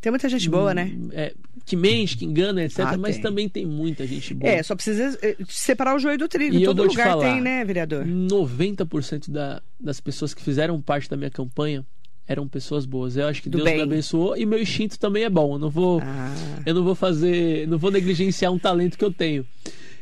Tem 0.00 0.10
muita 0.12 0.28
gente 0.28 0.48
boa, 0.48 0.72
né? 0.72 0.92
é, 1.12 1.34
que 1.66 1.76
mente, 1.76 2.16
que 2.16 2.24
engana, 2.24 2.64
etc. 2.64 2.80
Ah, 2.80 2.96
mas 2.96 3.16
tem. 3.16 3.22
também 3.22 3.48
tem 3.48 3.66
muita 3.66 4.06
gente 4.06 4.32
boa. 4.32 4.50
É, 4.52 4.62
só 4.62 4.74
precisa 4.74 5.18
eh, 5.20 5.36
separar 5.48 5.94
o 5.96 5.98
joio 5.98 6.16
do 6.16 6.28
trigo. 6.28 6.56
E 6.56 6.64
Todo 6.64 6.82
te 6.86 6.90
lugar 6.92 7.08
falar, 7.08 7.24
tem, 7.32 7.40
né, 7.40 7.64
vereador? 7.64 8.06
90% 8.06 9.30
da, 9.30 9.60
das 9.78 10.00
pessoas 10.00 10.32
que 10.32 10.42
fizeram 10.42 10.80
parte 10.80 11.10
da 11.10 11.16
minha 11.16 11.30
campanha 11.30 11.84
eram 12.26 12.46
pessoas 12.46 12.84
boas. 12.86 13.16
Eu 13.16 13.26
acho 13.26 13.42
que 13.42 13.48
Do 13.48 13.58
Deus 13.58 13.64
bem. 13.68 13.76
me 13.78 13.82
abençoou 13.82 14.36
e 14.36 14.46
meu 14.46 14.60
instinto 14.60 14.98
também 14.98 15.24
é 15.24 15.30
bom. 15.30 15.54
Eu 15.54 15.58
não 15.58 15.70
vou, 15.70 16.00
Ah, 16.02 16.34
eu 16.64 16.74
não 16.74 16.84
vou 16.84 16.94
fazer, 16.94 17.66
não 17.66 17.78
vou 17.78 17.90
negligenciar 17.90 18.52
um 18.52 18.58
talento 18.58 18.96
que 18.98 19.04
eu 19.04 19.12
tenho, 19.12 19.44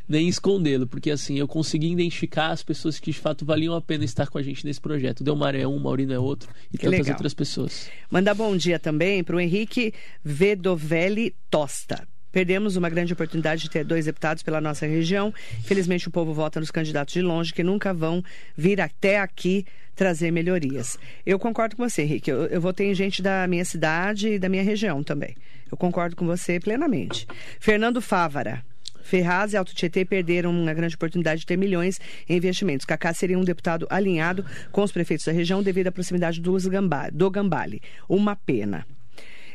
nem 0.07 0.27
escondê-lo, 0.27 0.87
porque 0.87 1.11
assim 1.11 1.37
eu 1.37 1.47
consegui 1.47 1.91
identificar 1.91 2.49
as 2.49 2.63
pessoas 2.63 2.99
que 2.99 3.11
de 3.11 3.19
fato 3.19 3.45
valiam 3.45 3.75
a 3.75 3.81
pena 3.81 4.05
estar 4.05 4.27
com 4.27 4.37
a 4.37 4.41
gente 4.41 4.65
nesse 4.65 4.79
projeto. 4.79 5.23
Delmar 5.23 5.55
é 5.55 5.67
um, 5.67 5.77
Maurino 5.79 6.13
é 6.13 6.19
outro 6.19 6.49
e 6.71 6.77
Que 6.77 6.83
tantas 6.85 6.99
legal. 6.99 7.15
outras 7.15 7.33
pessoas. 7.33 7.89
Mandar 8.09 8.33
bom 8.33 8.55
dia 8.55 8.79
também 8.79 9.23
para 9.23 9.35
o 9.35 9.39
Henrique 9.39 9.93
Vedovelli 10.23 11.35
Tosta. 11.49 12.07
Perdemos 12.31 12.75
uma 12.75 12.89
grande 12.89 13.13
oportunidade 13.13 13.63
de 13.63 13.69
ter 13.69 13.83
dois 13.83 14.05
deputados 14.05 14.43
pela 14.43 14.61
nossa 14.61 14.85
região. 14.85 15.33
Infelizmente, 15.59 16.07
o 16.07 16.11
povo 16.11 16.33
vota 16.33 16.59
nos 16.59 16.69
candidatos 16.69 17.13
de 17.13 17.21
longe 17.21 17.53
que 17.53 17.63
nunca 17.63 17.93
vão 17.93 18.23
vir 18.55 18.79
até 18.79 19.19
aqui 19.19 19.65
trazer 19.95 20.29
melhorias. 20.29 20.99
Eu 21.25 21.39
concordo 21.39 21.75
com 21.75 21.89
você, 21.89 22.03
Henrique. 22.03 22.29
Eu, 22.29 22.45
eu 22.45 22.61
votei 22.61 22.91
em 22.91 22.93
gente 22.93 23.21
da 23.21 23.47
minha 23.47 23.65
cidade 23.65 24.33
e 24.33 24.39
da 24.39 24.49
minha 24.49 24.61
região 24.61 25.03
também. 25.03 25.35
Eu 25.71 25.77
concordo 25.77 26.15
com 26.15 26.25
você 26.25 26.59
plenamente. 26.59 27.25
Fernando 27.59 27.99
Fávara. 28.01 28.63
Ferraz 29.07 29.53
e 29.53 29.57
Alto 29.57 29.73
Tietê 29.73 30.03
perderam 30.03 30.51
uma 30.51 30.73
grande 30.73 30.95
oportunidade 30.95 31.41
de 31.41 31.45
ter 31.45 31.57
milhões 31.57 31.99
em 32.27 32.35
investimentos. 32.35 32.85
Cacá 32.85 33.13
seria 33.13 33.39
um 33.39 33.43
deputado 33.43 33.87
alinhado 33.89 34.45
com 34.71 34.83
os 34.83 34.91
prefeitos 34.91 35.25
da 35.25 35.31
região 35.31 35.63
devido 35.63 35.87
à 35.87 35.91
proximidade 35.91 36.41
dos 36.41 36.67
Gamba- 36.67 37.09
do 37.11 37.29
Gambale. 37.31 37.81
Uma 38.07 38.35
pena. 38.35 38.85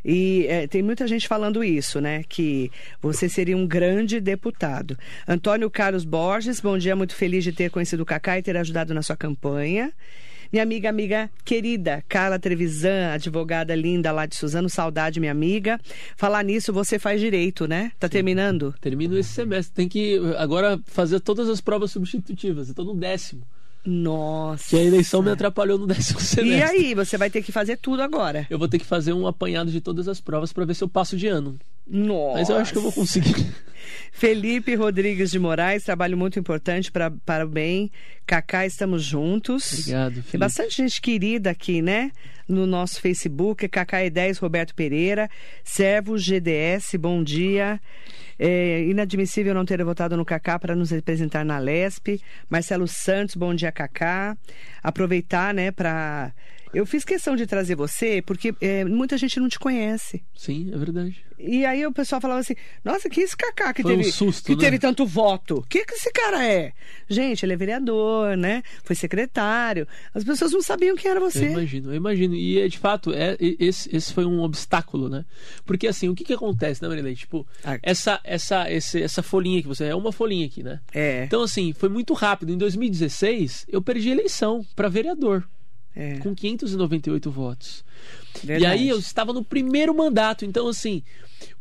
E 0.04 0.46
eh, 0.48 0.66
tem 0.66 0.82
muita 0.82 1.06
gente 1.06 1.28
falando 1.28 1.62
isso, 1.62 2.00
né? 2.00 2.24
Que 2.28 2.70
você 3.00 3.28
seria 3.28 3.56
um 3.56 3.66
grande 3.66 4.20
deputado. 4.20 4.98
Antônio 5.28 5.70
Carlos 5.70 6.04
Borges, 6.04 6.60
bom 6.60 6.76
dia, 6.76 6.96
muito 6.96 7.14
feliz 7.14 7.44
de 7.44 7.52
ter 7.52 7.70
conhecido 7.70 8.02
o 8.02 8.06
Cacá 8.06 8.38
e 8.38 8.42
ter 8.42 8.56
ajudado 8.56 8.92
na 8.92 9.02
sua 9.02 9.16
campanha. 9.16 9.92
Minha 10.52 10.64
amiga, 10.64 10.90
amiga 10.90 11.30
querida, 11.46 12.04
Carla 12.06 12.38
Trevisan, 12.38 13.12
advogada 13.14 13.74
linda 13.74 14.12
lá 14.12 14.26
de 14.26 14.36
Suzano, 14.36 14.68
saudade, 14.68 15.18
minha 15.18 15.32
amiga. 15.32 15.80
Falar 16.14 16.44
nisso, 16.44 16.74
você 16.74 16.98
faz 16.98 17.18
direito, 17.22 17.66
né? 17.66 17.90
Tá 17.98 18.06
terminando? 18.06 18.74
Termino 18.78 19.16
esse 19.16 19.30
semestre. 19.30 19.72
Tem 19.74 19.88
que 19.88 20.20
agora 20.36 20.78
fazer 20.84 21.20
todas 21.20 21.48
as 21.48 21.62
provas 21.62 21.90
substitutivas. 21.90 22.68
Eu 22.68 22.74
tô 22.74 22.84
no 22.84 22.94
décimo. 22.94 23.46
Nossa. 23.82 24.68
Que 24.68 24.76
a 24.76 24.84
eleição 24.84 25.22
me 25.22 25.30
atrapalhou 25.30 25.78
no 25.78 25.86
décimo 25.88 26.20
semestre. 26.20 26.58
E 26.58 26.62
aí, 26.62 26.94
você 26.94 27.16
vai 27.16 27.30
ter 27.30 27.42
que 27.42 27.50
fazer 27.50 27.78
tudo 27.78 28.02
agora. 28.02 28.46
Eu 28.50 28.58
vou 28.58 28.68
ter 28.68 28.78
que 28.78 28.84
fazer 28.84 29.14
um 29.14 29.26
apanhado 29.26 29.70
de 29.70 29.80
todas 29.80 30.06
as 30.06 30.20
provas 30.20 30.52
para 30.52 30.66
ver 30.66 30.74
se 30.74 30.84
eu 30.84 30.88
passo 30.88 31.16
de 31.16 31.28
ano. 31.28 31.58
Nossa. 31.86 32.38
Mas 32.38 32.48
eu 32.50 32.56
acho 32.56 32.72
que 32.72 32.78
eu 32.78 32.82
vou 32.82 32.92
conseguir. 32.92 33.34
Felipe 34.12 34.74
Rodrigues 34.74 35.30
de 35.30 35.38
Moraes, 35.38 35.84
trabalho 35.84 36.16
muito 36.16 36.38
importante 36.38 36.90
pra, 36.90 37.10
para 37.10 37.44
o 37.44 37.48
bem. 37.48 37.90
Cacá, 38.26 38.64
estamos 38.66 39.02
juntos. 39.02 39.72
Obrigado, 39.80 40.14
Tem 40.14 40.22
Felipe. 40.22 40.38
bastante 40.38 40.76
gente 40.76 41.00
querida 41.00 41.50
aqui, 41.50 41.82
né? 41.82 42.10
No 42.48 42.66
nosso 42.66 43.00
Facebook, 43.00 43.68
Cacá 43.68 43.98
E10, 43.98 44.38
Roberto 44.40 44.74
Pereira, 44.74 45.28
Servo 45.64 46.18
GDS, 46.18 46.96
bom 46.98 47.22
dia. 47.22 47.80
É 48.38 48.82
inadmissível 48.84 49.54
não 49.54 49.64
ter 49.64 49.82
votado 49.84 50.16
no 50.16 50.24
Cacá 50.24 50.58
para 50.58 50.74
nos 50.74 50.90
representar 50.90 51.44
na 51.44 51.58
LESP. 51.58 52.20
Marcelo 52.50 52.88
Santos, 52.88 53.36
bom 53.36 53.54
dia, 53.54 53.70
Cacá. 53.70 54.36
Aproveitar, 54.82 55.54
né, 55.54 55.70
para. 55.70 56.32
Eu 56.74 56.86
fiz 56.86 57.04
questão 57.04 57.36
de 57.36 57.46
trazer 57.46 57.74
você 57.74 58.22
porque 58.22 58.54
é, 58.60 58.84
muita 58.84 59.18
gente 59.18 59.38
não 59.38 59.48
te 59.48 59.58
conhece. 59.58 60.22
Sim, 60.34 60.70
é 60.72 60.76
verdade. 60.78 61.22
E 61.38 61.66
aí 61.66 61.84
o 61.84 61.92
pessoal 61.92 62.20
falava 62.20 62.40
assim: 62.40 62.54
Nossa, 62.84 63.10
que 63.10 63.20
esse 63.20 63.36
Cacá 63.36 63.74
que 63.74 63.82
Foi 63.82 63.94
um 63.94 63.98
teve, 63.98 64.12
susto, 64.12 64.46
que 64.46 64.54
né? 64.54 64.60
teve 64.60 64.78
tanto 64.78 65.04
voto? 65.04 65.56
O 65.58 65.62
que, 65.62 65.84
que 65.84 65.94
esse 65.94 66.10
cara 66.12 66.46
é? 66.46 66.72
Gente, 67.08 67.44
ele 67.44 67.52
é 67.52 67.56
vereador, 67.56 68.36
né? 68.36 68.62
Foi 68.84 68.94
secretário. 68.94 69.86
As 70.14 70.22
pessoas 70.24 70.52
não 70.52 70.62
sabiam 70.62 70.94
quem 70.96 71.10
era 71.10 71.18
Eu 71.20 71.30
você. 71.30 71.48
imagino, 71.48 71.90
eu 71.90 71.96
imagino. 71.96 72.34
E 72.34 72.60
é, 72.60 72.68
de 72.68 72.78
fato, 72.78 73.12
é, 73.12 73.36
esse, 73.40 73.94
esse 73.94 74.12
foi 74.14 74.24
um 74.24 74.40
obstáculo, 74.40 75.08
né? 75.08 75.24
Porque 75.66 75.88
assim, 75.88 76.08
o 76.08 76.14
que 76.14 76.24
que 76.24 76.32
acontece, 76.32 76.80
né, 76.80 76.88
Marilei? 76.88 77.14
Tipo, 77.16 77.46
Ah. 77.64 77.76
essa, 77.82 78.20
essa, 78.22 78.70
esse, 78.70 79.02
essa 79.02 79.22
folhinha 79.22 79.60
que 79.60 79.68
você. 79.68 79.84
É 79.86 79.94
uma 79.96 80.12
folhinha 80.12 80.46
aqui, 80.46 80.62
né? 80.62 80.80
É, 80.94 81.24
Então, 81.24 81.42
assim, 81.42 81.72
foi 81.72 81.88
muito 81.88 82.14
rápido. 82.14 82.52
Em 82.52 82.56
2016, 82.56 83.66
eu 83.68 83.82
perdi 83.82 84.10
a 84.10 84.12
eleição 84.12 84.64
para 84.76 84.88
vereador, 84.88 85.44
é. 85.94 86.18
com 86.18 86.34
598 86.34 87.30
votos. 87.30 87.84
verdade. 88.42 88.62
E 88.62 88.66
aí 88.66 88.88
eu 88.88 88.98
estava 88.98 89.32
no 89.32 89.44
primeiro 89.44 89.94
mandato. 89.94 90.44
Então, 90.44 90.68
assim, 90.68 91.02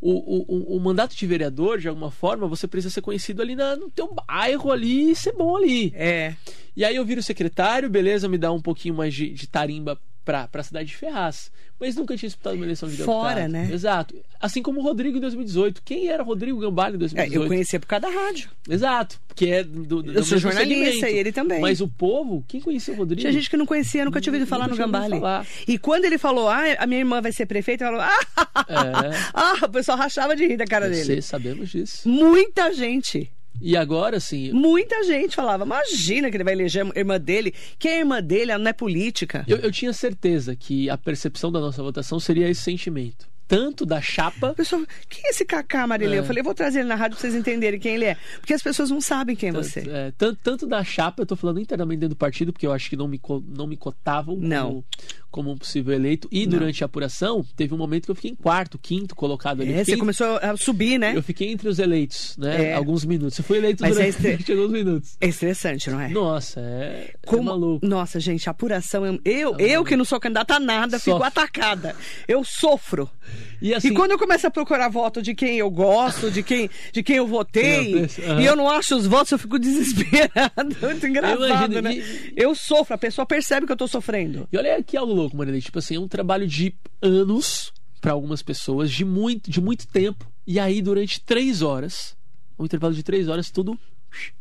o, 0.00 0.10
o, 0.12 0.76
o- 0.76 0.80
mandato 0.80 1.14
de 1.16 1.26
vereador, 1.26 1.78
de 1.78 1.88
alguma 1.88 2.10
forma, 2.10 2.46
você 2.46 2.66
precisa 2.66 2.92
ser 2.92 3.00
conhecido 3.02 3.42
ali 3.42 3.54
na, 3.56 3.76
no 3.76 3.90
teu 3.90 4.12
bairro 4.26 4.70
ali 4.72 5.10
e 5.10 5.16
ser 5.16 5.32
bom 5.32 5.56
ali. 5.56 5.92
É, 5.94 6.34
E 6.76 6.84
aí 6.84 6.96
eu 6.96 7.04
viro 7.04 7.22
secretário, 7.22 7.88
beleza, 7.90 8.28
me 8.28 8.38
dá 8.38 8.50
um 8.52 8.60
pouquinho 8.62 8.94
mais 8.94 9.12
de, 9.14 9.30
de 9.30 9.46
tarimba 9.46 9.98
pra, 10.24 10.46
pra 10.48 10.62
cidade 10.62 10.88
de 10.88 10.96
Ferraz. 10.96 11.50
Mas 11.80 11.96
nunca 11.96 12.16
tinha 12.16 12.28
disputado 12.28 12.54
uma 12.54 12.64
eleição 12.64 12.88
de 12.88 12.96
deputado. 12.96 13.20
Fora, 13.20 13.48
né? 13.48 13.68
Exato. 13.72 14.14
Assim 14.40 14.62
como 14.62 14.78
o 14.78 14.82
Rodrigo 14.84 15.18
em 15.18 15.20
2018. 15.20 15.82
Quem 15.84 16.06
era 16.08 16.22
Rodrigo 16.22 16.58
Gambale 16.60 16.92
em 16.94 16.96
é, 16.96 16.98
2018? 16.98 17.42
eu 17.42 17.48
conhecia 17.48 17.80
por 17.80 17.86
causa 17.86 18.06
da 18.06 18.12
rádio. 18.12 18.48
Exato. 18.70 19.20
Que 19.34 19.50
é 19.50 19.64
do, 19.64 20.00
do 20.02 20.12
Eu 20.12 20.22
sou 20.22 20.38
jornalista 20.38 20.84
segmento. 20.84 21.06
e 21.06 21.18
ele 21.18 21.32
também. 21.32 21.60
Mas 21.60 21.80
o 21.80 21.88
povo, 21.88 22.44
quem 22.46 22.60
conhecia 22.60 22.94
o 22.94 22.96
Rodrigo? 22.96 23.20
Tinha 23.20 23.32
gente 23.32 23.50
que 23.50 23.56
não 23.56 23.66
conhecia, 23.66 24.04
nunca 24.04 24.20
tinha 24.20 24.32
ouvido 24.32 24.46
falar 24.48 24.68
Nunca 24.68 24.86
no 24.86 24.92
Gambale. 24.92 25.14
falar. 25.18 25.46
E 25.66 25.76
quando 25.76 26.04
ele 26.04 26.18
falou, 26.18 26.48
ah, 26.48 26.62
a 26.78 26.86
minha 26.86 27.00
irmã 27.00 27.20
vai 27.20 27.32
ser 27.32 27.46
prefeita, 27.46 27.84
falou, 27.86 28.00
ah, 28.00 28.20
É. 28.68 29.16
ah, 29.34 29.66
o 29.66 29.68
pessoal 29.68 29.98
rachava 29.98 30.36
de 30.36 30.46
rir 30.46 30.56
da 30.56 30.64
cara 30.66 30.86
Eu 30.86 30.90
dele. 30.92 31.04
sei, 31.04 31.22
sabemos 31.22 31.68
disso. 31.70 32.08
Muita 32.08 32.72
gente. 32.72 33.28
E 33.60 33.76
agora, 33.76 34.16
assim, 34.16 34.52
Muita 34.52 35.02
gente 35.04 35.36
falava, 35.36 35.64
imagina 35.64 36.30
que 36.30 36.36
ele 36.36 36.44
vai 36.44 36.52
eleger 36.52 36.84
a 36.84 36.98
irmã 36.98 37.18
dele. 37.20 37.54
Quem 37.78 37.92
é 37.92 37.94
a 37.96 37.98
irmã 37.98 38.22
dele? 38.22 38.50
Ela 38.52 38.62
não 38.62 38.70
é 38.70 38.72
política. 38.72 39.44
eu, 39.46 39.58
eu 39.58 39.70
tinha 39.70 39.92
certeza 39.92 40.56
que 40.56 40.90
a 40.90 40.98
percepção 40.98 41.52
da 41.52 41.60
nossa 41.60 41.82
votação 41.82 42.18
seria 42.18 42.48
esse 42.48 42.62
sentimento. 42.62 43.31
Tanto 43.52 43.84
da 43.84 44.00
chapa. 44.00 44.48
A 44.48 44.54
pessoa, 44.54 44.82
quem 45.10 45.26
é 45.26 45.28
esse 45.28 45.44
Cacá, 45.44 45.86
Marilê? 45.86 46.16
É. 46.16 46.18
Eu 46.20 46.24
falei, 46.24 46.40
eu 46.40 46.44
vou 46.44 46.54
trazer 46.54 46.78
ele 46.80 46.88
na 46.88 46.94
rádio 46.94 47.18
pra 47.18 47.20
vocês 47.20 47.34
entenderem 47.34 47.78
quem 47.78 47.96
ele 47.96 48.06
é. 48.06 48.16
Porque 48.40 48.54
as 48.54 48.62
pessoas 48.62 48.88
não 48.88 48.98
sabem 48.98 49.36
quem 49.36 49.50
é 49.50 49.52
você. 49.52 49.82
Tanto, 49.82 49.94
é, 49.94 50.10
tanto, 50.16 50.38
tanto 50.42 50.66
da 50.66 50.82
chapa, 50.82 51.20
eu 51.20 51.26
tô 51.26 51.36
falando 51.36 51.60
internamente 51.60 52.00
dentro 52.00 52.14
do 52.14 52.18
partido, 52.18 52.50
porque 52.50 52.66
eu 52.66 52.72
acho 52.72 52.88
que 52.88 52.96
não 52.96 53.06
me, 53.06 53.20
não 53.48 53.66
me 53.66 53.76
cotavam 53.76 54.36
Não. 54.38 54.68
Como, 54.70 54.84
como 55.30 55.50
um 55.50 55.58
possível 55.58 55.92
eleito. 55.94 56.28
E 56.32 56.46
Não. 56.46 56.58
durante 56.58 56.82
a 56.82 56.86
apuração, 56.86 57.44
teve 57.54 57.74
um 57.74 57.76
momento 57.76 58.06
que 58.06 58.10
eu 58.10 58.14
fiquei 58.14 58.30
em 58.30 58.34
quarto, 58.34 58.78
quinto 58.78 59.14
colocado 59.14 59.60
ali. 59.60 59.72
É, 59.74 59.84
você 59.84 59.98
começou 59.98 60.38
a 60.38 60.56
subir, 60.56 60.98
né? 60.98 61.14
eu 61.14 61.22
fiquei 61.22 61.50
entre 61.52 61.68
os 61.68 61.78
eleitos, 61.78 62.34
né? 62.38 62.70
É. 62.70 62.74
Alguns 62.74 63.04
minutos. 63.04 63.36
Eu 63.38 63.44
fui 63.44 63.58
eleito 63.58 63.82
Mas 63.82 63.92
é 63.92 63.94
durante, 63.94 64.10
estre- 64.16 64.30
durante 64.36 64.52
alguns 64.52 64.70
minutos. 64.72 65.16
É 65.20 65.26
estressante, 65.28 65.90
não 65.90 66.00
é? 66.00 66.08
Nossa, 66.08 66.58
é, 66.60 67.14
é 67.22 67.26
Como- 67.26 67.44
maluco. 67.44 67.86
Nossa, 67.86 68.18
gente, 68.18 68.48
apuração. 68.48 69.04
Eu, 69.04 69.20
eu, 69.24 69.56
É 69.58 69.70
eu 69.72 69.84
que 69.84 69.94
não 69.96 70.04
sou 70.06 70.18
candidata 70.18 70.54
a 70.54 70.60
nada, 70.60 70.98
fico 70.98 71.22
atacada. 71.22 71.94
Eu 72.26 72.42
sofro. 72.44 73.10
E 73.60 73.74
assim, 73.74 73.88
e 73.88 73.94
quando 73.94 74.10
eu 74.12 74.18
começo 74.18 74.46
a 74.46 74.50
procurar 74.50 74.88
voto 74.88 75.22
de 75.22 75.34
quem 75.34 75.58
eu 75.58 75.70
gosto, 75.70 76.30
de 76.30 76.42
quem, 76.42 76.68
de 76.92 77.02
quem 77.02 77.16
eu 77.16 77.26
votei, 77.26 77.94
aham. 78.26 78.40
e 78.40 78.46
eu 78.46 78.56
não 78.56 78.68
acho 78.68 78.96
os 78.96 79.06
votos, 79.06 79.30
eu 79.32 79.38
fico 79.38 79.58
desesperada. 79.60 80.76
Muito 80.80 81.06
engraçado, 81.06 81.46
imagino, 81.46 81.80
né? 81.82 81.94
e- 81.96 82.32
Eu 82.36 82.54
sofro, 82.54 82.94
a 82.94 82.98
pessoa 82.98 83.24
percebe 83.26 83.66
que 83.66 83.72
eu 83.72 83.76
tô 83.76 83.86
sofrendo. 83.86 84.48
E 84.52 84.56
olha 84.56 84.82
que 84.82 84.96
algo 84.96 85.12
louco, 85.12 85.36
Marilei. 85.36 85.60
Tipo 85.60 85.78
assim, 85.78 85.96
é 85.96 86.00
um 86.00 86.08
trabalho 86.08 86.46
de 86.46 86.74
anos 87.00 87.72
para 88.00 88.12
algumas 88.12 88.42
pessoas, 88.42 88.90
de 88.90 89.04
muito, 89.04 89.50
de 89.50 89.60
muito 89.60 89.86
tempo. 89.86 90.26
E 90.46 90.58
aí, 90.58 90.82
durante 90.82 91.20
três 91.20 91.62
horas, 91.62 92.16
um 92.58 92.64
intervalo 92.64 92.92
de 92.94 93.02
três 93.02 93.28
horas, 93.28 93.50
tudo 93.50 93.78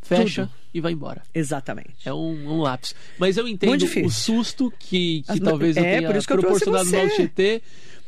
fecha 0.01 0.47
Tudo. 0.47 0.53
e 0.73 0.81
vai 0.81 0.91
embora. 0.91 1.21
Exatamente. 1.33 1.93
É 2.03 2.13
um, 2.13 2.55
um 2.55 2.61
lápis. 2.61 2.93
Mas 3.17 3.37
eu 3.37 3.47
entendo 3.47 3.85
o 4.05 4.09
susto 4.09 4.69
que, 4.77 5.21
que 5.21 5.31
As- 5.31 5.39
talvez 5.39 5.77
eu 5.77 5.83
é, 5.85 5.95
tenha 5.97 6.09
por 6.09 6.17
isso 6.17 6.27
que 6.27 6.33
eu 6.33 6.39
proporcionado 6.39 6.89
no 6.91 7.09
Tietê. 7.15 7.61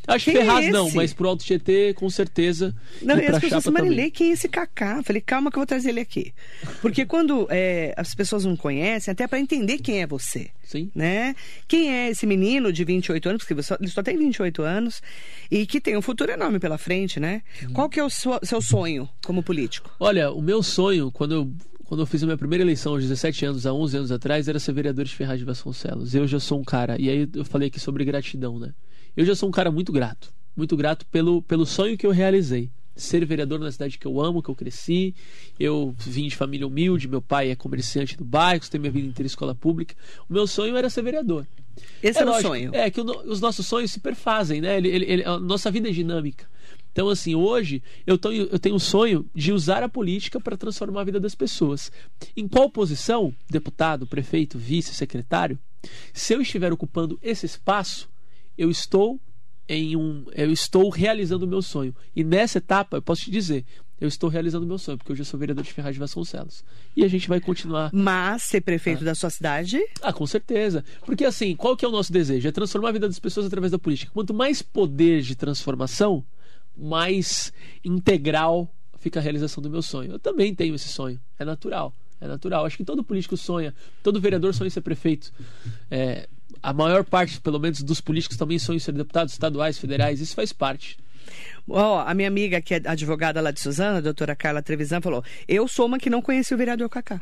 Acho 0.07 0.25
que 0.31 0.37
é 0.37 0.41
Ferraz 0.41 0.69
não, 0.71 0.87
esse? 0.87 0.95
mas 0.97 1.13
pro 1.13 1.29
Alto 1.29 1.43
Tietê, 1.45 1.93
com 1.93 2.09
certeza. 2.09 2.75
Não, 3.01 3.17
e 3.17 3.21
pra 3.25 3.37
as 3.37 3.41
pessoas, 3.41 3.65
Marilei, 3.67 4.11
quem 4.11 4.29
é 4.29 4.33
esse? 4.33 4.47
Eu 4.47 5.03
Falei, 5.03 5.21
calma 5.21 5.49
que 5.49 5.55
eu 5.57 5.61
vou 5.61 5.65
trazer 5.65 5.89
ele 5.89 6.01
aqui. 6.01 6.33
Porque 6.81 7.05
quando 7.07 7.47
é, 7.49 7.93
as 7.95 8.13
pessoas 8.13 8.43
não 8.43 8.57
conhecem, 8.57 9.11
até 9.11 9.27
para 9.27 9.39
entender 9.39 9.77
quem 9.77 10.01
é 10.01 10.07
você, 10.07 10.49
Sim. 10.63 10.91
né? 10.93 11.35
Quem 11.67 11.89
é 11.93 12.09
esse 12.09 12.25
menino 12.25 12.73
de 12.73 12.83
28 12.83 13.29
anos, 13.29 13.43
porque 13.43 13.53
você- 13.53 13.75
ele 13.79 13.87
só 13.89 14.03
tem 14.03 14.17
28 14.17 14.61
anos, 14.61 15.01
e 15.49 15.65
que 15.65 15.79
tem 15.79 15.95
um 15.95 16.01
futuro 16.01 16.31
enorme 16.31 16.59
pela 16.59 16.77
frente, 16.77 17.19
né? 17.19 17.41
Uhum. 17.63 17.73
Qual 17.73 17.89
que 17.89 17.99
é 17.99 18.03
o 18.03 18.09
so- 18.09 18.39
seu 18.43 18.61
sonho 18.61 19.07
como 19.23 19.41
político? 19.41 19.89
Olha, 19.99 20.31
o 20.31 20.41
meu 20.41 20.61
sonho, 20.61 21.11
quando 21.11 21.33
eu, 21.33 21.51
quando 21.85 22.01
eu 22.01 22.05
fiz 22.05 22.21
a 22.23 22.25
minha 22.25 22.37
primeira 22.37 22.63
eleição 22.63 22.91
aos 22.93 23.03
17 23.03 23.45
anos, 23.45 23.65
há 23.65 23.73
11 23.73 23.95
anos 23.97 24.11
atrás, 24.11 24.47
era 24.49 24.59
ser 24.59 24.73
vereador 24.73 25.05
de 25.05 25.15
Ferraz 25.15 25.39
de 25.39 25.45
Vasconcelos. 25.45 26.13
Eu 26.13 26.27
já 26.27 26.39
sou 26.41 26.59
um 26.59 26.63
cara, 26.63 26.99
e 26.99 27.09
aí 27.09 27.29
eu 27.33 27.45
falei 27.45 27.69
aqui 27.69 27.79
sobre 27.79 28.03
gratidão, 28.03 28.59
né? 28.59 28.73
Eu 29.15 29.25
já 29.25 29.35
sou 29.35 29.49
um 29.49 29.51
cara 29.51 29.71
muito 29.71 29.91
grato. 29.91 30.31
Muito 30.55 30.75
grato 30.77 31.05
pelo, 31.07 31.41
pelo 31.41 31.65
sonho 31.65 31.97
que 31.97 32.05
eu 32.05 32.11
realizei. 32.11 32.69
ser 32.95 33.25
vereador 33.25 33.59
na 33.59 33.71
cidade 33.71 33.97
que 33.97 34.05
eu 34.05 34.21
amo, 34.21 34.41
que 34.43 34.49
eu 34.49 34.55
cresci. 34.55 35.15
Eu 35.59 35.95
vim 35.97 36.27
de 36.27 36.35
família 36.35 36.67
humilde, 36.67 37.07
meu 37.07 37.23
pai 37.23 37.49
é 37.49 37.55
comerciante 37.55 38.15
do 38.15 38.23
bairro, 38.23 38.63
tenho 38.69 38.81
minha 38.81 38.91
vida 38.91 39.07
inteira 39.07 39.25
em 39.25 39.27
escola 39.27 39.55
pública. 39.55 39.95
O 40.29 40.33
meu 40.33 40.45
sonho 40.45 40.77
era 40.77 40.87
ser 40.91 41.01
vereador. 41.01 41.47
Esse 42.03 42.19
é 42.19 42.23
o 42.23 42.27
lógico, 42.27 42.49
sonho. 42.49 42.69
É 42.75 42.91
que 42.91 43.01
o- 43.01 43.31
os 43.31 43.41
nossos 43.41 43.65
sonhos 43.65 43.89
se 43.91 43.99
perfazem, 43.99 44.61
né? 44.61 44.77
Ele- 44.77 44.89
ele- 44.89 45.05
ele- 45.05 45.23
a 45.25 45.39
nossa 45.39 45.71
vida 45.71 45.89
é 45.89 45.91
dinâmica. 45.91 46.45
Então, 46.91 47.09
assim, 47.09 47.33
hoje 47.33 47.81
eu, 48.05 48.15
tô- 48.15 48.31
eu 48.31 48.59
tenho 48.59 48.75
o 48.75 48.79
sonho 48.79 49.25
de 49.33 49.51
usar 49.51 49.81
a 49.81 49.89
política 49.89 50.39
para 50.39 50.55
transformar 50.55 51.01
a 51.01 51.05
vida 51.05 51.19
das 51.19 51.33
pessoas. 51.33 51.91
Em 52.37 52.47
qual 52.47 52.69
posição, 52.69 53.33
deputado, 53.49 54.05
prefeito, 54.05 54.59
vice, 54.59 54.93
secretário, 54.93 55.57
se 56.13 56.31
eu 56.35 56.41
estiver 56.41 56.71
ocupando 56.71 57.17
esse 57.23 57.47
espaço, 57.47 58.07
eu 58.57 58.69
estou 58.69 59.19
em 59.67 59.95
um, 59.95 60.25
eu 60.33 60.51
estou 60.51 60.89
realizando 60.89 61.45
o 61.45 61.47
meu 61.47 61.61
sonho. 61.61 61.95
E 62.15 62.23
nessa 62.23 62.57
etapa, 62.57 62.97
eu 62.97 63.01
posso 63.01 63.23
te 63.23 63.31
dizer, 63.31 63.65
eu 63.99 64.07
estou 64.07 64.29
realizando 64.29 64.65
o 64.65 64.67
meu 64.67 64.77
sonho, 64.77 64.97
porque 64.97 65.13
hoje 65.13 65.21
eu 65.21 65.25
sou 65.25 65.39
vereador 65.39 65.63
de 65.63 65.71
Ferraz 65.71 65.95
de 65.95 65.99
Vasconcelos. 65.99 66.63
E 66.95 67.03
a 67.03 67.07
gente 67.07 67.29
vai 67.29 67.39
continuar 67.39 67.89
Mas 67.93 68.43
ser 68.43 68.61
prefeito 68.61 69.05
da 69.05 69.15
sua 69.15 69.29
cidade, 69.29 69.79
ah, 70.01 70.11
com 70.11 70.27
certeza. 70.27 70.83
Porque 71.05 71.23
assim, 71.23 71.55
qual 71.55 71.77
que 71.77 71.85
é 71.85 71.87
o 71.87 71.91
nosso 71.91 72.11
desejo? 72.11 72.47
É 72.47 72.51
transformar 72.51 72.89
a 72.89 72.91
vida 72.91 73.07
das 73.07 73.19
pessoas 73.19 73.45
através 73.45 73.71
da 73.71 73.79
política. 73.79 74.11
Quanto 74.13 74.33
mais 74.33 74.61
poder 74.61 75.21
de 75.21 75.35
transformação, 75.35 76.23
mais 76.75 77.53
integral 77.83 78.69
fica 78.99 79.19
a 79.19 79.23
realização 79.23 79.61
do 79.61 79.69
meu 79.69 79.81
sonho. 79.81 80.13
Eu 80.13 80.19
também 80.19 80.53
tenho 80.53 80.75
esse 80.75 80.87
sonho. 80.87 81.19
É 81.37 81.45
natural. 81.45 81.93
É 82.19 82.27
natural. 82.27 82.65
Acho 82.65 82.77
que 82.77 82.85
todo 82.85 83.03
político 83.03 83.35
sonha, 83.35 83.73
todo 84.01 84.19
vereador 84.19 84.53
sonha 84.53 84.67
em 84.67 84.71
ser 84.71 84.81
prefeito. 84.81 85.31
É, 85.91 86.27
a 86.63 86.71
maior 86.71 87.03
parte, 87.03 87.41
pelo 87.41 87.59
menos, 87.59 87.83
dos 87.83 87.99
políticos 87.99 88.37
também 88.37 88.55
em 88.55 88.79
ser 88.79 88.93
deputados 88.93 89.33
estaduais, 89.33 89.77
federais. 89.77 90.21
Isso 90.21 90.33
faz 90.33 90.53
parte. 90.53 90.97
ó, 91.67 91.99
a 92.07 92.13
minha 92.13 92.29
amiga 92.29 92.61
que 92.61 92.75
é 92.75 92.81
advogada 92.85 93.41
lá 93.41 93.51
de 93.51 93.59
Suzana, 93.59 93.97
a 93.97 94.01
doutora 94.01 94.33
Carla 94.33 94.63
Trevisan, 94.63 95.01
falou: 95.01 95.23
Eu 95.45 95.67
sou 95.67 95.85
uma 95.85 95.99
que 95.99 96.09
não 96.09 96.21
conhecia 96.21 96.55
o 96.55 96.57
vereador 96.57 96.89
Cacá. 96.89 97.21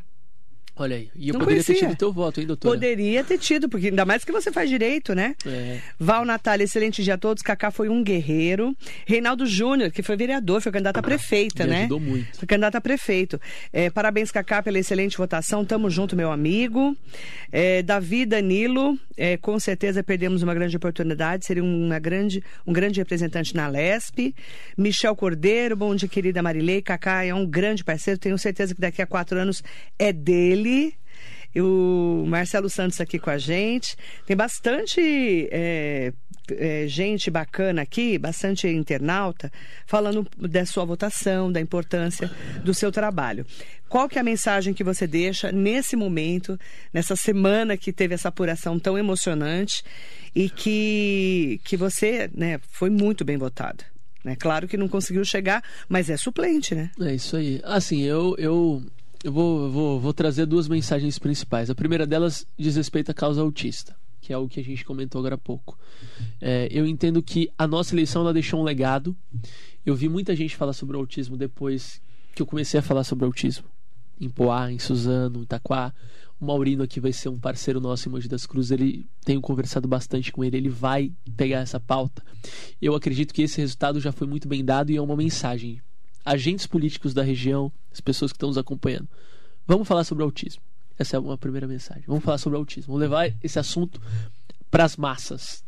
Olha 0.75 0.95
aí. 0.95 1.09
E 1.15 1.29
eu 1.29 1.33
Não 1.33 1.41
poderia 1.41 1.61
ter 1.61 1.67
conhecia. 1.73 1.89
tido 1.89 1.97
teu 1.97 2.13
voto, 2.13 2.39
hein, 2.39 2.47
doutora? 2.47 2.73
Poderia 2.73 3.23
ter 3.23 3.37
tido, 3.37 3.67
porque 3.69 3.87
ainda 3.87 4.05
mais 4.05 4.23
que 4.23 4.31
você 4.31 4.51
faz 4.51 4.69
direito, 4.69 5.13
né? 5.13 5.35
É. 5.45 5.79
Val 5.99 6.23
Natália, 6.25 6.63
excelente 6.63 7.03
dia 7.03 7.15
a 7.15 7.17
todos. 7.17 7.43
Cacá 7.43 7.69
foi 7.69 7.89
um 7.89 8.01
guerreiro. 8.03 8.75
Reinaldo 9.05 9.45
Júnior, 9.45 9.91
que 9.91 10.01
foi 10.01 10.15
vereador, 10.15 10.61
foi 10.61 10.71
candidato 10.71 10.97
a 10.97 11.03
prefeita, 11.03 11.65
Me 11.65 11.69
né? 11.69 11.79
ajudou 11.81 11.99
muito. 11.99 12.37
Foi 12.37 12.47
candidato 12.47 12.75
a 12.77 12.81
prefeito. 12.81 13.39
É, 13.71 13.89
parabéns, 13.89 14.31
Cacá, 14.31 14.63
pela 14.63 14.79
excelente 14.79 15.17
votação. 15.17 15.63
Tamo 15.65 15.89
junto, 15.89 16.15
meu 16.15 16.31
amigo. 16.31 16.95
É, 17.51 17.83
Davi 17.83 18.25
Danilo, 18.25 18.97
é, 19.17 19.35
com 19.37 19.59
certeza 19.59 20.01
perdemos 20.01 20.41
uma 20.41 20.53
grande 20.53 20.77
oportunidade. 20.77 21.45
Seria 21.45 21.63
uma 21.63 21.99
grande, 21.99 22.41
um 22.65 22.71
grande 22.71 22.99
representante 22.99 23.53
na 23.55 23.67
LESP. 23.67 24.33
Michel 24.77 25.15
Cordeiro, 25.17 25.75
bom 25.75 25.93
dia, 25.93 26.07
querida 26.07 26.41
Marilei. 26.41 26.81
Cacá 26.81 27.25
é 27.25 27.33
um 27.33 27.45
grande 27.45 27.83
parceiro. 27.83 28.17
Tenho 28.19 28.37
certeza 28.37 28.73
que 28.73 28.79
daqui 28.79 29.01
a 29.01 29.05
quatro 29.05 29.37
anos 29.37 29.61
é 29.99 30.13
dele. 30.13 30.60
O 31.55 32.25
Marcelo 32.27 32.69
Santos 32.69 33.01
aqui 33.01 33.19
com 33.19 33.29
a 33.29 33.37
gente. 33.37 33.97
Tem 34.25 34.37
bastante 34.37 35.49
é, 35.51 36.13
é, 36.51 36.87
gente 36.87 37.29
bacana 37.29 37.81
aqui, 37.81 38.17
bastante 38.17 38.67
internauta, 38.67 39.51
falando 39.85 40.25
da 40.37 40.65
sua 40.65 40.85
votação, 40.85 41.51
da 41.51 41.59
importância 41.59 42.31
do 42.63 42.73
seu 42.73 42.91
trabalho. 42.91 43.45
Qual 43.89 44.07
que 44.07 44.17
é 44.17 44.21
a 44.21 44.23
mensagem 44.23 44.73
que 44.73 44.83
você 44.83 45.05
deixa 45.05 45.51
nesse 45.51 45.95
momento, 45.95 46.57
nessa 46.93 47.15
semana 47.15 47.75
que 47.75 47.91
teve 47.91 48.13
essa 48.13 48.29
apuração 48.29 48.79
tão 48.79 48.97
emocionante 48.97 49.83
e 50.33 50.49
que, 50.49 51.59
que 51.65 51.75
você 51.75 52.29
né, 52.33 52.59
foi 52.71 52.89
muito 52.89 53.25
bem 53.25 53.37
votada? 53.37 53.83
Né? 54.23 54.35
Claro 54.37 54.67
que 54.67 54.77
não 54.77 54.87
conseguiu 54.87 55.25
chegar, 55.25 55.63
mas 55.89 56.09
é 56.09 56.15
suplente, 56.15 56.73
né? 56.73 56.91
É 57.01 57.13
isso 57.13 57.35
aí. 57.35 57.59
Assim, 57.63 58.03
eu, 58.03 58.35
eu, 58.37 58.83
eu 59.23 59.31
vou, 59.31 59.69
vou, 59.69 59.99
vou 59.99 60.13
trazer 60.13 60.45
duas 60.45 60.67
mensagens 60.67 61.19
principais. 61.19 61.69
A 61.69 61.75
primeira 61.75 62.07
delas 62.07 62.45
diz 62.57 62.75
respeito 62.75 63.11
à 63.11 63.13
causa 63.13 63.41
autista, 63.41 63.95
que 64.19 64.33
é 64.33 64.37
o 64.37 64.47
que 64.47 64.59
a 64.59 64.63
gente 64.63 64.83
comentou 64.83 65.19
agora 65.19 65.35
há 65.35 65.37
pouco. 65.37 65.77
É, 66.39 66.67
eu 66.71 66.87
entendo 66.87 67.21
que 67.21 67.51
a 67.57 67.67
nossa 67.67 67.93
eleição 67.93 68.23
ela 68.23 68.33
deixou 68.33 68.59
um 68.59 68.63
legado. 68.63 69.15
Eu 69.85 69.95
vi 69.95 70.09
muita 70.09 70.35
gente 70.35 70.55
falar 70.55 70.73
sobre 70.73 70.97
o 70.97 70.99
autismo 70.99 71.37
depois 71.37 72.01
que 72.33 72.41
eu 72.41 72.45
comecei 72.45 72.79
a 72.79 72.83
falar 72.83 73.03
sobre 73.03 73.25
autismo. 73.25 73.65
Em 74.19 74.29
Poá, 74.29 74.71
em 74.71 74.79
Suzano, 74.79 75.39
em 75.39 75.43
Itaquá. 75.43 75.93
O 76.39 76.45
Maurino 76.45 76.83
aqui 76.83 76.99
vai 76.99 77.13
ser 77.13 77.29
um 77.29 77.39
parceiro 77.39 77.79
nosso 77.79 78.09
em 78.09 78.11
Mogi 78.11 78.27
das 78.27 78.47
Cruzes. 78.47 78.71
Ele 78.71 79.07
tenho 79.23 79.41
conversado 79.41 79.87
bastante 79.87 80.31
com 80.31 80.43
ele. 80.43 80.57
Ele 80.57 80.69
vai 80.69 81.11
pegar 81.37 81.59
essa 81.59 81.79
pauta. 81.79 82.23
Eu 82.81 82.95
acredito 82.95 83.33
que 83.33 83.43
esse 83.43 83.61
resultado 83.61 83.99
já 83.99 84.11
foi 84.11 84.25
muito 84.27 84.47
bem 84.47 84.65
dado 84.65 84.91
e 84.91 84.95
é 84.95 85.01
uma 85.01 85.15
mensagem 85.15 85.79
agentes 86.23 86.65
políticos 86.67 87.13
da 87.13 87.23
região, 87.23 87.71
as 87.91 88.01
pessoas 88.01 88.31
que 88.31 88.37
estão 88.37 88.49
nos 88.49 88.57
acompanhando. 88.57 89.07
Vamos 89.65 89.87
falar 89.87 90.03
sobre 90.03 90.23
autismo. 90.23 90.61
Essa 90.97 91.17
é 91.17 91.19
uma 91.19 91.37
primeira 91.37 91.67
mensagem. 91.67 92.03
Vamos 92.05 92.23
falar 92.23 92.37
sobre 92.37 92.57
autismo. 92.57 92.93
Vamos 92.93 93.01
levar 93.01 93.33
esse 93.41 93.57
assunto 93.57 94.01
para 94.69 94.83
as 94.83 94.97
massas, 94.97 95.63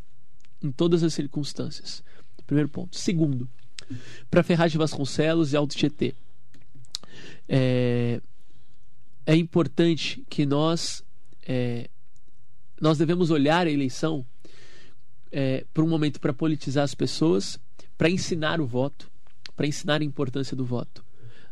em 0.61 0.71
todas 0.71 1.03
as 1.03 1.13
circunstâncias. 1.13 2.03
Primeiro 2.45 2.69
ponto. 2.69 2.97
Segundo, 2.97 3.49
para 4.29 4.43
Ferraz 4.43 4.71
de 4.71 4.77
Vasconcelos 4.77 5.53
e 5.53 5.57
Alto 5.57 5.75
Tietê. 5.75 6.13
É, 7.47 8.21
é 9.25 9.35
importante 9.35 10.23
que 10.29 10.45
nós 10.45 11.03
é, 11.45 11.89
nós 12.79 12.97
devemos 12.97 13.29
olhar 13.29 13.65
a 13.65 13.71
eleição 13.71 14.25
é, 15.31 15.65
para 15.73 15.83
um 15.83 15.87
momento 15.87 16.19
para 16.19 16.33
politizar 16.33 16.83
as 16.83 16.93
pessoas, 16.93 17.59
para 17.97 18.09
ensinar 18.09 18.59
o 18.59 18.67
voto, 18.67 19.09
para 19.55 19.67
ensinar 19.67 20.01
a 20.01 20.05
importância 20.05 20.55
do 20.55 20.65
voto. 20.65 21.03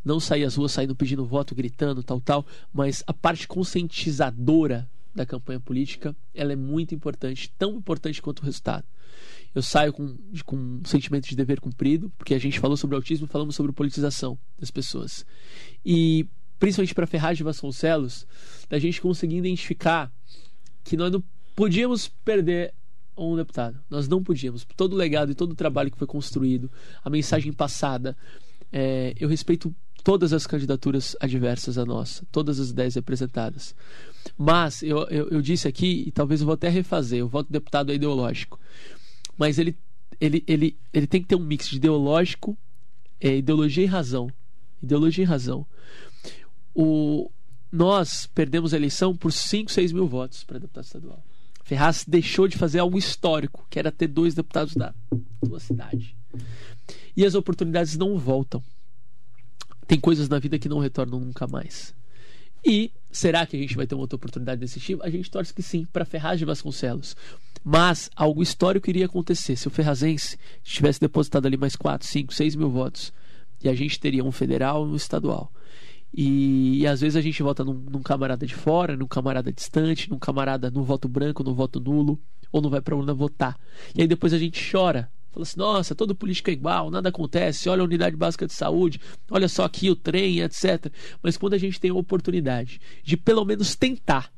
Não 0.04 0.20
sair 0.20 0.44
às 0.44 0.56
ruas 0.56 0.72
saindo 0.72 0.96
pedindo 0.96 1.26
voto, 1.26 1.54
gritando, 1.54 2.02
tal, 2.02 2.20
tal, 2.20 2.46
mas 2.74 3.04
a 3.06 3.14
parte 3.14 3.48
conscientizadora 3.48 4.90
da 5.14 5.26
campanha 5.26 5.60
política, 5.60 6.16
ela 6.34 6.54
é 6.54 6.56
muito 6.56 6.96
importante, 6.96 7.52
tão 7.58 7.76
importante 7.76 8.22
quanto 8.22 8.40
o 8.40 8.46
resultado. 8.46 8.86
Eu 9.54 9.62
saio 9.62 9.92
com, 9.92 10.18
com 10.46 10.56
um 10.56 10.82
sentimento 10.86 11.28
de 11.28 11.36
dever 11.36 11.60
cumprido, 11.60 12.10
porque 12.18 12.34
a 12.34 12.40
gente 12.40 12.60
falou 12.60 12.78
sobre 12.78 12.96
autismo, 12.96 13.28
falamos 13.28 13.56
sobre 13.56 13.74
politização 13.74 14.40
das 14.58 14.72
pessoas. 14.72 15.26
E 15.86 16.26
principalmente 16.58 16.96
para 16.96 17.08
Ferraz 17.08 17.38
de 17.38 17.44
Vasconcelos, 17.44 18.26
da 18.70 18.80
gente 18.80 19.02
conseguir 19.02 19.38
identificar 19.38 20.12
que 20.84 20.96
nós 20.96 21.12
não 21.12 21.22
podíamos 21.56 22.08
perder 22.08 22.74
um 23.30 23.36
deputado. 23.36 23.80
Nós 23.90 24.08
não 24.08 24.24
podíamos. 24.24 24.66
Todo 24.76 24.94
o 24.94 24.96
legado 24.96 25.32
e 25.32 25.36
todo 25.36 25.52
o 25.52 25.56
trabalho 25.56 25.92
que 25.92 25.98
foi 25.98 26.08
construído, 26.08 26.72
a 27.04 27.10
mensagem 27.10 27.52
passada, 27.52 28.16
é, 28.72 29.14
eu 29.20 29.28
respeito 29.28 29.74
todas 30.04 30.34
as 30.34 30.48
candidaturas 30.48 31.16
adversas 31.20 31.78
à 31.78 31.86
nossa, 31.86 32.26
todas 32.32 32.60
as 32.60 32.70
ideias 32.70 32.96
representadas. 32.96 33.76
Mas 34.38 34.82
eu, 34.82 35.08
eu, 35.10 35.30
eu 35.30 35.42
disse 35.42 35.68
aqui, 35.68 36.06
e 36.08 36.12
talvez 36.12 36.42
eu 36.42 36.46
vou 36.46 36.54
até 36.54 36.70
refazer, 36.70 37.24
o 37.24 37.28
voto 37.28 37.52
deputado 37.52 37.92
é 37.92 37.96
ideológico. 37.96 38.60
Mas 39.38 39.58
ele, 39.58 39.78
ele, 40.20 40.44
ele, 40.48 40.78
ele 40.94 41.08
tem 41.08 41.22
que 41.22 41.28
ter 41.28 41.36
um 41.36 41.44
mix 41.44 41.70
de 41.70 41.78
ideológico, 41.78 42.58
é, 43.20 43.38
ideologia 43.38 43.84
e 43.84 43.88
razão. 43.88 44.32
Ideologia 44.82 45.24
e 45.24 45.28
razão. 45.28 45.66
O, 46.74 47.30
nós 47.72 48.28
perdemos 48.28 48.74
a 48.74 48.78
eleição 48.78 49.16
por 49.16 49.32
5, 49.32 49.72
6 49.72 49.92
mil 49.92 50.08
votos 50.08 50.44
para 50.44 50.60
deputado 50.60 50.84
estadual. 50.84 51.24
Ferraz 51.64 52.06
deixou 52.08 52.48
de 52.48 52.58
fazer 52.58 52.80
algo 52.80 52.98
histórico, 52.98 53.66
que 53.70 53.80
era 53.80 53.92
ter 53.92 54.08
dois 54.08 54.34
deputados 54.34 54.76
da 54.76 54.94
tua 55.44 55.60
cidade. 55.60 56.16
E 57.16 57.26
as 57.26 57.36
oportunidades 57.36 57.98
não 57.98 58.18
voltam. 58.18 58.64
Tem 59.88 60.00
coisas 60.00 60.30
na 60.30 60.40
vida 60.40 60.58
que 60.58 60.70
não 60.70 60.80
retornam 60.80 61.20
nunca 61.20 61.48
mais. 61.48 61.94
E 62.66 62.92
será 63.12 63.46
que 63.46 63.58
a 63.58 63.60
gente 63.60 63.76
vai 63.76 63.88
ter 63.88 63.96
uma 63.96 64.02
outra 64.02 64.16
oportunidade 64.16 64.62
desse 64.62 64.80
tipo? 64.80 65.04
A 65.04 65.10
gente 65.10 65.30
torce 65.30 65.54
que 65.54 65.64
sim, 65.64 65.86
para 65.92 66.06
Ferraz 66.06 66.40
de 66.40 66.46
Vasconcelos. 66.46 67.16
Mas 67.64 68.10
algo 68.16 68.42
histórico 68.42 68.90
iria 68.90 69.06
acontecer. 69.06 69.56
Se 69.56 69.68
o 69.68 69.72
Ferrazense 69.72 70.38
tivesse 70.64 71.00
depositado 71.00 71.46
ali 71.46 71.58
mais 71.58 71.76
4, 71.76 72.08
5, 72.08 72.34
6 72.34 72.56
mil 72.56 72.70
votos, 72.70 73.12
e 73.64 73.70
a 73.70 73.76
gente 73.76 74.00
teria 74.00 74.24
um 74.24 74.32
federal 74.32 74.88
e 74.88 74.92
um 74.92 74.96
estadual. 74.96 75.52
E, 76.14 76.80
e, 76.80 76.88
às 76.88 77.02
vezes 77.02 77.16
a 77.16 77.22
gente 77.22 77.42
vota 77.42 77.64
num, 77.64 77.74
num, 77.74 78.02
camarada 78.02 78.46
de 78.46 78.54
fora, 78.54 78.98
num 78.98 79.08
camarada 79.08 79.52
distante, 79.52 80.10
num 80.10 80.20
camarada 80.20 80.70
no 80.70 80.84
voto 80.84 81.08
branco, 81.08 81.44
no 81.44 81.56
voto 81.56 81.80
nulo, 81.80 82.20
ou 82.52 82.62
não 82.62 82.70
vai 82.70 82.82
pra 82.82 82.96
urna 82.96 83.14
votar. 83.14 83.58
E 83.96 84.02
aí 84.02 84.08
depois 84.08 84.34
a 84.34 84.38
gente 84.38 84.72
chora. 84.72 85.10
Fala 85.32 85.44
assim, 85.44 85.58
nossa, 85.58 85.96
todo 85.96 86.14
político 86.14 86.50
é 86.50 86.54
igual, 86.54 86.92
nada 86.92 87.08
acontece, 87.08 87.70
olha 87.70 87.82
a 87.82 87.86
unidade 87.86 88.18
básica 88.18 88.46
de 88.46 88.52
saúde, 88.52 89.00
olha 89.30 89.48
só 89.48 89.64
aqui 89.64 89.90
o 89.90 89.96
trem, 89.96 90.42
etc. 90.42 90.92
Mas 91.24 91.38
quando 91.38 91.54
a 91.54 91.58
gente 91.58 91.80
tem 91.80 91.90
a 91.90 91.94
oportunidade 91.94 92.82
de 93.02 93.16
pelo 93.16 93.46
menos 93.46 93.74
tentar 93.74 94.30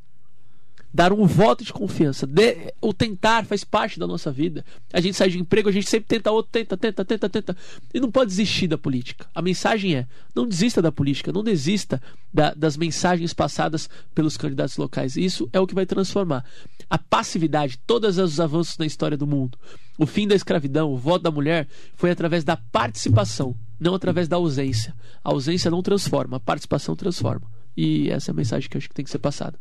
dar 0.94 1.12
um 1.12 1.26
voto 1.26 1.64
de 1.64 1.74
confiança. 1.74 2.28
De, 2.28 2.74
o 2.80 2.94
tentar 2.94 3.46
faz 3.46 3.64
parte 3.64 4.00
da 4.00 4.06
nossa 4.06 4.32
vida. 4.32 4.64
A 4.92 5.02
gente 5.02 5.18
sai 5.18 5.30
de 5.30 5.40
emprego, 5.40 5.70
a 5.70 5.72
gente 5.72 5.90
sempre 5.90 6.08
tenta 6.08 6.32
outro, 6.32 6.52
tenta, 6.52 6.78
tenta, 6.78 7.04
tenta, 7.04 7.30
tenta. 7.30 7.58
E 7.94 8.00
não 8.00 8.12
pode 8.12 8.30
desistir 8.30 8.68
da 8.68 8.78
política. 8.78 9.26
A 9.34 9.42
mensagem 9.42 9.96
é: 9.96 10.08
não 10.36 10.48
desista 10.48 10.82
da 10.82 10.92
política, 10.92 11.32
não 11.32 11.44
desista 11.44 12.02
da, 12.32 12.54
das 12.54 12.78
mensagens 12.78 13.34
passadas 13.34 13.90
pelos 14.14 14.38
candidatos 14.38 14.78
locais. 14.78 15.18
Isso 15.18 15.50
é 15.52 15.60
o 15.60 15.66
que 15.66 15.74
vai 15.74 15.86
transformar. 15.86 16.46
A 16.90 16.98
passividade, 16.98 17.80
todos 17.88 18.18
os 18.18 18.40
avanços 18.40 18.78
na 18.78 18.86
história 18.86 19.18
do 19.18 19.26
mundo, 19.26 19.58
o 19.98 20.06
fim 20.06 20.28
da 20.28 20.36
escravidão, 20.36 20.92
o 20.92 20.98
voto 20.98 21.24
da 21.24 21.32
mulher, 21.32 21.68
foi 21.96 22.12
através 22.12 22.44
da 22.44 22.56
participação 22.56 23.56
não 23.80 23.96
através 23.96 24.28
da 24.28 24.38
ausência. 24.38 24.96
A 25.24 25.30
ausência 25.32 25.70
não 25.70 25.82
transforma, 25.82 26.38
a 26.38 26.40
participação 26.40 26.96
transforma. 26.96 27.52
E 27.76 28.10
essa 28.10 28.32
é 28.32 28.34
a 28.34 28.36
mensagem 28.36 28.70
que 28.70 28.78
eu 28.78 28.80
acho 28.80 28.88
que 28.88 28.96
tem 28.96 29.04
que 29.04 29.12
ser 29.12 29.20
passada. 29.20 29.60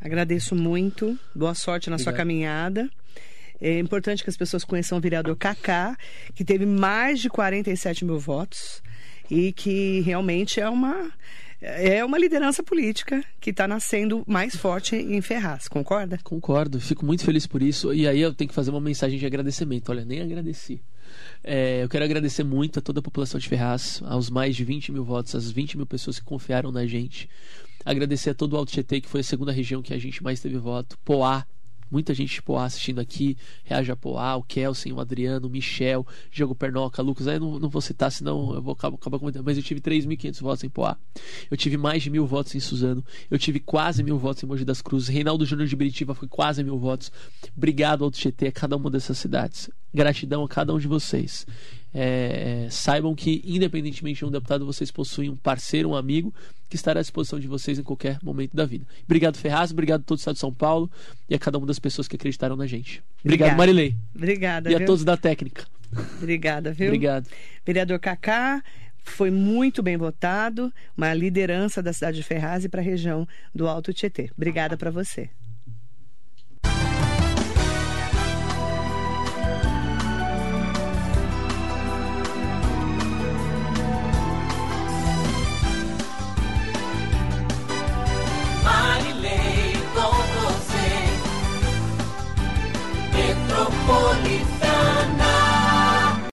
Agradeço 0.00 0.54
muito. 0.54 1.18
Boa 1.34 1.54
sorte 1.54 1.90
na 1.90 1.96
Obrigado. 1.96 2.12
sua 2.12 2.16
caminhada. 2.16 2.88
É 3.60 3.78
importante 3.78 4.22
que 4.22 4.30
as 4.30 4.36
pessoas 4.36 4.64
conheçam 4.64 4.98
o 4.98 5.00
vereador 5.00 5.36
Kaká, 5.36 5.96
que 6.34 6.44
teve 6.44 6.64
mais 6.64 7.18
de 7.20 7.28
47 7.28 8.04
mil 8.04 8.18
votos 8.18 8.82
e 9.30 9.52
que 9.52 10.00
realmente 10.00 10.60
é 10.60 10.68
uma 10.68 11.12
é 11.60 12.04
uma 12.04 12.16
liderança 12.16 12.62
política 12.62 13.24
que 13.40 13.50
está 13.50 13.66
nascendo 13.66 14.22
mais 14.28 14.54
forte 14.54 14.94
em 14.94 15.20
Ferraz, 15.20 15.66
concorda? 15.66 16.16
Concordo, 16.22 16.80
fico 16.80 17.04
muito 17.04 17.24
feliz 17.24 17.48
por 17.48 17.60
isso. 17.60 17.92
E 17.92 18.06
aí 18.06 18.20
eu 18.20 18.32
tenho 18.32 18.48
que 18.48 18.54
fazer 18.54 18.70
uma 18.70 18.80
mensagem 18.80 19.18
de 19.18 19.26
agradecimento. 19.26 19.88
Olha, 19.88 20.04
nem 20.04 20.22
agradeci. 20.22 20.80
É, 21.42 21.82
eu 21.82 21.88
quero 21.88 22.04
agradecer 22.04 22.44
muito 22.44 22.78
a 22.78 22.82
toda 22.82 23.00
a 23.00 23.02
população 23.02 23.38
de 23.38 23.48
Ferraz, 23.48 24.02
aos 24.04 24.30
mais 24.30 24.56
de 24.56 24.64
20 24.64 24.92
mil 24.92 25.04
votos, 25.04 25.34
às 25.34 25.50
20 25.50 25.76
mil 25.76 25.86
pessoas 25.86 26.18
que 26.18 26.24
confiaram 26.24 26.70
na 26.70 26.86
gente. 26.86 27.28
Agradecer 27.84 28.30
a 28.30 28.34
todo 28.34 28.54
o 28.54 28.56
Alto 28.56 28.72
Tietê, 28.72 29.00
que 29.00 29.08
foi 29.08 29.20
a 29.20 29.24
segunda 29.24 29.52
região 29.52 29.82
que 29.82 29.94
a 29.94 29.98
gente 29.98 30.22
mais 30.22 30.40
teve 30.40 30.58
voto. 30.58 30.98
Poá, 31.04 31.46
Muita 31.90 32.12
gente 32.12 32.34
de 32.34 32.42
Poá 32.42 32.64
assistindo 32.64 33.00
aqui, 33.00 33.36
Reage 33.64 33.90
a 33.90 33.96
Poá, 33.96 34.36
o 34.36 34.42
Kelsen, 34.42 34.92
o 34.92 35.00
Adriano, 35.00 35.46
o 35.46 35.50
Michel, 35.50 36.06
Diogo 36.30 36.54
Pernoca, 36.54 37.00
Lucas. 37.00 37.26
Aí 37.26 37.38
não, 37.38 37.58
não 37.58 37.68
vou 37.68 37.80
citar, 37.80 38.12
senão 38.12 38.54
eu 38.54 38.62
vou 38.62 38.72
acabar, 38.72 38.96
acabar 38.96 39.18
comentando. 39.18 39.44
Mas 39.44 39.56
eu 39.56 39.62
tive 39.62 39.80
3.500 39.80 40.40
votos 40.40 40.64
em 40.64 40.68
Poá. 40.68 40.96
Eu 41.50 41.56
tive 41.56 41.76
mais 41.76 42.02
de 42.02 42.10
mil 42.10 42.26
votos 42.26 42.54
em 42.54 42.60
Suzano. 42.60 43.02
Eu 43.30 43.38
tive 43.38 43.58
quase 43.58 44.02
mil 44.02 44.18
votos 44.18 44.42
em 44.42 44.46
Mogi 44.46 44.64
das 44.64 44.82
Cruzes. 44.82 45.08
Reinaldo 45.08 45.46
Júnior 45.46 45.66
de 45.66 45.74
Beritiba 45.74 46.14
foi 46.14 46.28
quase 46.28 46.62
mil 46.62 46.78
votos. 46.78 47.10
Obrigado, 47.56 48.04
Alto 48.04 48.18
GT, 48.18 48.48
a 48.48 48.52
cada 48.52 48.76
uma 48.76 48.90
dessas 48.90 49.16
cidades. 49.16 49.70
Gratidão 49.92 50.44
a 50.44 50.48
cada 50.48 50.74
um 50.74 50.78
de 50.78 50.86
vocês. 50.86 51.46
É, 51.94 52.64
é, 52.66 52.70
saibam 52.70 53.14
que, 53.14 53.42
independentemente 53.44 54.18
de 54.18 54.24
um 54.24 54.30
deputado, 54.30 54.66
vocês 54.66 54.90
possuem 54.90 55.30
um 55.30 55.36
parceiro, 55.36 55.90
um 55.90 55.96
amigo 55.96 56.34
que 56.68 56.76
estará 56.76 57.00
à 57.00 57.02
disposição 57.02 57.40
de 57.40 57.48
vocês 57.48 57.78
em 57.78 57.82
qualquer 57.82 58.18
momento 58.22 58.54
da 58.54 58.66
vida. 58.66 58.86
Obrigado, 59.04 59.36
Ferraz, 59.36 59.70
obrigado 59.70 60.02
a 60.02 60.04
todo 60.04 60.18
o 60.18 60.20
Estado 60.20 60.34
de 60.34 60.40
São 60.40 60.52
Paulo 60.52 60.90
e 61.28 61.34
a 61.34 61.38
cada 61.38 61.56
uma 61.56 61.66
das 61.66 61.78
pessoas 61.78 62.06
que 62.06 62.16
acreditaram 62.16 62.56
na 62.56 62.66
gente. 62.66 63.02
Obrigado, 63.24 63.48
Obrigada. 63.48 63.56
Marilei. 63.56 63.96
Obrigada. 64.14 64.70
E 64.70 64.74
a 64.74 64.84
todos 64.84 65.02
da 65.02 65.16
técnica. 65.16 65.66
Obrigada, 66.18 66.72
viu? 66.72 66.88
Obrigado. 66.88 67.26
Vereador 67.64 67.98
Cacá, 67.98 68.62
foi 69.02 69.30
muito 69.30 69.82
bem 69.82 69.96
votado, 69.96 70.72
uma 70.96 71.12
liderança 71.14 71.82
da 71.82 71.92
cidade 71.92 72.18
de 72.18 72.22
Ferraz 72.22 72.64
e 72.64 72.68
para 72.68 72.80
a 72.80 72.84
região 72.84 73.26
do 73.54 73.66
Alto 73.66 73.92
Tietê. 73.92 74.30
Obrigada 74.36 74.76
para 74.76 74.90
você. 74.90 75.30